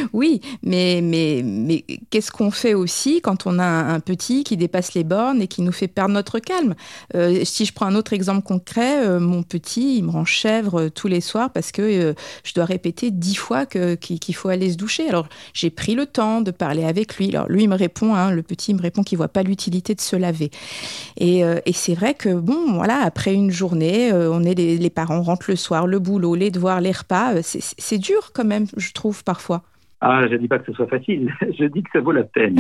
Oui, 0.13 0.41
mais, 0.63 1.01
mais, 1.03 1.43
mais 1.45 1.85
qu'est-ce 2.11 2.31
qu'on 2.31 2.51
fait 2.51 2.75
aussi 2.75 3.21
quand 3.21 3.47
on 3.47 3.59
a 3.59 3.65
un, 3.65 4.01
petit 4.01 4.45
qui 4.45 4.57
dépasse 4.57 4.95
les 4.95 5.05
bornes 5.05 5.41
et 5.43 5.47
qui 5.47 5.63
nous 5.63 5.73
fait 5.73 5.89
perdre 5.89 6.15
notre 6.15 6.39
calme? 6.39 6.75
Euh, 7.15 7.45
Si 7.45 7.65
je 7.65 7.73
prends 7.73 7.87
un 7.87 7.95
autre 7.95 8.13
exemple 8.13 8.43
concret, 8.43 9.07
euh, 9.07 9.21
mon 9.21 9.43
petit, 9.43 9.99
il 9.99 10.05
me 10.05 10.11
rend 10.11 10.25
chèvre 10.25 10.83
euh, 10.83 10.91
tous 10.91 11.09
les 11.09 11.21
soirs 11.21 11.51
parce 11.51 11.73
que 11.73 12.15
je 12.45 12.55
dois 12.55 12.65
répéter 12.65 13.11
dix 13.11 13.35
fois 13.35 13.67
qu'il 13.67 14.35
faut 14.35 14.49
aller 14.49 14.73
se 14.73 14.77
doucher. 14.77 15.09
Alors 15.09 15.29
j'ai 15.55 15.71
pris 15.71 15.95
le 15.95 16.07
temps 16.07 16.41
de 16.41 16.51
parler 16.51 16.85
avec 16.85 17.17
lui. 17.17 17.35
Alors 17.35 17.49
lui, 17.49 17.65
il 17.65 17.69
me 17.69 17.77
répond, 17.77 18.15
hein, 18.15 18.31
le 18.31 18.43
petit, 18.43 18.73
il 18.73 18.77
me 18.77 18.83
répond 18.83 19.03
qu'il 19.03 19.19
voit 19.19 19.29
pas 19.29 19.43
l'utilité 19.43 19.95
de 19.95 20.01
se 20.01 20.17
laver. 20.17 20.51
Et, 21.17 21.41
et 21.41 21.73
c'est 21.73 21.95
vrai 21.95 22.15
que 22.15 22.35
bon, 22.35 22.73
voilà, 22.75 23.01
après 23.03 23.35
une 23.35 23.51
journée, 23.51 24.13
on 24.13 24.43
est 24.45 24.55
les, 24.55 24.79
les 24.79 24.91
parents 24.91 25.23
rentrent 25.23 25.51
le 25.51 25.57
soir, 25.57 25.87
le 25.87 25.99
boulot, 25.99 26.35
les 26.35 26.51
devoirs, 26.51 26.81
les 26.81 26.93
repas, 26.93 27.35
c'est 27.43 27.99
dur 27.99 28.33
quand 28.33 28.45
même, 28.45 28.67
je 28.77 28.93
trouve 28.93 29.25
parfois. 29.25 29.63
Ah, 30.05 30.27
je 30.27 30.33
ne 30.33 30.39
dis 30.39 30.49
pas 30.49 30.59
que 30.59 30.67
ce 30.67 30.73
soit 30.73 30.89
facile, 30.89 31.33
je 31.41 31.65
dis 31.67 31.85
que 31.85 31.91
ça 31.93 32.01
vaut 32.01 32.11
la 32.11 32.25
peine. 32.25 32.59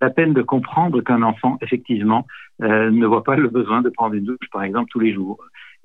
la 0.00 0.10
peine 0.10 0.34
de 0.34 0.42
comprendre 0.42 1.00
qu'un 1.02 1.22
enfant, 1.22 1.56
effectivement, 1.62 2.26
euh, 2.62 2.90
ne 2.90 3.06
voit 3.06 3.22
pas 3.22 3.36
le 3.36 3.48
besoin 3.48 3.80
de 3.80 3.90
prendre 3.90 4.14
une 4.14 4.24
douche, 4.24 4.50
par 4.52 4.64
exemple, 4.64 4.90
tous 4.90 4.98
les 4.98 5.14
jours. 5.14 5.38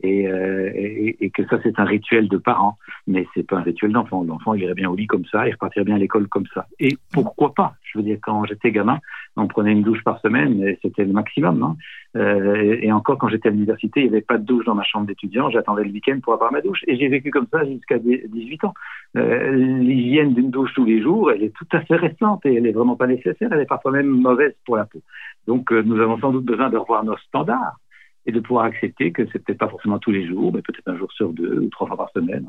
Euh, 0.03 0.71
et, 0.75 1.29
que 1.29 1.45
ça 1.47 1.57
c'est 1.63 1.79
un 1.79 1.85
rituel 1.85 2.27
de 2.27 2.37
parents, 2.37 2.77
mais 3.07 3.25
c'est 3.33 3.47
pas 3.47 3.57
un 3.57 3.61
rituel 3.61 3.91
d'enfant. 3.91 4.23
L'enfant 4.23 4.53
irait 4.53 4.73
bien 4.73 4.89
au 4.89 4.95
lit 4.95 5.07
comme 5.07 5.25
ça, 5.25 5.47
il 5.47 5.53
repartirait 5.53 5.85
bien 5.85 5.95
à 5.95 5.97
l'école 5.97 6.27
comme 6.27 6.45
ça. 6.53 6.67
Et 6.79 6.97
pourquoi 7.11 7.53
pas? 7.53 7.73
Je 7.83 7.97
veux 7.97 8.03
dire, 8.03 8.17
quand 8.21 8.43
j'étais 8.45 8.71
gamin, 8.71 8.99
on 9.37 9.47
prenait 9.47 9.71
une 9.71 9.81
douche 9.81 10.03
par 10.03 10.19
semaine, 10.19 10.75
c'était 10.81 11.05
le 11.05 11.13
maximum. 11.13 11.63
Hein. 11.63 11.75
Euh, 12.15 12.77
et 12.81 12.91
encore 12.91 13.17
quand 13.17 13.29
j'étais 13.29 13.47
à 13.47 13.51
l'université, 13.51 14.01
il 14.01 14.03
n'y 14.03 14.09
avait 14.09 14.21
pas 14.21 14.37
de 14.37 14.43
douche 14.43 14.65
dans 14.65 14.75
ma 14.75 14.83
chambre 14.83 15.07
d'étudiant, 15.07 15.49
j'attendais 15.49 15.83
le 15.83 15.91
week-end 15.91 16.19
pour 16.21 16.33
avoir 16.33 16.51
ma 16.51 16.61
douche. 16.61 16.81
Et 16.87 16.97
j'ai 16.97 17.07
vécu 17.07 17.31
comme 17.31 17.47
ça 17.49 17.63
jusqu'à 17.65 17.97
18 17.97 18.63
ans. 18.65 18.73
Euh, 19.15 19.51
L'hygiène 19.51 20.33
d'une 20.33 20.51
douche 20.51 20.73
tous 20.73 20.85
les 20.85 21.01
jours, 21.01 21.31
elle 21.31 21.43
est 21.43 21.55
tout 21.55 21.67
à 21.71 21.81
fait 21.81 21.95
récente 21.95 22.45
et 22.45 22.55
elle 22.55 22.67
est 22.67 22.71
vraiment 22.71 22.95
pas 22.95 23.07
nécessaire, 23.07 23.49
elle 23.51 23.61
est 23.61 23.65
parfois 23.65 23.91
même 23.91 24.07
mauvaise 24.07 24.53
pour 24.65 24.75
la 24.75 24.85
peau. 24.85 24.99
Donc 25.47 25.71
nous 25.71 25.99
avons 25.99 26.17
sans 26.19 26.31
doute 26.31 26.45
besoin 26.45 26.69
de 26.69 26.77
revoir 26.77 27.03
nos 27.03 27.17
standards 27.17 27.77
et 28.25 28.31
de 28.31 28.39
pouvoir 28.39 28.65
accepter 28.65 29.11
que 29.11 29.23
c'est 29.31 29.39
peut-être 29.39 29.59
pas 29.59 29.69
forcément 29.69 29.99
tous 29.99 30.11
les 30.11 30.27
jours, 30.27 30.53
mais 30.53 30.61
peut-être 30.61 30.87
un 30.87 30.97
jour 30.97 31.11
sur 31.11 31.33
deux 31.33 31.59
ou 31.59 31.69
trois 31.69 31.87
fois 31.87 31.97
par 31.97 32.09
semaine, 32.11 32.47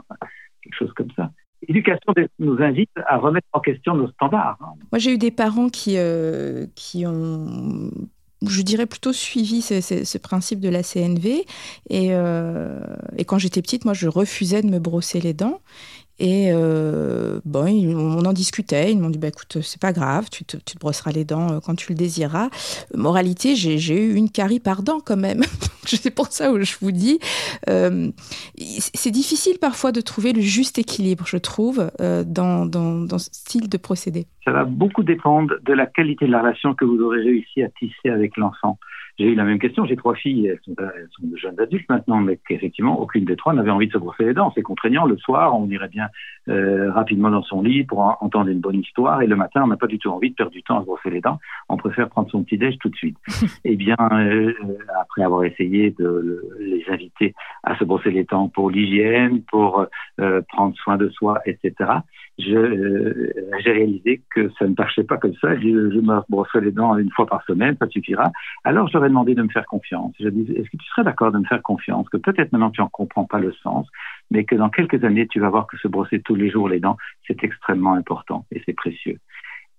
quelque 0.63 0.77
chose 0.77 0.93
comme 0.95 1.11
ça. 1.17 1.31
L'éducation 1.67 2.13
nous 2.39 2.63
invite 2.63 2.91
à 3.07 3.17
remettre 3.17 3.47
en 3.53 3.61
question 3.61 3.95
nos 3.95 4.09
standards. 4.09 4.59
Hein. 4.61 4.75
Moi, 4.93 4.99
j'ai 4.99 5.15
eu 5.15 5.19
des 5.19 5.31
parents 5.31 5.69
qui, 5.69 5.95
euh, 5.97 6.67
qui 6.75 7.07
ont 7.07 7.91
je 8.49 8.63
dirais 8.63 8.87
plutôt 8.87 9.13
suivi 9.13 9.63
ce, 9.63 10.19
principe 10.19 10.61
de 10.61 10.69
la 10.69 10.83
CNV. 10.83 11.45
Euh, 11.93 12.81
et 13.17 13.25
quand 13.25 13.39
j'étais 13.39 13.63
petite, 13.63 13.85
moi, 13.85 13.95
je 13.95 14.09
refusais 14.09 14.63
de 14.63 14.69
me 14.69 14.79
brosser 14.79 15.21
les 15.21 15.35
dents. 15.35 15.61
Et 16.21 16.51
euh, 16.53 17.41
bon, 17.45 17.67
on 17.67 18.25
en 18.25 18.33
discutait. 18.33 18.93
Ils 18.93 19.01
m'ont 19.01 19.11
dit 19.11 19.19
bah, 19.19 19.29
écoute, 19.29 19.59
c'est 19.63 19.81
pas 19.81 19.93
grave, 19.93 20.29
tu 20.31 20.45
te, 20.45 20.57
brosseras 20.79 21.11
les 21.11 21.25
dents 21.25 21.53
euh, 21.53 21.61
quand 21.65 21.75
tu 21.75 21.93
le 21.93 21.99
désireras. 21.99 22.49
Moralité, 22.95 23.57
j'ai 23.57 23.97
eu 23.97 24.15
une 24.15 24.31
carie 24.31 24.61
par 24.61 24.83
dent 24.83 25.01
quand 25.05 25.17
même. 25.17 25.43
c'est 25.85 26.15
pour 26.15 26.29
ça 26.29 26.53
où 26.53 26.61
je 26.63 26.77
vous 26.81 26.93
dis. 26.93 27.19
Euh, 27.69 28.11
c'est 28.57 29.11
difficile 29.11 29.59
parfois 29.61 29.91
de 29.93 30.01
trouver 30.01 30.33
le 30.33 30.41
juste 30.41 30.79
équilibre, 30.79 31.25
je 31.27 31.37
trouve, 31.37 31.91
dans, 31.99 32.67
dans, 32.67 33.01
dans, 33.01 33.19
ce 33.19 33.31
style 33.33 33.69
de 33.69 33.77
procédé. 33.77 34.27
Ça 34.45 34.53
va 34.53 34.65
beaucoup 34.65 35.03
dépendre 35.03 35.55
de 35.63 35.73
la 35.73 35.87
qualité 35.87 36.27
de 36.27 36.31
la 36.31 36.41
relation 36.41 36.75
que 36.75 36.85
vous 36.85 37.01
aurez 37.01 37.23
réussi 37.23 37.63
à 37.63 37.69
tisser 37.71 38.11
avec 38.11 38.37
l'enfant. 38.37 38.79
J'ai 39.19 39.27
eu 39.27 39.35
la 39.35 39.45
même 39.45 39.59
question. 39.59 39.85
J'ai 39.85 39.97
trois 39.97 40.15
filles, 40.15 40.49
elles 40.49 40.61
sont, 40.65 40.75
de 41.23 41.37
jeunes 41.37 41.61
adultes 41.61 41.89
maintenant, 41.89 42.21
mais 42.21 42.39
qu'effectivement, 42.49 43.01
aucune 43.01 43.25
des 43.25 43.37
trois 43.37 43.53
n'avait 43.53 43.71
envie 43.71 43.87
de 43.87 43.93
se 43.93 43.99
brosser 43.99 44.25
les 44.25 44.35
dents. 44.35 44.53
C'est 44.55 44.63
contraignant. 44.63 45.07
Le 45.07 45.17
soir, 45.19 45.57
on 45.59 45.69
irait 45.69 45.89
bien 45.89 46.09
euh, 46.49 46.91
rapidement 46.93 47.31
dans 47.31 47.43
son 47.43 47.63
lit 47.63 47.85
pour 47.85 48.01
entendre 48.21 48.49
une 48.49 48.61
bonne 48.61 48.81
histoire, 48.81 49.23
et 49.23 49.27
le 49.27 49.37
matin, 49.37 49.63
on 49.65 49.69
n'a 49.69 49.77
pas 49.77 49.87
du 49.87 49.99
tout 49.99 50.11
envie 50.11 50.31
de 50.31 50.35
perdre 50.35 50.53
du 50.53 50.63
temps 50.63 50.79
à 50.79 50.81
se 50.81 50.87
brosser 50.87 51.11
les 51.11 51.21
dents. 51.21 51.39
On 51.69 51.77
préfère 51.77 52.09
prendre 52.09 52.29
son 52.31 52.43
petit 52.43 52.59
déj 52.59 52.77
tout 52.79 52.89
de 52.89 52.97
suite. 52.97 53.17
eh 53.65 53.77
bien, 53.77 53.97
euh, 54.13 54.53
après 55.01 55.23
avoir 55.23 55.45
essayé 55.45 55.95
de 55.99 56.43
les 56.59 56.85
inviter 56.89 57.35
à 57.63 57.77
se 57.79 57.85
brosser 57.85 58.11
les 58.11 58.25
dents 58.25 58.49
pour 58.49 58.71
l'hygiène, 58.71 59.43
pour 59.43 59.87
euh, 60.21 60.43
prendre 60.49 60.75
soin 60.77 60.97
de 60.97 61.09
soi, 61.11 61.41
etc., 61.47 61.73
euh, 62.41 63.33
j'ai 63.63 63.71
réalisé 63.71 64.23
que 64.35 64.51
ça 64.59 64.67
ne 64.67 64.75
marchait 64.77 65.05
pas 65.05 65.17
comme 65.19 65.35
ça. 65.41 65.55
Je, 65.57 65.69
je 65.69 66.01
me 66.01 66.21
brosserai 66.29 66.61
les 66.63 66.73
dents 66.73 66.97
une 66.97 67.11
fois 67.11 67.27
par 67.27 67.45
semaine, 67.45 67.77
ça 67.79 67.89
suffira. 67.89 68.33
Alors, 68.65 68.89
j'aurais 68.89 69.09
demandé 69.09 69.35
de 69.35 69.43
me 69.43 69.49
faire 69.49 69.67
confiance. 69.67 70.13
Je 70.19 70.29
disais, 70.29 70.55
est-ce 70.55 70.71
que 70.71 70.77
tu 70.77 70.87
serais 70.89 71.05
d'accord 71.05 71.31
de 71.33 71.39
me 71.39 71.45
faire 71.45 71.63
confiance, 71.63 72.09
que 72.09 72.17
peut-être 72.17 72.53
maintenant 72.53 72.71
tu 72.71 72.81
en 72.81 72.89
comprends 72.89 73.25
pas 73.25 73.39
le 73.39 73.53
sens, 73.53 73.87
mais 74.31 74.45
que 74.45 74.57
dans 74.57 74.71
quelques 74.71 75.05
années, 75.05 75.27
tu 75.29 75.41
vas 75.41 75.49
voir 75.49 75.67
que 75.67 75.77
se 75.79 75.89
brosser 75.89 76.21
tous 76.21 76.35
les 76.35 76.51
jours 76.51 76.69
les 76.69 76.81
dents, 76.81 76.97
c'est 77.27 77.43
extrêmement 77.45 77.95
important 77.95 78.47
et 78.51 78.63
c'est 78.67 78.75
précieux. 78.75 79.19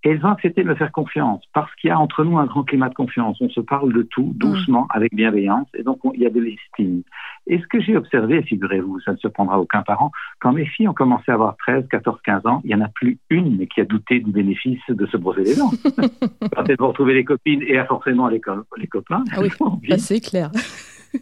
Et 0.06 0.10
elles 0.10 0.24
ont 0.24 0.30
accepté 0.30 0.64
de 0.64 0.70
me 0.70 0.76
faire 0.76 0.92
confiance 0.92 1.42
parce 1.52 1.74
qu'il 1.76 1.88
y 1.88 1.92
a 1.92 2.00
entre 2.00 2.24
nous 2.24 2.38
un 2.38 2.46
grand 2.46 2.64
climat 2.64 2.90
de 2.90 2.94
confiance. 2.94 3.38
On 3.42 3.50
se 3.50 3.60
parle 3.60 3.92
de 3.92 4.04
tout 4.04 4.34
doucement, 4.36 4.84
mm. 4.84 4.88
avec 4.92 5.16
bienveillance, 5.16 5.68
et 5.74 5.82
donc 5.82 6.00
il 6.14 6.22
y 6.22 6.28
a 6.28 6.30
de 6.30 6.40
l'estime. 6.40 7.02
Et 7.48 7.60
ce 7.60 7.66
que 7.68 7.82
j'ai 7.82 7.98
observé, 7.98 8.44
figurez-vous, 8.44 9.00
ça 9.02 9.14
ne 9.14 9.18
surprendra 9.18 9.60
aucun 9.60 9.82
parent, 9.82 10.12
quand 10.40 10.54
mes 10.54 10.66
filles 10.66 10.88
ont 10.88 10.94
commencé 10.94 11.32
à 11.32 11.34
avoir 11.34 11.58
13, 11.58 11.88
14, 11.90 12.20
15 12.24 12.46
ans, 12.46 12.62
il 12.64 12.68
n'y 12.68 12.76
en 12.76 12.82
a 12.82 12.88
plus 12.88 13.18
une 13.32 13.68
qui 13.68 13.82
a 13.82 13.86
douté 13.86 14.20
du 14.20 14.32
bénéfice 14.32 14.80
de 14.88 15.06
se 15.08 15.18
brosser 15.18 15.44
les 15.44 15.56
dents. 15.56 15.72
quand 16.56 16.70
elles 16.70 16.78
vont 16.78 16.90
retrouver 16.90 17.16
les 17.16 17.26
copines 17.26 17.64
et 17.64 17.84
forcément 17.86 18.28
les, 18.28 18.42
les 18.78 18.88
copains. 18.88 19.24
Ah 19.32 19.42
oui, 19.42 19.50
c'est 19.98 20.22
clair. 20.22 20.52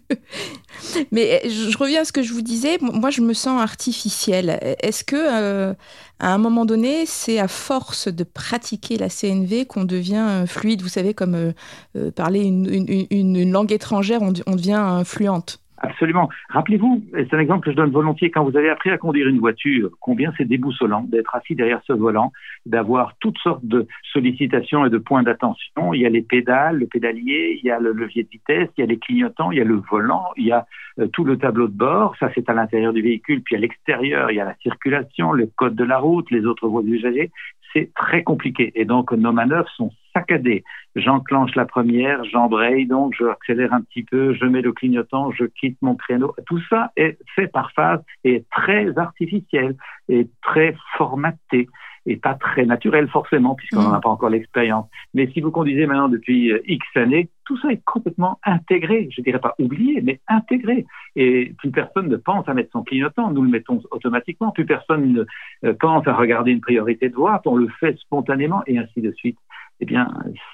Mais 1.11 1.41
je 1.45 1.77
reviens 1.77 2.01
à 2.01 2.05
ce 2.05 2.11
que 2.11 2.21
je 2.21 2.33
vous 2.33 2.41
disais. 2.41 2.77
Moi, 2.81 3.09
je 3.09 3.21
me 3.21 3.33
sens 3.33 3.61
artificielle. 3.61 4.59
Est-ce 4.81 5.03
que, 5.03 5.15
euh, 5.15 5.73
à 6.19 6.33
un 6.33 6.37
moment 6.37 6.65
donné, 6.65 7.05
c'est 7.05 7.39
à 7.39 7.47
force 7.47 8.07
de 8.07 8.23
pratiquer 8.23 8.97
la 8.97 9.09
CNV 9.09 9.65
qu'on 9.65 9.83
devient 9.83 10.25
euh, 10.27 10.45
fluide? 10.45 10.81
Vous 10.81 10.89
savez, 10.89 11.13
comme 11.13 11.53
euh, 11.95 12.11
parler 12.11 12.41
une, 12.41 13.51
langue 13.51 13.71
étrangère, 13.71 14.21
on, 14.21 14.31
devient 14.31 15.03
fluente. 15.05 15.59
Absolument. 15.85 16.29
Rappelez-vous, 16.47 17.03
c'est 17.13 17.33
un 17.33 17.39
exemple 17.39 17.65
que 17.65 17.71
je 17.71 17.75
donne 17.75 17.91
volontiers, 17.91 18.31
quand 18.31 18.45
vous 18.45 18.55
avez 18.55 18.69
appris 18.69 18.89
à 18.89 18.97
conduire 18.97 19.27
une 19.27 19.39
voiture, 19.39 19.89
combien 19.99 20.31
c'est 20.37 20.45
déboussolant 20.45 21.01
d'être 21.01 21.35
assis 21.35 21.55
derrière 21.55 21.81
ce 21.85 21.91
volant, 21.91 22.31
d'avoir 22.65 23.17
toutes 23.19 23.37
sortes 23.39 23.65
de 23.65 23.85
sollicitations 24.13 24.85
et 24.85 24.89
de 24.89 24.97
points 24.97 25.23
d'attention. 25.23 25.93
Il 25.93 25.99
y 25.99 26.05
a 26.05 26.09
les 26.09 26.21
pédales, 26.21 26.77
le 26.77 26.87
pédalier, 26.87 27.59
il 27.61 27.67
y 27.67 27.69
a 27.69 27.81
le 27.81 27.91
levier 27.91 28.23
de 28.23 28.29
vitesse, 28.29 28.69
il 28.77 28.81
y 28.81 28.83
a 28.85 28.87
les 28.87 28.97
clignotants, 28.97 29.51
il 29.51 29.57
y 29.57 29.61
a 29.61 29.65
le 29.65 29.81
volant, 29.91 30.27
il 30.37 30.45
y 30.45 30.53
a 30.53 30.65
euh, 30.99 31.07
tout 31.07 31.25
le 31.25 31.37
tableau 31.37 31.67
de 31.67 31.75
bord. 31.75 32.15
Ça, 32.17 32.29
c'est 32.33 32.49
à 32.49 32.53
l'intérieur 32.53 32.93
du 32.93 33.01
véhicule. 33.01 33.41
Puis 33.41 33.57
à 33.57 33.59
l'extérieur, 33.59 34.31
il 34.31 34.35
y 34.35 34.39
a 34.39 34.45
la 34.45 34.55
circulation, 34.63 35.33
le 35.33 35.47
code 35.47 35.75
de 35.75 35.83
la 35.83 35.97
route, 35.97 36.31
les 36.31 36.45
autres 36.45 36.69
voies 36.69 36.83
usagers. 36.85 37.29
C'est 37.73 37.91
très 37.93 38.23
compliqué. 38.23 38.71
Et 38.75 38.85
donc, 38.85 39.11
nos 39.11 39.33
manœuvres 39.33 39.69
sont 39.75 39.91
saccadé. 40.13 40.63
J'enclenche 40.95 41.55
la 41.55 41.65
première, 41.65 42.23
j'embraye 42.25 42.85
donc, 42.85 43.13
je 43.17 43.25
accélère 43.25 43.73
un 43.73 43.81
petit 43.81 44.03
peu, 44.03 44.33
je 44.33 44.45
mets 44.45 44.61
le 44.61 44.71
clignotant, 44.71 45.31
je 45.31 45.45
quitte 45.45 45.77
mon 45.81 45.95
créneau. 45.95 46.35
Tout 46.45 46.61
ça 46.69 46.91
est 46.95 47.17
fait 47.35 47.47
par 47.47 47.71
phase 47.71 48.01
et 48.23 48.45
très 48.51 48.97
artificiel 48.97 49.75
et 50.09 50.27
très 50.41 50.75
formaté 50.97 51.67
et 52.05 52.17
pas 52.17 52.33
très 52.33 52.65
naturel 52.65 53.07
forcément 53.07 53.55
puisqu'on 53.55 53.81
n'en 53.81 53.93
a 53.93 53.97
mm. 53.97 54.01
pas 54.01 54.09
encore 54.09 54.29
l'expérience. 54.29 54.87
Mais 55.13 55.27
si 55.31 55.41
vous 55.41 55.51
conduisez 55.51 55.85
maintenant 55.85 56.09
depuis 56.09 56.51
euh, 56.51 56.61
X 56.65 56.85
années, 56.95 57.29
tout 57.45 57.57
ça 57.57 57.71
est 57.71 57.83
complètement 57.85 58.39
intégré. 58.43 59.09
Je 59.11 59.21
dirais 59.21 59.39
pas 59.39 59.55
oublié, 59.59 60.01
mais 60.01 60.19
intégré. 60.27 60.85
Et 61.15 61.53
plus 61.57 61.71
personne 61.71 62.09
ne 62.09 62.17
pense 62.17 62.47
à 62.47 62.53
mettre 62.53 62.71
son 62.71 62.83
clignotant. 62.83 63.31
Nous 63.31 63.41
le 63.41 63.49
mettons 63.49 63.81
automatiquement. 63.91 64.51
Plus 64.51 64.65
personne 64.65 65.13
ne 65.13 65.25
euh, 65.65 65.73
pense 65.79 66.07
à 66.07 66.13
regarder 66.13 66.51
une 66.51 66.61
priorité 66.61 67.09
de 67.09 67.15
voie. 67.15 67.41
On 67.45 67.55
le 67.55 67.67
fait 67.79 67.97
spontanément 67.99 68.63
et 68.67 68.77
ainsi 68.77 69.01
de 69.01 69.11
suite 69.11 69.37
eh 69.79 69.85
bien, 69.85 70.07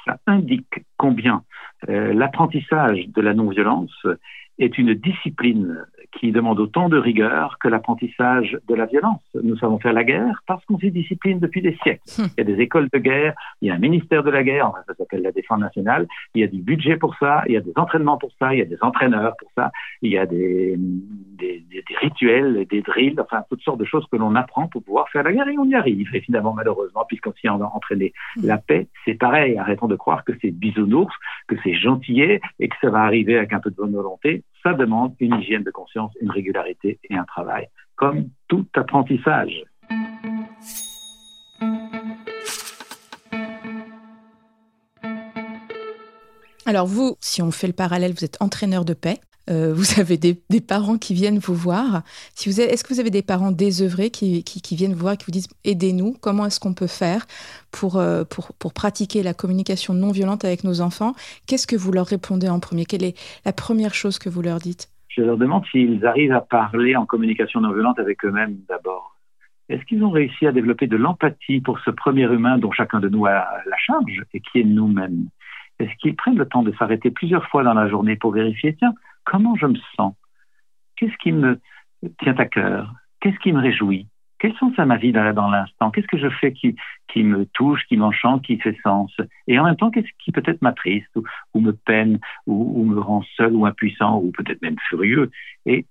ça 0.06 0.18
indique 0.28 0.86
combien 0.98 1.44
euh, 1.88 2.14
l'apprentissage 2.14 3.08
de 3.08 3.22
la 3.22 3.34
non-violence 3.34 4.06
est 4.58 4.78
une 4.78 4.94
discipline 4.94 5.86
qui 6.18 6.32
demande 6.32 6.60
autant 6.60 6.90
de 6.90 6.98
rigueur 6.98 7.58
que 7.60 7.68
l'apprentissage 7.68 8.58
de 8.68 8.76
la 8.76 8.86
violence. 8.86 9.22
Nous 9.42 9.58
savons 9.58 9.80
faire 9.80 9.94
la 9.94 10.04
guerre 10.04 10.42
parce 10.48 10.64
qu'on 10.66 10.80
s'y 10.80 10.92
discipline 10.92 11.40
depuis 11.40 11.62
des 11.62 11.78
siècles. 11.84 12.02
Hum. 12.18 12.28
Il 12.38 12.46
y 12.46 12.52
a 12.52 12.56
des 12.56 12.62
écoles 12.62 12.90
de 12.92 13.00
guerre, 13.00 13.34
il 13.62 13.68
y 13.68 13.72
a 13.72 13.76
un 13.76 13.80
ministère 13.80 14.24
de 14.24 14.30
la 14.30 14.44
guerre, 14.44 14.72
ça 14.88 14.94
s'appelle 14.96 15.22
la 15.22 15.32
défense 15.32 15.60
nationale, 15.60 16.08
il 16.34 16.42
y 16.42 16.44
a 16.44 16.48
du 16.48 16.62
budget 16.62 16.98
pour 16.98 17.16
ça, 17.18 17.44
il 17.48 17.54
y 17.54 17.58
a 17.58 17.62
des 17.62 17.74
entraînements 17.76 18.18
pour 18.18 18.32
ça, 18.40 18.54
il 18.54 18.60
y 18.60 18.62
a 18.62 18.66
des 18.66 18.78
entraîneurs 18.82 19.34
pour 19.38 19.50
ça, 19.56 19.72
il 20.02 20.12
y 20.12 20.18
a 20.18 20.26
des, 20.26 20.76
des, 20.78 21.64
des, 21.70 21.84
des 21.88 21.96
rituels, 22.02 22.66
des 22.70 22.82
drills, 22.82 23.20
enfin 23.20 23.44
toutes 23.50 23.62
sortes 23.62 23.80
de 23.80 23.86
choses 23.86 24.06
que 24.12 24.18
l'on 24.18 24.36
apprend 24.36 24.68
pour 24.68 24.84
pouvoir 24.84 25.10
faire 25.10 25.24
la 25.24 25.34
guerre 25.34 25.48
et 25.48 25.58
on 25.58 25.66
y 25.66 25.76
arrive. 25.76 26.10
Et 26.14 26.22
finalement, 26.22 26.54
malheureusement, 26.54 27.06
puisqu'on 27.08 27.34
s'y 27.34 27.48
a 27.48 27.54
entraîné 27.54 28.14
hum. 28.38 28.46
la 28.46 28.58
paix, 28.58 28.88
c'est 29.06 29.16
pareil. 29.16 29.58
Arrêtons 29.58 29.88
de 29.88 29.96
croire 29.96 30.24
que 30.24 30.34
c'est 30.42 30.52
bisounours, 30.52 31.14
que 31.48 31.56
c'est 31.64 31.74
gentillet 31.74 32.42
et 32.60 32.68
que 32.68 32.76
ça 32.82 32.90
va 32.90 33.02
arriver 33.02 33.38
avec 33.38 33.54
un 33.54 33.60
peu 33.60 33.70
de 33.70 33.76
bonne 33.76 33.94
volonté 33.94 34.44
ça 34.64 34.74
demande 34.74 35.16
une 35.20 35.36
hygiène 35.36 35.64
de 35.64 35.72
conscience, 35.72 36.12
une 36.22 36.32
régularité 36.32 37.00
et 37.10 37.16
un 37.16 37.26
travail, 37.26 37.68
comme 37.96 38.30
tout 38.48 38.68
apprentissage. 38.76 39.64
Alors 46.66 46.86
vous, 46.86 47.16
si 47.20 47.42
on 47.42 47.50
fait 47.52 47.68
le 47.68 47.74
parallèle, 47.74 48.14
vous 48.14 48.26
êtes 48.26 48.38
entraîneur 48.42 48.86
de 48.86 48.94
paix. 48.94 49.18
Euh, 49.50 49.74
vous 49.74 50.00
avez 50.00 50.18
des, 50.18 50.36
parents 50.62 50.98
qui 50.98 51.14
viennent 51.14 51.40
vous 51.40 51.56
voir. 51.56 52.04
Est-ce 52.38 52.84
que 52.84 52.94
vous 52.94 53.00
avez 53.00 53.10
des 53.10 53.24
parents 53.24 53.52
désœuvrés 53.52 54.10
qui, 54.12 54.44
viennent 54.72 54.94
vous 54.94 55.00
voir 55.00 55.18
qui 55.18 55.26
vous 55.26 55.32
disent 55.32 55.48
aidez-nous 55.64 56.16
Comment 56.22 56.46
est-ce 56.46 56.60
qu'on 56.60 56.74
peut 56.74 56.88
faire 56.88 57.26
pour, 57.72 57.98
euh, 57.98 58.24
pour, 58.24 58.54
pour, 58.60 58.74
pratiquer 58.74 59.24
la 59.24 59.34
communication 59.34 59.94
non 59.94 60.12
violente 60.12 60.46
avec 60.46 60.64
nos 60.64 60.82
enfants? 60.82 61.14
Qu'est-ce 61.48 61.68
que 61.68 61.76
vous 61.76 61.92
leur 61.92 62.06
répondez 62.06 62.50
en 62.50 62.60
premier? 62.60 62.86
Quelle 62.86 63.04
est 63.04 63.18
la 63.46 63.54
première 63.54 63.94
chose 63.94 64.20
que 64.20 64.30
vous 64.30 64.42
leur 64.42 64.60
dites? 64.60 64.90
Je 65.08 65.22
leur 65.22 65.38
demande 65.38 65.66
s'ils 65.72 66.06
arrivent 66.06 66.34
à 66.34 66.42
parler 66.42 66.96
en 66.96 67.06
communication 67.06 67.62
non 67.62 67.74
violente 67.74 68.00
avec 68.00 68.24
eux-mêmes 68.26 68.58
d'abord. 68.68 69.16
Est-ce 69.70 69.84
qu'ils 69.86 70.04
ont 70.04 70.10
réussi 70.10 70.48
à 70.48 70.52
développer 70.52 70.88
de 70.88 70.98
l'empathie 70.98 71.62
pour 71.62 71.80
ce 71.80 71.92
premier 71.92 72.24
humain 72.24 72.58
dont 72.58 72.72
chacun 72.72 73.00
de 73.00 73.10
nous 73.10 73.26
a 73.26 73.48
la 73.66 73.78
charge 73.78 74.24
et 74.34 74.40
qui 74.40 74.60
est 74.60 74.64
nous-mêmes? 74.64 75.28
Est-ce 75.80 75.92
qu'ils 76.00 76.16
prennent 76.16 76.38
le 76.38 76.48
temps 76.48 76.64
de 76.64 76.74
s'arrêter 76.74 77.12
plusieurs 77.12 77.46
fois 77.48 77.64
dans 77.64 77.74
la 77.74 77.88
journée 77.88 78.16
pour 78.16 78.32
vérifier, 78.32 78.76
tiens, 78.76 78.94
comment 79.24 79.56
je 79.56 79.68
me 79.68 79.78
sens? 79.96 80.14
Qu'est-ce 80.96 81.18
qui 81.18 81.32
me 81.32 81.60
tient 82.22 82.38
à 82.38 82.46
cœur? 82.46 82.94
Qu'est-ce 83.20 83.40
qui 83.40 83.54
me 83.54 83.60
réjouit? 83.60 84.08
Quelles 84.40 84.56
sont 84.56 84.74
ça 84.76 84.86
ma 84.86 84.96
vie 84.96 85.12
dans 85.12 85.50
l'instant? 85.50 85.92
Qu'est-ce 85.92 86.08
que 86.08 86.18
je 86.18 86.30
fais 86.30 86.54
qui, 86.54 86.76
qui 87.10 87.24
me 87.24 87.46
touche, 87.48 87.84
qui 87.88 87.98
m'enchante, 87.98 88.42
qui 88.42 88.58
fait 88.58 88.78
sens? 88.84 89.14
Et 89.48 89.60
en 89.60 89.66
même 89.66 89.76
temps, 89.76 89.92
qu'est-ce 89.92 90.08
qui 90.24 90.32
peut-être 90.32 90.62
m'attriste 90.62 91.10
ou, 91.54 91.60
me 91.60 91.74
peine 91.74 92.20
ou, 92.48 92.86
me 92.86 93.00
rend 93.02 93.22
seul 93.36 93.54
ou 93.54 93.66
impuissant 93.66 94.18
ou 94.20 94.32
peut-être 94.32 94.62
même 94.62 94.78
furieux? 94.88 95.30
Et 95.66 95.86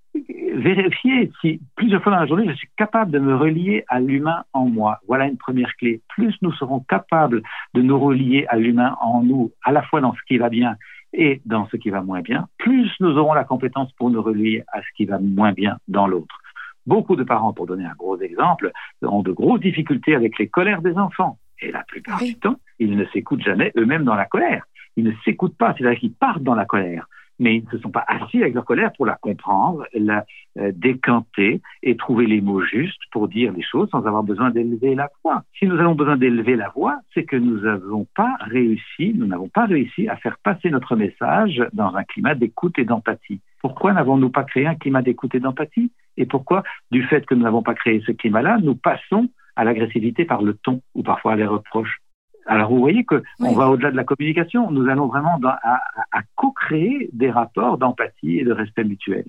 vérifier 0.54 1.30
si 1.42 1.60
plusieurs 1.76 2.02
fois 2.02 2.12
dans 2.12 2.20
la 2.20 2.26
journée, 2.26 2.48
je 2.48 2.54
suis 2.54 2.70
capable 2.78 3.10
de 3.10 3.18
me 3.18 3.36
relier 3.36 3.84
à 3.88 4.00
l'humain 4.00 4.44
en 4.54 4.64
moi. 4.64 4.98
Voilà 5.06 5.26
une 5.26 5.36
première 5.36 5.76
clé. 5.76 6.00
Plus 6.08 6.34
nous 6.40 6.52
serons 6.52 6.80
capables 6.80 7.42
de 7.74 7.82
nous 7.82 8.00
relier 8.00 8.46
à 8.48 8.56
l'humain 8.56 8.96
en 9.02 9.22
nous, 9.22 9.52
à 9.62 9.72
la 9.72 9.82
fois 9.82 10.00
dans 10.00 10.14
ce 10.14 10.20
qui 10.26 10.38
va 10.38 10.48
bien 10.48 10.76
et 11.12 11.40
dans 11.44 11.66
ce 11.68 11.76
qui 11.76 11.90
va 11.90 12.02
moins 12.02 12.20
bien, 12.20 12.48
plus 12.58 12.90
nous 13.00 13.16
aurons 13.16 13.34
la 13.34 13.44
compétence 13.44 13.92
pour 13.92 14.10
nous 14.10 14.22
relier 14.22 14.64
à 14.72 14.80
ce 14.80 14.86
qui 14.96 15.04
va 15.04 15.18
moins 15.18 15.52
bien 15.52 15.78
dans 15.88 16.06
l'autre. 16.06 16.38
Beaucoup 16.86 17.16
de 17.16 17.24
parents, 17.24 17.52
pour 17.52 17.66
donner 17.66 17.84
un 17.84 17.94
gros 17.94 18.20
exemple, 18.20 18.72
ont 19.02 19.22
de 19.22 19.32
grosses 19.32 19.60
difficultés 19.60 20.14
avec 20.14 20.38
les 20.38 20.48
colères 20.48 20.82
des 20.82 20.96
enfants. 20.96 21.38
Et 21.60 21.72
la 21.72 21.82
plupart 21.82 22.18
du 22.18 22.34
temps, 22.36 22.56
ils 22.78 22.96
ne 22.96 23.04
s'écoutent 23.06 23.42
jamais 23.42 23.72
eux-mêmes 23.76 24.04
dans 24.04 24.14
la 24.14 24.26
colère. 24.26 24.64
Ils 24.96 25.04
ne 25.04 25.12
s'écoutent 25.24 25.56
pas, 25.56 25.74
c'est-à-dire 25.76 25.98
qu'ils 25.98 26.14
partent 26.14 26.42
dans 26.42 26.54
la 26.54 26.64
colère 26.64 27.06
mais 27.38 27.56
ils 27.56 27.64
ne 27.64 27.70
se 27.70 27.78
sont 27.78 27.90
pas 27.90 28.04
assis 28.06 28.42
avec 28.42 28.54
leur 28.54 28.64
colère 28.64 28.92
pour 28.96 29.06
la 29.06 29.16
comprendre, 29.16 29.86
la 29.94 30.24
euh, 30.58 30.72
décanter 30.74 31.60
et 31.82 31.96
trouver 31.96 32.26
les 32.26 32.40
mots 32.40 32.62
justes 32.62 33.00
pour 33.12 33.28
dire 33.28 33.52
les 33.52 33.62
choses 33.62 33.88
sans 33.90 34.06
avoir 34.06 34.22
besoin 34.22 34.50
d'élever 34.50 34.94
la 34.94 35.08
voix. 35.22 35.42
Si 35.58 35.66
nous 35.66 35.78
avons 35.78 35.94
besoin 35.94 36.16
d'élever 36.16 36.56
la 36.56 36.70
voix, 36.70 36.98
c'est 37.14 37.24
que 37.24 37.36
nous 37.36 37.60
n'avons 37.60 38.06
pas 38.16 38.34
réussi, 38.40 39.12
nous 39.14 39.26
n'avons 39.26 39.48
pas 39.48 39.66
réussi 39.66 40.08
à 40.08 40.16
faire 40.16 40.36
passer 40.42 40.70
notre 40.70 40.96
message 40.96 41.62
dans 41.72 41.94
un 41.94 42.04
climat 42.04 42.34
d'écoute 42.34 42.78
et 42.78 42.84
d'empathie. 42.84 43.40
Pourquoi 43.60 43.92
n'avons-nous 43.92 44.30
pas 44.30 44.44
créé 44.44 44.66
un 44.66 44.74
climat 44.74 45.02
d'écoute 45.02 45.34
et 45.34 45.40
d'empathie? 45.40 45.92
Et 46.16 46.26
pourquoi, 46.26 46.64
du 46.90 47.04
fait 47.04 47.24
que 47.24 47.34
nous 47.34 47.42
n'avons 47.42 47.62
pas 47.62 47.74
créé 47.74 48.02
ce 48.04 48.12
climat-là, 48.12 48.58
nous 48.62 48.74
passons 48.74 49.28
à 49.54 49.64
l'agressivité 49.64 50.24
par 50.24 50.42
le 50.42 50.54
ton 50.54 50.82
ou 50.94 51.02
parfois 51.02 51.32
à 51.32 51.36
les 51.36 51.46
reproches? 51.46 52.00
Alors 52.48 52.70
vous 52.70 52.78
voyez 52.78 53.04
que 53.04 53.22
on 53.40 53.52
va 53.52 53.68
au-delà 53.68 53.90
de 53.90 53.96
la 53.96 54.04
communication, 54.04 54.70
nous 54.70 54.88
allons 54.88 55.06
vraiment 55.06 55.38
à, 55.44 56.20
co-créer 56.34 57.10
des 57.12 57.30
rapports 57.30 57.78
d'empathie 57.78 58.38
et 58.38 58.44
de 58.44 58.52
respect 58.52 58.84
mutuel. 58.84 59.24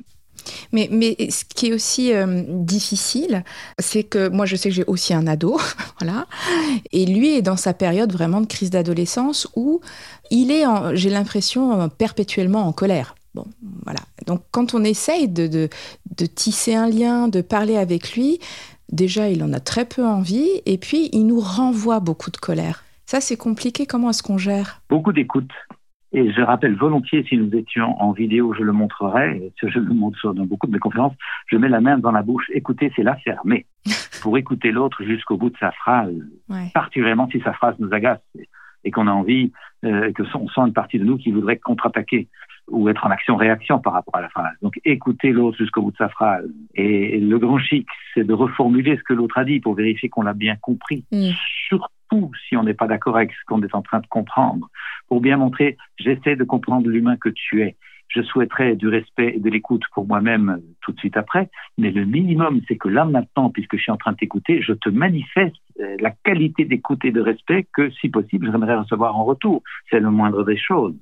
Mais, 0.71 0.87
mais 0.89 1.15
ce 1.29 1.43
qui 1.43 1.67
est 1.67 1.73
aussi 1.73 2.13
euh, 2.13 2.43
difficile, 2.47 3.43
c'est 3.77 4.03
que 4.03 4.29
moi 4.29 4.45
je 4.45 4.55
sais 4.55 4.69
que 4.69 4.75
j'ai 4.75 4.85
aussi 4.85 5.13
un 5.13 5.27
ado, 5.27 5.59
voilà, 5.99 6.27
et 6.93 7.05
lui 7.05 7.35
est 7.35 7.41
dans 7.41 7.57
sa 7.57 7.73
période 7.73 8.11
vraiment 8.13 8.39
de 8.39 8.47
crise 8.47 8.69
d'adolescence 8.69 9.49
où 9.55 9.81
il 10.31 10.49
est, 10.51 10.63
j'ai 10.93 11.09
l'impression, 11.09 11.89
perpétuellement 11.89 12.65
en 12.65 12.71
colère. 12.71 13.15
Bon, 13.35 13.45
voilà. 13.83 13.99
Donc 14.27 14.41
quand 14.51 14.73
on 14.73 14.83
essaye 14.83 15.27
de, 15.27 15.47
de, 15.47 15.69
de 16.17 16.25
tisser 16.25 16.73
un 16.73 16.89
lien, 16.89 17.27
de 17.27 17.41
parler 17.41 17.75
avec 17.75 18.13
lui, 18.13 18.39
déjà 18.91 19.29
il 19.29 19.43
en 19.43 19.51
a 19.51 19.59
très 19.59 19.85
peu 19.85 20.05
envie, 20.05 20.49
et 20.65 20.77
puis 20.77 21.09
il 21.11 21.25
nous 21.25 21.41
renvoie 21.41 21.99
beaucoup 21.99 22.31
de 22.31 22.37
colère. 22.37 22.83
Ça, 23.09 23.21
c'est 23.21 23.37
compliqué. 23.37 23.87
Comment 23.87 24.11
est-ce 24.11 24.21
qu'on 24.21 24.37
gère? 24.37 24.83
Beaucoup 24.87 25.11
d'écoute. 25.11 25.49
Et 26.11 26.31
je 26.31 26.41
rappelle 26.41 26.75
volontiers, 26.75 27.25
si 27.27 27.37
nous 27.37 27.51
étions 27.55 27.99
en 27.99 28.11
vidéo, 28.11 28.53
je 28.53 28.61
le 28.61 28.71
montrerai, 28.71 29.51
je 29.63 29.79
le 29.79 29.93
montre 29.95 30.31
dans 30.31 30.45
beaucoup 30.45 30.67
de 30.67 30.73
mes 30.73 30.77
conférences, 30.77 31.15
je 31.47 31.57
mets 31.57 31.69
la 31.69 31.81
main 31.81 31.97
dans 31.97 32.11
la 32.11 32.21
bouche. 32.21 32.45
Écoutez, 32.53 32.93
c'est 32.95 33.01
la 33.01 33.15
fermer. 33.15 33.65
Pour 34.21 34.37
écouter 34.37 34.69
l'autre 34.71 35.03
jusqu'au 35.03 35.37
bout 35.37 35.49
de 35.49 35.57
sa 35.57 35.71
phrase, 35.71 36.13
particulièrement 36.75 37.27
si 37.31 37.41
sa 37.41 37.53
phrase 37.53 37.73
nous 37.79 37.91
agace 37.91 38.21
et 38.83 38.91
qu'on 38.91 39.07
a 39.07 39.11
envie, 39.11 39.51
euh, 39.85 40.11
que 40.13 40.23
on 40.35 40.47
sent 40.47 40.61
une 40.61 40.73
partie 40.73 40.99
de 40.99 41.03
nous 41.03 41.17
qui 41.17 41.31
voudrait 41.31 41.57
contre-attaquer 41.57 42.27
ou 42.67 42.87
être 42.87 43.05
en 43.05 43.09
action-réaction 43.09 43.79
par 43.79 43.93
rapport 43.93 44.15
à 44.15 44.21
la 44.21 44.29
phrase. 44.29 44.53
Donc 44.61 44.79
écoutez 44.85 45.31
l'autre 45.31 45.57
jusqu'au 45.57 45.81
bout 45.81 45.91
de 45.91 45.97
sa 45.97 46.09
phrase. 46.09 46.45
Et 46.75 47.19
le 47.19 47.39
grand 47.39 47.57
chic, 47.57 47.87
c'est 48.13 48.23
de 48.23 48.33
reformuler 48.33 48.95
ce 48.97 49.03
que 49.03 49.13
l'autre 49.13 49.39
a 49.39 49.43
dit 49.43 49.59
pour 49.59 49.73
vérifier 49.73 50.09
qu'on 50.09 50.21
l'a 50.21 50.33
bien 50.33 50.55
compris. 50.55 51.03
Mm 51.11 51.31
si 52.47 52.57
on 52.57 52.63
n'est 52.63 52.73
pas 52.73 52.87
d'accord 52.87 53.17
avec 53.17 53.31
ce 53.31 53.45
qu'on 53.47 53.61
est 53.61 53.75
en 53.75 53.81
train 53.81 53.99
de 53.99 54.07
comprendre, 54.07 54.69
pour 55.07 55.21
bien 55.21 55.37
montrer, 55.37 55.77
j'essaie 55.97 56.35
de 56.35 56.43
comprendre 56.43 56.87
l'humain 56.87 57.17
que 57.17 57.29
tu 57.29 57.61
es. 57.61 57.75
Je 58.07 58.23
souhaiterais 58.23 58.75
du 58.75 58.87
respect 58.87 59.33
et 59.35 59.39
de 59.39 59.49
l'écoute 59.49 59.83
pour 59.93 60.07
moi-même 60.07 60.49
euh, 60.49 60.57
tout 60.81 60.91
de 60.91 60.99
suite 60.99 61.15
après, 61.15 61.49
mais 61.77 61.91
le 61.91 62.05
minimum, 62.05 62.61
c'est 62.67 62.75
que 62.75 62.89
là 62.89 63.05
maintenant, 63.05 63.51
puisque 63.51 63.75
je 63.75 63.83
suis 63.83 63.91
en 63.91 63.97
train 63.97 64.13
de 64.13 64.17
t'écouter, 64.17 64.63
je 64.63 64.73
te 64.73 64.89
manifeste 64.89 65.61
la 65.99 66.11
qualité 66.11 66.65
d'écoute 66.65 67.03
et 67.05 67.11
de 67.11 67.21
respect 67.21 67.67
que, 67.73 67.89
si 67.91 68.09
possible, 68.09 68.51
j'aimerais 68.51 68.75
recevoir 68.75 69.17
en 69.17 69.23
retour. 69.23 69.63
C'est 69.89 69.99
le 69.99 70.11
moindre 70.11 70.43
des 70.43 70.57
choses. 70.57 70.95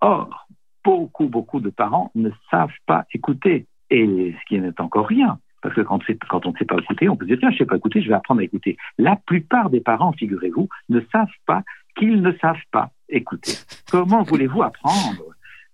Or, 0.00 0.46
beaucoup, 0.84 1.28
beaucoup 1.28 1.60
de 1.60 1.70
parents 1.70 2.10
ne 2.14 2.30
savent 2.50 2.70
pas 2.86 3.04
écouter, 3.12 3.66
et 3.90 4.34
ce 4.38 4.46
qui 4.46 4.60
n'est 4.60 4.80
encore 4.80 5.06
rien. 5.06 5.38
Parce 5.62 5.74
que 5.74 5.80
quand, 5.80 6.00
quand 6.28 6.46
on 6.46 6.52
ne 6.52 6.56
sait 6.58 6.64
pas 6.64 6.76
écouter, 6.76 7.08
on 7.08 7.16
peut 7.16 7.24
se 7.24 7.30
dire, 7.30 7.38
tiens, 7.40 7.50
je 7.50 7.54
ne 7.54 7.58
sais 7.58 7.66
pas 7.66 7.76
écouter, 7.76 8.02
je 8.02 8.08
vais 8.08 8.14
apprendre 8.14 8.40
à 8.40 8.44
écouter. 8.44 8.76
La 8.98 9.16
plupart 9.16 9.70
des 9.70 9.80
parents, 9.80 10.12
figurez-vous, 10.12 10.68
ne 10.90 11.00
savent 11.12 11.26
pas 11.46 11.62
qu'ils 11.96 12.22
ne 12.22 12.32
savent 12.40 12.62
pas 12.70 12.90
écouter. 13.08 13.52
Comment 13.90 14.22
voulez-vous 14.22 14.62
apprendre 14.62 15.24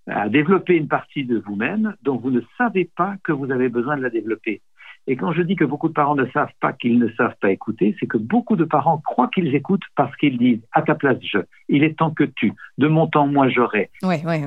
à 0.06 0.28
développer 0.28 0.76
une 0.76 0.88
partie 0.88 1.24
de 1.24 1.38
vous-même 1.38 1.94
dont 2.02 2.16
vous 2.16 2.30
ne 2.30 2.40
savez 2.56 2.90
pas 2.96 3.16
que 3.22 3.32
vous 3.32 3.50
avez 3.50 3.68
besoin 3.68 3.96
de 3.96 4.02
la 4.02 4.10
développer? 4.10 4.62
Et 5.06 5.16
quand 5.16 5.32
je 5.32 5.42
dis 5.42 5.56
que 5.56 5.64
beaucoup 5.64 5.88
de 5.88 5.92
parents 5.92 6.14
ne 6.14 6.26
savent 6.26 6.52
pas 6.60 6.72
qu'ils 6.72 6.98
ne 6.98 7.08
savent 7.12 7.34
pas 7.40 7.50
écouter, 7.50 7.96
c'est 7.98 8.06
que 8.06 8.18
beaucoup 8.18 8.56
de 8.56 8.64
parents 8.64 8.98
croient 8.98 9.28
qu'ils 9.28 9.54
écoutent 9.54 9.84
parce 9.96 10.14
qu'ils 10.16 10.38
disent 10.38 10.62
à 10.72 10.82
ta 10.82 10.94
place 10.94 11.18
je, 11.22 11.38
il 11.68 11.82
est 11.82 11.98
temps 11.98 12.12
que 12.12 12.24
tu, 12.24 12.52
de 12.78 12.88
mon 12.88 13.06
temps 13.06 13.26
moi 13.26 13.48
j'aurai. 13.48 13.90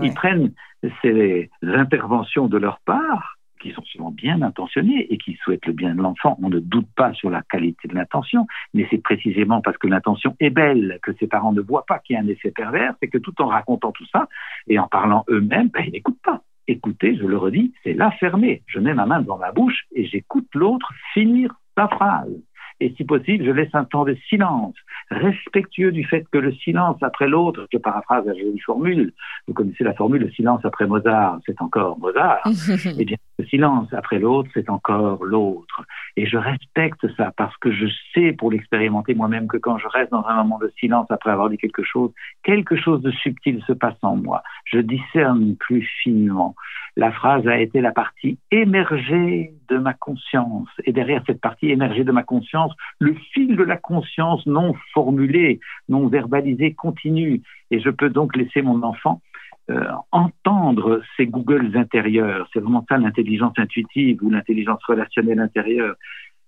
Ils 0.03 0.13
prennent 0.13 0.53
ces 1.01 1.49
interventions 1.61 2.47
de 2.47 2.57
leur 2.57 2.79
part 2.85 3.37
qui 3.65 3.71
sont 3.71 3.83
souvent 3.83 4.11
bien 4.11 4.41
intentionnés 4.41 5.07
et 5.11 5.17
qui 5.17 5.35
souhaitent 5.43 5.65
le 5.65 5.73
bien 5.73 5.95
de 5.95 6.01
l'enfant. 6.01 6.37
On 6.41 6.49
ne 6.49 6.59
doute 6.59 6.87
pas 6.95 7.13
sur 7.13 7.29
la 7.29 7.41
qualité 7.41 7.87
de 7.87 7.95
l'intention, 7.95 8.45
mais 8.73 8.85
c'est 8.91 9.01
précisément 9.01 9.61
parce 9.61 9.77
que 9.77 9.87
l'intention 9.87 10.35
est 10.39 10.51
belle 10.51 10.99
que 11.01 11.11
ces 11.19 11.27
parents 11.27 11.51
ne 11.51 11.61
voient 11.61 11.85
pas 11.87 11.99
qu'il 11.99 12.15
y 12.15 12.17
a 12.17 12.21
un 12.21 12.27
effet 12.27 12.51
pervers, 12.51 12.93
c'est 13.01 13.07
que 13.07 13.17
tout 13.17 13.41
en 13.41 13.47
racontant 13.47 13.91
tout 13.91 14.05
ça 14.11 14.27
et 14.67 14.77
en 14.77 14.87
parlant 14.87 15.25
eux-mêmes, 15.29 15.69
ben, 15.69 15.83
ils 15.85 15.91
n'écoutent 15.91 16.21
pas. 16.23 16.41
Écoutez, 16.67 17.15
je 17.15 17.25
le 17.25 17.37
redis, 17.37 17.73
c'est 17.83 17.93
la 17.93 18.11
fermer. 18.11 18.63
Je 18.67 18.79
mets 18.79 18.93
ma 18.93 19.05
main 19.05 19.21
dans 19.21 19.37
ma 19.37 19.51
bouche 19.51 19.85
et 19.93 20.05
j'écoute 20.05 20.47
l'autre 20.53 20.91
finir 21.13 21.53
sa 21.77 21.87
phrase 21.87 22.31
et 22.79 22.93
si 22.97 23.05
possible, 23.05 23.45
je 23.45 23.51
laisse 23.51 23.73
un 23.73 23.85
temps 23.85 24.03
de 24.03 24.15
silence, 24.27 24.75
respectueux 25.09 25.91
du 25.91 26.03
fait 26.03 26.25
que 26.31 26.37
le 26.37 26.51
silence 26.53 26.97
après 27.01 27.27
l'autre, 27.27 27.67
je 27.71 27.77
paraphrase 27.77 28.25
la 28.25 28.33
jolie 28.33 28.59
formule, 28.59 29.13
vous 29.47 29.53
connaissez 29.53 29.83
la 29.83 29.93
formule, 29.93 30.21
le 30.21 30.31
silence 30.31 30.63
après 30.65 30.85
Mozart, 30.85 31.39
c'est 31.45 31.61
encore 31.61 31.97
Mozart, 31.99 32.41
eh 32.99 33.05
bien, 33.05 33.17
le 33.39 33.45
silence 33.45 33.93
après 33.93 34.19
l'autre, 34.19 34.49
c'est 34.53 34.69
encore 34.69 35.23
l'autre. 35.23 35.83
Et 36.17 36.25
je 36.25 36.37
respecte 36.37 37.05
ça 37.15 37.31
parce 37.35 37.55
que 37.57 37.71
je 37.71 37.85
sais 38.13 38.33
pour 38.33 38.51
l'expérimenter 38.51 39.13
moi-même 39.13 39.47
que 39.47 39.57
quand 39.57 39.77
je 39.77 39.87
reste 39.87 40.11
dans 40.11 40.25
un 40.25 40.35
moment 40.43 40.59
de 40.59 40.71
silence 40.79 41.07
après 41.09 41.31
avoir 41.31 41.49
dit 41.49 41.57
quelque 41.57 41.83
chose, 41.83 42.11
quelque 42.43 42.75
chose 42.75 43.01
de 43.01 43.11
subtil 43.11 43.61
se 43.67 43.73
passe 43.73 43.97
en 44.01 44.15
moi. 44.15 44.43
Je 44.65 44.79
discerne 44.79 45.55
plus 45.57 45.87
finement. 46.03 46.55
La 46.95 47.11
phrase 47.11 47.45
a 47.47 47.57
été 47.59 47.81
la 47.81 47.91
partie 47.91 48.37
émergée 48.51 49.53
de 49.69 49.77
ma 49.77 49.93
conscience. 49.93 50.69
Et 50.85 50.91
derrière 50.91 51.23
cette 51.25 51.41
partie 51.41 51.69
émergée 51.69 52.03
de 52.03 52.11
ma 52.11 52.23
conscience, 52.23 52.73
le 52.99 53.13
fil 53.33 53.55
de 53.55 53.63
la 53.63 53.77
conscience 53.77 54.45
non 54.45 54.73
formulé, 54.93 55.59
non 55.89 56.07
verbalisé 56.07 56.73
continue. 56.73 57.41
Et 57.71 57.79
je 57.79 57.89
peux 57.89 58.09
donc 58.09 58.35
laisser 58.35 58.61
mon 58.61 58.83
enfant 58.83 59.21
euh, 59.71 59.83
entendre 60.11 61.01
ces 61.17 61.25
Googles 61.25 61.75
intérieurs. 61.75 62.47
C'est 62.53 62.59
vraiment 62.59 62.85
ça 62.87 62.97
l'intelligence 62.97 63.57
intuitive 63.57 64.19
ou 64.21 64.29
l'intelligence 64.29 64.83
relationnelle 64.83 65.39
intérieure. 65.39 65.95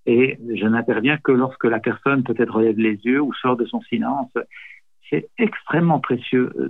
Et 0.05 0.37
je 0.55 0.65
n'interviens 0.67 1.17
que 1.17 1.31
lorsque 1.31 1.65
la 1.65 1.79
personne 1.79 2.23
peut-être 2.23 2.53
relève 2.53 2.77
les 2.77 2.95
yeux 3.03 3.21
ou 3.21 3.33
sort 3.33 3.57
de 3.57 3.65
son 3.65 3.81
silence. 3.81 4.31
C'est 5.09 5.29
extrêmement 5.37 5.99
précieux 5.99 6.51
euh, 6.59 6.69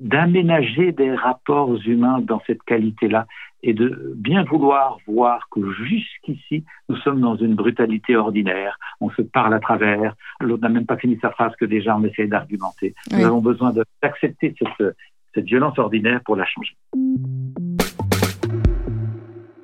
d'aménager 0.00 0.92
des 0.92 1.12
rapports 1.12 1.76
humains 1.86 2.20
dans 2.20 2.40
cette 2.46 2.62
qualité-là 2.62 3.26
et 3.62 3.74
de 3.74 4.14
bien 4.16 4.44
vouloir 4.44 4.98
voir 5.06 5.48
que 5.50 5.60
jusqu'ici, 5.72 6.64
nous 6.88 6.96
sommes 6.96 7.20
dans 7.20 7.36
une 7.36 7.54
brutalité 7.54 8.16
ordinaire. 8.16 8.78
On 9.00 9.10
se 9.10 9.22
parle 9.22 9.54
à 9.54 9.60
travers. 9.60 10.14
L'autre 10.40 10.62
n'a 10.62 10.68
même 10.68 10.86
pas 10.86 10.96
fini 10.96 11.18
sa 11.20 11.30
phrase 11.30 11.52
que 11.58 11.64
déjà 11.64 11.96
on 11.96 12.04
essaie 12.04 12.26
d'argumenter. 12.26 12.94
Nous 13.12 13.24
avons 13.24 13.40
besoin 13.40 13.72
d'accepter 14.02 14.54
cette, 14.58 14.96
cette 15.34 15.44
violence 15.44 15.78
ordinaire 15.78 16.20
pour 16.24 16.36
la 16.36 16.46
changer. 16.46 16.76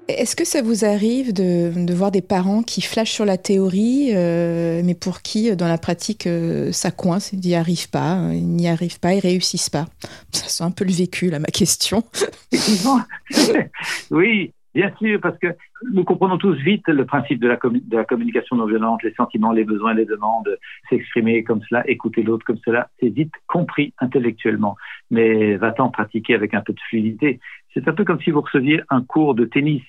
Est-ce 0.09 0.37
que 0.37 0.45
ça 0.45 0.63
vous 0.63 0.85
arrive 0.85 1.33
de, 1.33 1.93
voir 1.93 2.11
des 2.11 2.23
parents 2.23 2.63
qui 2.63 2.81
flashent 2.81 3.13
sur 3.13 3.25
la 3.25 3.37
théorie, 3.37 4.11
euh, 4.15 4.83
mais 4.85 4.95
pour 4.95 5.23
qui, 5.23 5.55
dans 5.57 5.69
la 5.69 5.79
pratique, 5.79 6.27
euh, 6.27 6.71
ça 6.73 6.91
coince, 6.91 7.33
ils 7.33 7.41
n'y 7.41 7.55
arrivent 7.55 7.91
pas, 7.91 8.21
ils 8.33 8.47
n'y 8.47 8.69
arrivent 8.69 9.01
pas, 9.01 9.15
ils 9.15 9.21
réussissent 9.21 9.71
pas? 9.71 9.87
Ça 10.31 10.49
sent 10.49 10.65
un 10.65 10.71
peu 10.71 10.85
le 10.85 10.93
vécu, 10.93 11.31
là, 11.31 11.41
ma 11.41 11.47
question. 11.47 12.05
oui, 14.11 14.53
Bien 14.77 14.93
sûr, 14.99 15.19
parce 15.23 15.39
que 15.39 15.47
nous 15.91 16.05
comprenons 16.05 16.37
tous 16.37 16.53
vite 16.57 16.87
le 16.89 17.07
principe 17.07 17.41
de 17.41 17.49
la, 17.49 17.57
de 17.57 17.97
la, 17.97 18.05
communication 18.05 18.57
non 18.57 18.67
violente, 18.67 19.03
les 19.03 19.15
sentiments, 19.15 19.53
les 19.53 19.65
besoins, 19.65 19.95
les 19.95 20.05
demandes, 20.05 20.59
s'exprimer 20.91 21.45
comme 21.45 21.63
cela, 21.67 21.83
écouter 21.89 22.23
l'autre 22.23 22.45
comme 22.45 22.59
cela, 22.63 22.91
c'est 23.01 23.09
vite 23.09 23.33
compris 23.47 23.95
intellectuellement. 24.01 24.77
Mais 25.11 25.57
va-t-en 25.57 25.89
pratiquer 25.89 26.35
avec 26.35 26.53
un 26.53 26.61
peu 26.61 26.75
de 26.75 26.81
fluidité 26.91 27.41
C'est 27.77 27.89
un 27.89 27.93
peu 27.93 28.05
comme 28.05 28.21
si 28.23 28.31
vous 28.31 28.41
receviez 28.41 28.81
un 28.89 29.03
cours 29.03 29.35
de 29.35 29.45
tennis 29.45 29.83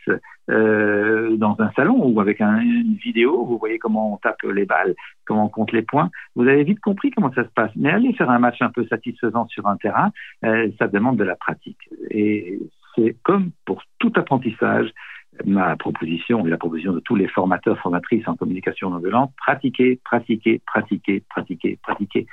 euh, 0.49 1.37
dans 1.37 1.55
un 1.59 1.71
salon 1.71 2.05
ou 2.05 2.19
avec 2.19 2.41
un, 2.41 2.59
une 2.59 2.95
vidéo, 2.95 3.45
vous 3.45 3.57
voyez 3.57 3.79
comment 3.79 4.13
on 4.13 4.17
tape 4.17 4.41
les 4.43 4.65
balles, 4.65 4.93
comment 5.23 5.45
on 5.45 5.49
compte 5.49 5.71
les 5.71 5.83
points. 5.83 6.09
Vous 6.35 6.43
avez 6.43 6.65
vite 6.65 6.81
compris 6.81 7.11
comment 7.11 7.31
ça 7.33 7.45
se 7.45 7.49
passe. 7.49 7.71
Mais 7.77 7.89
aller 7.89 8.11
faire 8.11 8.29
un 8.29 8.39
match 8.39 8.61
un 8.61 8.71
peu 8.71 8.85
satisfaisant 8.87 9.47
sur 9.47 9.67
un 9.67 9.77
terrain, 9.77 10.11
euh, 10.43 10.69
ça 10.77 10.89
demande 10.89 11.15
de 11.15 11.23
la 11.23 11.37
pratique. 11.37 11.79
Et 12.11 12.59
c'est 12.93 13.15
comme 13.23 13.51
pour 13.63 13.81
tout 13.99 14.11
apprentissage, 14.17 14.89
ma 15.45 15.77
proposition 15.77 16.45
et 16.45 16.49
la 16.49 16.57
proposition 16.57 16.91
de 16.91 16.99
tous 16.99 17.15
les 17.15 17.29
formateurs, 17.29 17.79
formatrices 17.79 18.27
en 18.27 18.35
communication 18.35 18.89
non 18.89 18.97
violente, 18.97 19.31
pratiquer, 19.37 19.97
pratiquer, 20.03 20.61
pratiquer, 20.65 21.23
pratiquer, 21.29 21.79
pratiquer. 21.81 22.27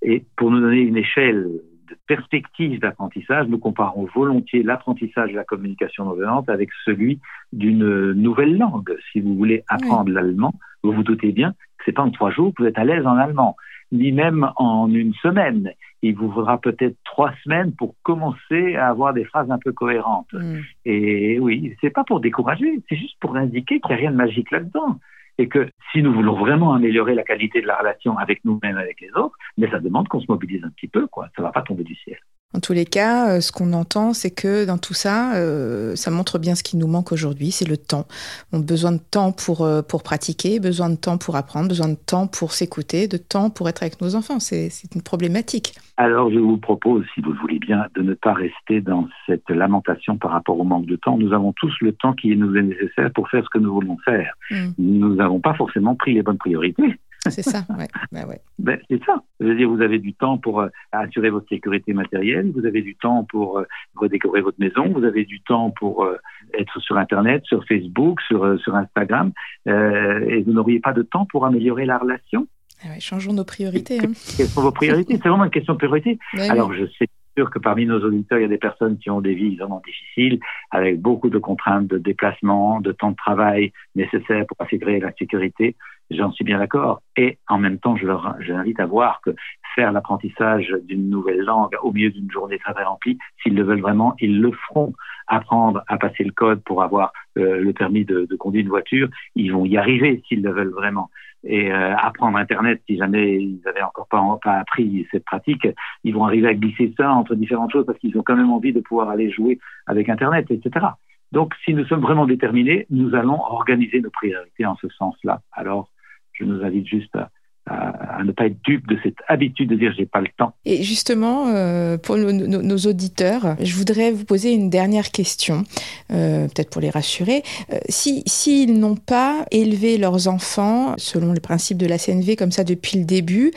Et 0.00 0.24
pour 0.36 0.50
nous 0.50 0.60
donner 0.60 0.80
une 0.80 0.96
échelle 0.96 1.48
de 1.88 1.96
perspective 2.06 2.80
d'apprentissage, 2.80 3.46
nous 3.48 3.58
comparons 3.58 4.08
volontiers 4.14 4.62
l'apprentissage 4.62 5.30
de 5.30 5.36
la 5.36 5.44
communication 5.44 6.04
non 6.04 6.14
violente 6.14 6.48
avec 6.48 6.70
celui 6.84 7.20
d'une 7.52 8.12
nouvelle 8.12 8.56
langue. 8.56 8.96
Si 9.12 9.20
vous 9.20 9.34
voulez 9.34 9.64
apprendre 9.68 10.10
l'allemand, 10.10 10.54
vous 10.82 10.92
vous 10.92 11.02
doutez 11.02 11.32
bien 11.32 11.52
que 11.78 11.84
c'est 11.84 11.92
pas 11.92 12.02
en 12.02 12.10
trois 12.10 12.30
jours 12.30 12.52
que 12.54 12.62
vous 12.62 12.68
êtes 12.68 12.78
à 12.78 12.84
l'aise 12.84 13.06
en 13.06 13.16
allemand 13.16 13.56
ni 13.92 14.12
même 14.12 14.50
en 14.56 14.90
une 14.90 15.14
semaine. 15.14 15.70
Il 16.02 16.16
vous 16.16 16.30
faudra 16.30 16.60
peut-être 16.60 16.96
trois 17.04 17.32
semaines 17.44 17.72
pour 17.72 17.94
commencer 18.02 18.76
à 18.76 18.88
avoir 18.88 19.14
des 19.14 19.24
phrases 19.24 19.50
un 19.50 19.58
peu 19.58 19.72
cohérentes. 19.72 20.32
Mm. 20.32 20.58
Et 20.84 21.38
oui, 21.38 21.74
c'est 21.80 21.90
pas 21.90 22.04
pour 22.04 22.20
décourager, 22.20 22.80
c'est 22.88 22.96
juste 22.96 23.16
pour 23.20 23.36
indiquer 23.36 23.80
qu'il 23.80 23.88
n'y 23.88 23.94
a 23.94 23.98
rien 23.98 24.10
de 24.10 24.16
magique 24.16 24.50
là-dedans. 24.50 24.98
Et 25.38 25.48
que 25.48 25.70
si 25.92 26.02
nous 26.02 26.12
voulons 26.12 26.36
vraiment 26.36 26.72
améliorer 26.72 27.14
la 27.14 27.22
qualité 27.22 27.60
de 27.60 27.66
la 27.66 27.76
relation 27.76 28.16
avec 28.18 28.44
nous-mêmes, 28.44 28.78
avec 28.78 29.00
les 29.00 29.10
autres, 29.14 29.36
mais 29.56 29.70
ça 29.70 29.80
demande 29.80 30.08
qu'on 30.08 30.20
se 30.20 30.26
mobilise 30.28 30.64
un 30.64 30.70
petit 30.70 30.88
peu, 30.88 31.06
quoi. 31.06 31.28
Ça 31.36 31.42
va 31.42 31.52
pas 31.52 31.62
tomber 31.62 31.84
du 31.84 31.94
ciel. 31.94 32.18
En 32.56 32.60
tous 32.60 32.72
les 32.72 32.86
cas, 32.86 33.28
euh, 33.28 33.40
ce 33.42 33.52
qu'on 33.52 33.74
entend, 33.74 34.14
c'est 34.14 34.30
que 34.30 34.64
dans 34.64 34.78
tout 34.78 34.94
ça, 34.94 35.36
euh, 35.36 35.94
ça 35.94 36.10
montre 36.10 36.38
bien 36.38 36.54
ce 36.54 36.62
qui 36.62 36.78
nous 36.78 36.86
manque 36.86 37.12
aujourd'hui, 37.12 37.50
c'est 37.50 37.68
le 37.68 37.76
temps. 37.76 38.06
On 38.50 38.60
a 38.60 38.62
besoin 38.62 38.92
de 38.92 38.98
temps 38.98 39.30
pour, 39.30 39.60
euh, 39.60 39.82
pour 39.82 40.02
pratiquer, 40.02 40.58
besoin 40.58 40.88
de 40.88 40.96
temps 40.96 41.18
pour 41.18 41.36
apprendre, 41.36 41.68
besoin 41.68 41.88
de 41.88 41.98
temps 42.06 42.26
pour 42.26 42.52
s'écouter, 42.52 43.08
de 43.08 43.18
temps 43.18 43.50
pour 43.50 43.68
être 43.68 43.82
avec 43.82 44.00
nos 44.00 44.16
enfants. 44.16 44.40
C'est 44.40 44.70
une 44.94 45.02
problématique. 45.02 45.74
Alors, 45.98 46.30
je 46.30 46.38
vous 46.38 46.56
propose, 46.56 47.04
si 47.14 47.20
vous 47.20 47.32
le 47.32 47.38
voulez 47.38 47.58
bien, 47.58 47.86
de 47.94 48.00
ne 48.00 48.14
pas 48.14 48.32
rester 48.32 48.80
dans 48.80 49.06
cette 49.26 49.50
lamentation 49.50 50.16
par 50.16 50.30
rapport 50.30 50.58
au 50.58 50.64
manque 50.64 50.86
de 50.86 50.96
temps. 50.96 51.18
Nous 51.18 51.34
avons 51.34 51.52
tous 51.52 51.74
le 51.82 51.92
temps 51.92 52.14
qui 52.14 52.34
nous 52.36 52.56
est 52.56 52.62
nécessaire 52.62 53.10
pour 53.14 53.28
faire 53.28 53.44
ce 53.44 53.50
que 53.50 53.62
nous 53.62 53.72
voulons 53.72 53.98
faire. 54.02 54.32
Mm. 54.50 54.68
Nous 54.78 55.14
n'avons 55.14 55.40
pas 55.40 55.54
forcément 55.54 55.94
pris 55.94 56.14
les 56.14 56.22
bonnes 56.22 56.38
priorités. 56.38 56.98
C'est 57.30 57.42
ça, 57.42 57.64
ouais. 57.78 57.88
Bah 58.12 58.26
ouais. 58.26 58.40
Ben, 58.58 58.78
c'est 58.88 59.02
ça. 59.04 59.22
Je 59.40 59.46
veux 59.46 59.54
dire, 59.54 59.68
vous 59.68 59.82
avez 59.82 59.98
du 59.98 60.14
temps 60.14 60.38
pour 60.38 60.60
euh, 60.60 60.68
assurer 60.92 61.30
votre 61.30 61.48
sécurité 61.48 61.92
matérielle, 61.92 62.52
vous 62.54 62.66
avez 62.66 62.82
du 62.82 62.96
temps 62.96 63.24
pour 63.24 63.58
euh, 63.58 63.64
redécorer 63.94 64.40
votre 64.40 64.58
maison, 64.58 64.88
vous 64.88 65.04
avez 65.04 65.24
du 65.24 65.40
temps 65.40 65.70
pour 65.70 66.04
euh, 66.04 66.16
être 66.58 66.80
sur 66.80 66.96
Internet, 66.96 67.42
sur 67.44 67.64
Facebook, 67.66 68.20
sur, 68.22 68.58
sur 68.60 68.74
Instagram, 68.74 69.32
et 69.66 70.42
vous 70.42 70.52
n'auriez 70.52 70.80
pas 70.80 70.92
de 70.92 71.02
temps 71.02 71.26
pour 71.26 71.44
améliorer 71.44 71.86
la 71.86 71.98
relation. 71.98 72.46
Ah 72.84 72.98
changeons 73.00 73.32
nos 73.32 73.44
priorités. 73.44 73.98
Hein. 73.98 74.12
Quelles 74.36 74.46
sont 74.46 74.62
vos 74.62 74.72
priorités? 74.72 75.18
C'est 75.20 75.28
vraiment 75.28 75.44
une 75.44 75.50
question 75.50 75.72
de 75.72 75.78
priorité. 75.78 76.18
Alors, 76.48 76.72
je 76.72 76.86
sais 76.98 77.08
sûr 77.36 77.50
que 77.50 77.58
parmi 77.58 77.86
nos 77.86 78.00
auditeurs, 78.02 78.38
il 78.38 78.42
y 78.42 78.46
a 78.46 78.48
des 78.48 78.58
personnes 78.58 78.98
qui 78.98 79.10
ont 79.10 79.20
des 79.20 79.34
vies 79.34 79.56
vraiment 79.56 79.82
difficiles, 79.84 80.40
avec 80.70 81.00
beaucoup 81.00 81.28
de 81.28 81.38
contraintes 81.38 81.86
de 81.86 81.98
déplacement, 81.98 82.80
de 82.80 82.92
temps 82.92 83.10
de 83.10 83.16
travail 83.16 83.72
nécessaires 83.94 84.46
pour 84.46 84.56
assurer 84.60 85.00
la 85.00 85.12
sécurité. 85.18 85.76
J'en 86.10 86.30
suis 86.30 86.44
bien 86.44 86.58
d'accord. 86.58 87.02
Et 87.16 87.38
en 87.48 87.58
même 87.58 87.78
temps, 87.78 87.96
je 87.96 88.06
leur 88.06 88.36
je 88.40 88.52
invite 88.52 88.78
à 88.78 88.86
voir 88.86 89.20
que 89.22 89.30
faire 89.74 89.92
l'apprentissage 89.92 90.74
d'une 90.84 91.10
nouvelle 91.10 91.40
langue 91.40 91.76
au 91.82 91.92
milieu 91.92 92.10
d'une 92.10 92.30
journée 92.30 92.58
très, 92.58 92.72
très 92.72 92.84
remplie, 92.84 93.18
s'ils 93.42 93.54
le 93.54 93.62
veulent 93.62 93.80
vraiment, 93.80 94.14
ils 94.20 94.40
le 94.40 94.52
feront. 94.52 94.92
Apprendre 95.28 95.82
à 95.88 95.98
passer 95.98 96.22
le 96.22 96.30
code 96.30 96.62
pour 96.62 96.84
avoir 96.84 97.12
euh, 97.36 97.60
le 97.60 97.72
permis 97.72 98.04
de, 98.04 98.26
de, 98.30 98.36
conduire 98.36 98.62
une 98.62 98.68
voiture, 98.68 99.08
ils 99.34 99.52
vont 99.52 99.64
y 99.64 99.76
arriver 99.76 100.22
s'ils 100.28 100.40
le 100.40 100.52
veulent 100.52 100.72
vraiment. 100.72 101.10
Et 101.42 101.72
euh, 101.72 101.96
apprendre 101.96 102.38
Internet, 102.38 102.80
si 102.86 102.96
jamais 102.96 103.42
ils 103.42 103.60
n'avaient 103.64 103.82
encore 103.82 104.06
pas, 104.08 104.22
pas 104.42 104.58
appris 104.58 105.06
cette 105.10 105.24
pratique, 105.24 105.66
ils 106.04 106.14
vont 106.14 106.24
arriver 106.24 106.48
à 106.48 106.54
glisser 106.54 106.94
ça 106.96 107.10
entre 107.10 107.34
différentes 107.34 107.72
choses 107.72 107.86
parce 107.86 107.98
qu'ils 107.98 108.16
ont 108.16 108.22
quand 108.22 108.36
même 108.36 108.50
envie 108.50 108.72
de 108.72 108.80
pouvoir 108.80 109.08
aller 109.08 109.30
jouer 109.30 109.58
avec 109.86 110.08
Internet, 110.08 110.46
etc. 110.50 110.86
Donc, 111.32 111.54
si 111.64 111.74
nous 111.74 111.84
sommes 111.86 112.00
vraiment 112.00 112.26
déterminés, 112.26 112.86
nous 112.90 113.14
allons 113.14 113.40
organiser 113.40 114.00
nos 114.00 114.10
priorités 114.10 114.64
en 114.64 114.76
ce 114.76 114.88
sens-là. 114.88 115.40
Alors, 115.52 115.90
je 116.38 116.44
nous 116.44 116.62
invite 116.64 116.86
juste 116.86 117.14
à, 117.16 117.30
à, 117.66 118.22
ne 118.24 118.32
pas 118.32 118.46
être 118.46 118.62
dupe 118.64 118.86
de 118.86 118.98
cette 119.02 119.16
habitude 119.28 119.70
de 119.70 119.74
dire 119.74 119.92
j'ai 119.96 120.06
pas 120.06 120.20
le 120.20 120.28
temps. 120.36 120.54
Et 120.64 120.82
justement, 120.82 121.48
euh, 121.48 121.98
pour 121.98 122.16
nos, 122.16 122.76
auditeurs, 122.78 123.56
je 123.60 123.74
voudrais 123.74 124.12
vous 124.12 124.24
poser 124.24 124.52
une 124.52 124.70
dernière 124.70 125.10
question, 125.10 125.64
euh, 126.12 126.46
peut-être 126.46 126.70
pour 126.70 126.80
les 126.80 126.90
rassurer. 126.90 127.42
Euh, 127.72 127.78
si 127.88 128.22
s'ils 128.26 128.78
n'ont 128.78 128.96
pas 128.96 129.44
élevé 129.50 129.98
leurs 129.98 130.28
enfants 130.28 130.94
selon 130.96 131.32
les 131.32 131.40
principes 131.40 131.78
de 131.78 131.86
la 131.86 131.98
CNV 131.98 132.36
comme 132.36 132.52
ça 132.52 132.64
depuis 132.64 132.98
le 132.98 133.04
début, 133.04 133.50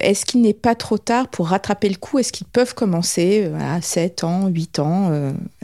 est-ce 0.00 0.26
qu'il 0.26 0.42
n'est 0.42 0.54
pas 0.54 0.74
trop 0.74 0.98
tard 0.98 1.28
pour 1.28 1.48
rattraper 1.48 1.88
le 1.88 1.96
coup? 1.96 2.18
Est-ce 2.18 2.32
qu'ils 2.32 2.46
peuvent 2.46 2.74
commencer 2.74 3.50
à 3.58 3.80
7 3.80 4.24
ans, 4.24 4.48
8 4.48 4.78
ans 4.78 5.12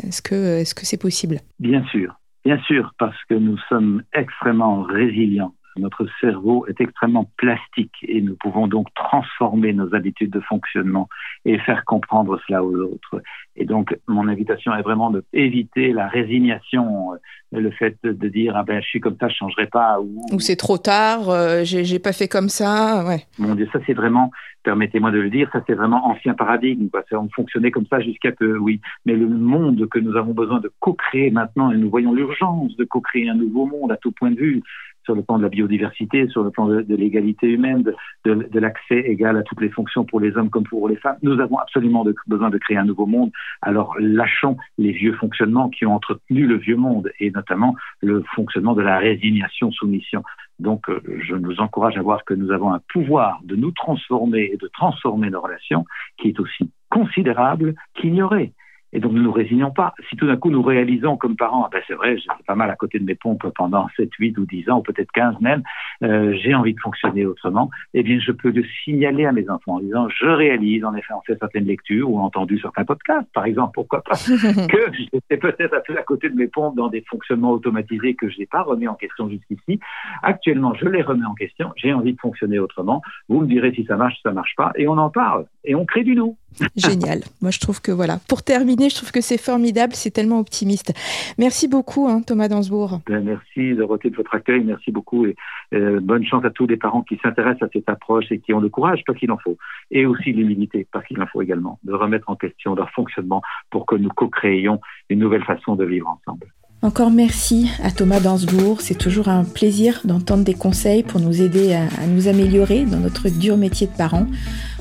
Est-ce 0.03 0.23
que 0.23 0.61
est-ce 0.61 0.75
que 0.75 0.87
c'est 0.87 1.01
possible? 1.01 1.41
Bien 1.59 1.85
sûr. 1.91 2.15
Bien 2.45 2.59
sûr, 2.63 2.95
parce 2.99 3.17
que 3.29 3.35
nous 3.35 3.59
sommes 3.69 4.03
extrêmement 4.15 4.83
résilients 4.83 5.55
notre 5.81 6.07
cerveau 6.21 6.67
est 6.69 6.81
extrêmement 6.81 7.29
plastique 7.37 7.95
et 8.03 8.21
nous 8.21 8.37
pouvons 8.37 8.67
donc 8.67 8.87
transformer 8.95 9.73
nos 9.73 9.95
habitudes 9.95 10.31
de 10.31 10.41
fonctionnement 10.41 11.09
et 11.45 11.59
faire 11.59 11.85
comprendre 11.85 12.39
cela 12.47 12.63
aux 12.63 12.77
autres. 12.77 13.23
Et 13.57 13.65
donc, 13.65 13.97
mon 14.07 14.29
invitation 14.29 14.75
est 14.75 14.83
vraiment 14.83 15.13
d'éviter 15.33 15.93
la 15.93 16.09
résignation, 16.09 17.13
euh, 17.13 17.61
le 17.61 17.71
fait 17.71 17.97
de, 18.05 18.29
dire 18.29 18.55
ah 18.57 18.63
ben 18.63 18.81
je 18.81 18.87
suis 18.87 19.01
comme 19.01 19.17
ça, 19.21 19.29
je 19.29 19.35
changerai 19.35 19.67
pas. 19.67 20.01
Ou, 20.01 20.39
c'est 20.39 20.57
trop 20.57 20.79
tard, 20.79 21.29
euh, 21.29 21.63
j'ai 21.65 21.99
pas 21.99 22.13
fait 22.13 22.29
comme 22.29 22.49
ça. 22.49 23.05
Ouais. 23.07 23.27
Mon 23.39 23.55
Dieu, 23.55 23.69
ça 23.73 23.81
c'est 23.87 23.93
vraiment, 23.93 24.31
permettez-moi 24.63 25.11
de 25.11 25.19
le 25.19 25.31
dire, 25.31 25.51
ça 25.53 25.61
c'est 25.67 25.75
vraiment 25.75 26.07
ancien 26.07 26.35
paradigme. 26.35 26.89
Quoi. 26.89 27.03
On 27.13 27.29
fonctionnait 27.29 27.71
comme 27.71 27.87
ça 27.87 28.01
jusqu'à 28.01 28.33
peu, 28.33 28.57
oui. 28.57 28.81
Mais 29.05 29.15
le 29.15 29.29
monde 29.29 29.89
que 29.89 29.99
nous 29.99 30.17
avons 30.17 30.33
besoin 30.33 30.61
de 30.61 30.71
co-créer 30.79 31.31
maintenant, 31.31 31.73
et 31.73 31.77
nous 31.77 31.91
voyons 31.91 32.15
l'urgence 32.15 32.77
de 32.77 32.85
co-créer 32.85 33.29
un 33.29 33.35
nouveau 33.35 33.67
monde 33.67 33.93
à 33.93 33.97
tout 33.97 34.13
point 34.13 34.31
de 34.31 34.37
vue, 34.37 34.63
sur 35.11 35.17
le 35.17 35.23
plan 35.23 35.39
de 35.39 35.43
la 35.43 35.49
biodiversité, 35.49 36.29
sur 36.29 36.45
le 36.45 36.51
plan 36.51 36.69
de, 36.69 36.95
l'égalité 36.95 37.49
humaine, 37.49 37.83
de, 38.25 38.61
l'accès 38.61 39.01
égal 39.01 39.37
à 39.37 39.43
toutes 39.43 39.61
les 39.61 39.71
fonctions 39.71 40.05
pour 40.05 40.21
les 40.21 40.37
hommes 40.37 40.51
comme 40.51 40.63
pour 40.63 40.89
les 40.89 40.95
femmes. 40.95 41.17
Nous 41.23 41.41
avons 41.41 41.59
absolument 41.59 42.07
besoin 42.29 42.49
de 42.49 42.59
créer 42.59 42.77
un 42.77 42.85
nouveau 42.85 43.07
monde. 43.07 43.33
Alors 43.61 43.97
lâchons 43.99 44.57
les 44.79 44.93
vieux 44.93 45.15
fonctionnements 45.15 45.69
qui 45.69 45.85
ont 45.85 45.95
entretenu 45.95 46.47
le 46.47 46.59
vieux 46.59 46.77
monde 46.77 47.11
et 47.19 47.33
notamment 47.33 47.75
le 48.03 48.23
fonctionnement 48.37 48.75
de 48.75 48.83
la 48.83 48.99
résignation-soumission. 48.99 50.23
Donc 50.61 50.89
euh, 50.89 51.01
je 51.27 51.35
nous 51.35 51.59
encourage 51.59 51.97
à 51.97 52.03
voir 52.03 52.25
que 52.25 52.35
nous 52.35 52.53
avons 52.53 52.73
un 52.73 52.81
pouvoir 52.93 53.41
de 53.43 53.57
nous 53.57 53.73
transformer 53.73 54.51
et 54.53 54.59
de 54.59 54.69
transformer 54.69 55.31
nos 55.31 55.41
relations 55.41 55.87
qui 56.19 56.29
est 56.29 56.39
aussi 56.39 56.71
considérable 56.89 57.75
qu'ignoré. 57.95 58.53
Et 58.93 59.01
donc, 59.01 59.13
nous 59.13 59.19
ne 59.19 59.25
nous 59.25 59.33
résignons 59.33 59.71
pas. 59.71 59.95
Si 60.09 60.17
tout 60.17 60.27
d'un 60.27 60.37
coup, 60.37 60.51
nous 60.51 60.63
réalisons 60.63 61.17
comme 61.17 61.37
parents, 61.37 61.65
ah 61.67 61.69
ben 61.73 61.83
c'est 61.87 61.95
vrai, 61.95 62.17
j'étais 62.17 62.43
pas 62.47 62.55
mal 62.55 62.71
à 62.71 62.77
côté 62.77 62.99
de 62.99 63.05
mes 63.05 63.15
pompes 63.15 63.47
pendant 63.55 63.89
7, 63.97 64.11
8 64.19 64.39
ou 64.39 64.47
10 64.47 64.71
ans, 64.71 64.79
ou 64.79 64.83
peut-être 64.83 65.13
15 65.13 65.37
même, 65.41 65.63
euh, 66.03 66.35
j'ai 66.43 66.55
envie 66.55 66.75
de 66.75 66.81
fonctionner 66.81 67.27
autrement, 67.27 67.71
eh 67.95 68.03
bien, 68.03 68.19
je 68.19 68.33
peux 68.33 68.51
le 68.51 68.65
signaler 68.85 69.27
à 69.27 69.33
mes 69.33 69.49
enfants 69.49 69.77
en 69.77 69.81
disant, 69.81 70.09
je 70.09 70.27
réalise, 70.27 70.85
en 70.85 70.95
effet, 70.95 71.13
en 71.13 71.21
fait 71.23 71.37
certaines 71.39 71.67
lectures 71.67 72.11
ou 72.11 72.19
entendu 72.19 72.59
certains 72.59 72.85
podcasts, 72.85 73.29
par 73.33 73.45
exemple, 73.45 73.73
pourquoi 73.75 74.03
pas, 74.03 74.15
que 74.69 74.93
j'étais 74.93 75.37
peut-être 75.37 75.75
un 75.75 75.83
peu 75.87 75.99
à 75.99 76.03
côté 76.03 76.29
de 76.29 76.35
mes 76.35 76.49
pompes 76.49 76.77
dans 76.77 76.89
des 76.89 77.03
fonctionnements 77.03 77.53
automatisés 77.53 78.15
que 78.15 78.29
je 78.29 78.39
n'ai 78.39 78.47
pas 78.47 78.63
remis 78.63 78.89
en 78.89 78.95
question 78.95 79.29
jusqu'ici. 79.29 79.81
Actuellement, 80.23 80.75
je 80.75 80.87
les 80.87 81.03
remets 81.03 81.27
en 81.27 81.35
question, 81.35 81.73
j'ai 81.77 81.93
envie 81.93 82.15
de 82.15 82.21
fonctionner 82.21 82.59
autrement. 82.59 83.03
Vous 83.29 83.41
me 83.41 83.47
direz 83.47 83.73
si 83.73 83.85
ça 83.85 83.97
marche, 83.97 84.17
si 84.17 84.23
ça 84.23 84.33
marche 84.33 84.55
pas, 84.57 84.73
et 84.77 84.89
on 84.89 84.99
en 84.99 85.11
parle, 85.11 85.47
et 85.65 85.75
on 85.75 85.85
crée 85.85 86.05
du 86.05 86.15
nous. 86.15 86.37
Génial. 86.77 87.21
Moi, 87.41 87.51
je 87.51 87.61
trouve 87.61 87.81
que 87.81 87.93
voilà. 87.93 88.19
Pour 88.29 88.43
terminer, 88.43 88.91
je 88.91 88.97
trouve 88.97 89.13
que 89.13 89.21
c'est 89.21 89.39
formidable, 89.39 89.95
c'est 89.95 90.11
tellement 90.11 90.39
optimiste. 90.39 90.93
Merci 91.39 91.69
beaucoup, 91.69 92.09
hein, 92.09 92.23
Thomas 92.27 92.49
Dansbourg. 92.49 93.01
Ben, 93.07 93.25
merci, 93.25 93.75
Dorothée, 93.75 94.11
de 94.11 94.17
votre 94.17 94.35
accueil. 94.35 94.63
Merci 94.65 94.91
beaucoup 94.91 95.27
et 95.27 95.37
euh, 95.75 96.01
bonne 96.01 96.25
chance 96.25 96.45
à 96.45 96.51
tous 96.51 96.67
les 96.67 96.77
parents 96.77 97.03
qui 97.03 97.19
s'intéressent 97.23 97.69
à 97.69 97.73
cette 97.73 97.89
approche 97.89 98.31
et 98.31 98.39
qui 98.39 98.53
ont 98.53 98.61
le 98.61 98.69
courage, 98.69 99.03
parce 99.07 99.19
qu'il 99.19 99.31
en 99.31 99.39
faut, 99.39 99.57
et 99.91 100.07
aussi 100.07 100.33
l'humilité, 100.33 100.87
parce 100.93 101.07
qu'il 101.07 101.21
en 101.23 101.27
faut 101.27 101.43
également, 101.43 101.79
de 101.85 101.93
remettre 101.93 102.29
en 102.29 102.37
question 102.37 102.75
leur 102.75 102.91
fonctionnement 102.91 103.43
pour 103.71 103.87
que 103.87 103.95
nous 103.95 104.11
co-créions 104.11 104.81
une 105.09 105.21
nouvelle 105.21 105.45
façon 105.45 105.77
de 105.77 105.85
vivre 105.85 106.09
ensemble. 106.09 106.47
Encore 106.83 107.11
merci 107.11 107.69
à 107.83 107.91
Thomas 107.91 108.21
Dansbourg. 108.21 108.81
C'est 108.81 108.97
toujours 108.97 109.29
un 109.29 109.45
plaisir 109.45 110.01
d'entendre 110.05 110.45
des 110.45 110.55
conseils 110.55 111.03
pour 111.03 111.21
nous 111.21 111.43
aider 111.43 111.75
à, 111.75 112.07
nous 112.07 112.27
améliorer 112.27 112.87
dans 112.87 112.97
notre 112.97 113.29
dur 113.29 113.59
métier 113.59 113.87
de 113.87 113.93
parents. 113.93 114.27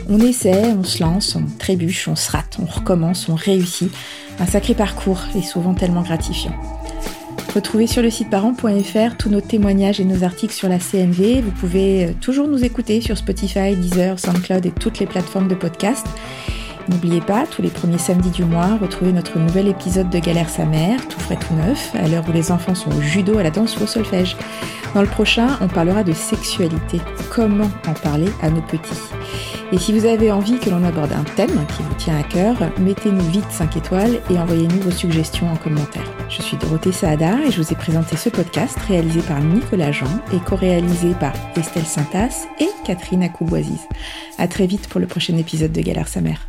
On 0.08 0.18
essaie, 0.20 0.72
on 0.72 0.86
se 0.86 1.04
lance, 1.04 1.36
on 1.36 1.44
trébuche, 1.58 2.08
on 2.08 2.16
se 2.16 2.32
rate, 2.32 2.58
on 2.62 2.66
recommence, 2.66 3.28
on 3.28 3.36
réussit. 3.36 3.92
Un 4.40 4.46
sacré 4.46 4.76
parcours 4.76 5.20
et 5.36 5.42
souvent 5.42 5.74
tellement 5.74 6.02
gratifiant. 6.02 6.56
Retrouvez 7.54 7.88
sur 7.88 8.02
le 8.02 8.10
site 8.10 8.30
parents.fr 8.30 9.18
tous 9.18 9.30
nos 9.30 9.42
témoignages 9.42 10.00
et 10.00 10.06
nos 10.06 10.24
articles 10.24 10.54
sur 10.54 10.70
la 10.70 10.80
CNV. 10.80 11.42
Vous 11.42 11.52
pouvez 11.52 12.16
toujours 12.22 12.48
nous 12.48 12.64
écouter 12.64 13.02
sur 13.02 13.18
Spotify, 13.18 13.76
Deezer, 13.76 14.18
SoundCloud 14.18 14.66
et 14.66 14.72
toutes 14.72 15.00
les 15.00 15.06
plateformes 15.06 15.50
de 15.50 15.56
podcast. 15.56 16.06
N'oubliez 16.90 17.22
pas, 17.22 17.46
tous 17.46 17.62
les 17.62 17.70
premiers 17.70 18.00
samedis 18.00 18.32
du 18.32 18.44
mois, 18.44 18.78
retrouvez 18.82 19.14
notre 19.14 19.38
nouvel 19.38 19.68
épisode 19.68 20.10
de 20.10 20.18
Galère 20.18 20.50
sa 20.50 20.66
mère, 20.66 21.08
tout 21.08 21.20
frais 21.20 21.38
tout 21.38 21.54
neuf, 21.54 21.92
à 21.96 22.08
l'heure 22.08 22.24
où 22.28 22.32
les 22.32 22.52
enfants 22.52 22.74
sont 22.74 22.90
au 22.90 23.02
judo, 23.02 23.38
à 23.38 23.44
la 23.44 23.52
danse 23.52 23.78
ou 23.78 23.84
au 23.84 23.88
solfège. 23.88 24.36
Dans 24.96 25.02
le 25.02 25.08
prochain, 25.08 25.60
on 25.62 25.68
parlera 25.68 26.04
de 26.04 26.14
sexualité. 26.14 27.00
Comment 27.30 27.70
en 27.88 27.94
parler 27.94 28.30
à 28.42 28.50
nos 28.50 28.62
petits? 28.62 28.90
Et 29.72 29.78
si 29.78 29.94
vous 29.94 30.08
avez 30.08 30.32
envie 30.32 30.58
que 30.58 30.72
l'on 30.72 30.84
aborde 30.84 31.12
un 31.12 31.24
thème 31.36 31.64
qui 31.68 31.84
vous 31.84 31.94
tient 31.94 32.18
à 32.18 32.24
cœur, 32.24 32.56
mettez-nous 32.80 33.30
vite 33.30 33.52
5 33.52 33.78
étoiles 33.78 34.20
et 34.32 34.40
envoyez-nous 34.40 34.82
vos 34.82 34.90
suggestions 34.90 35.48
en 35.48 35.58
commentaire. 35.58 36.12
Je 36.28 36.42
suis 36.42 36.58
Dorothée 36.58 36.92
Saada 36.92 37.36
et 37.46 37.52
je 37.52 37.62
vous 37.62 37.72
ai 37.72 37.76
présenté 37.76 38.18
ce 38.18 38.30
podcast 38.30 38.80
réalisé 38.88 39.22
par 39.22 39.40
Nicolas 39.42 39.92
Jean 39.92 40.10
et 40.34 40.40
co-réalisé 40.40 41.12
par 41.20 41.34
Estelle 41.56 41.86
Saintas 41.86 42.48
et 42.60 42.70
Catherine 42.84 43.22
Akouboisiz. 43.22 43.88
À 44.40 44.48
très 44.48 44.66
vite 44.66 44.88
pour 44.88 45.00
le 45.00 45.06
prochain 45.06 45.38
épisode 45.38 45.72
de 45.72 45.82
Galère 45.82 46.08
sa 46.08 46.22
mère. 46.22 46.49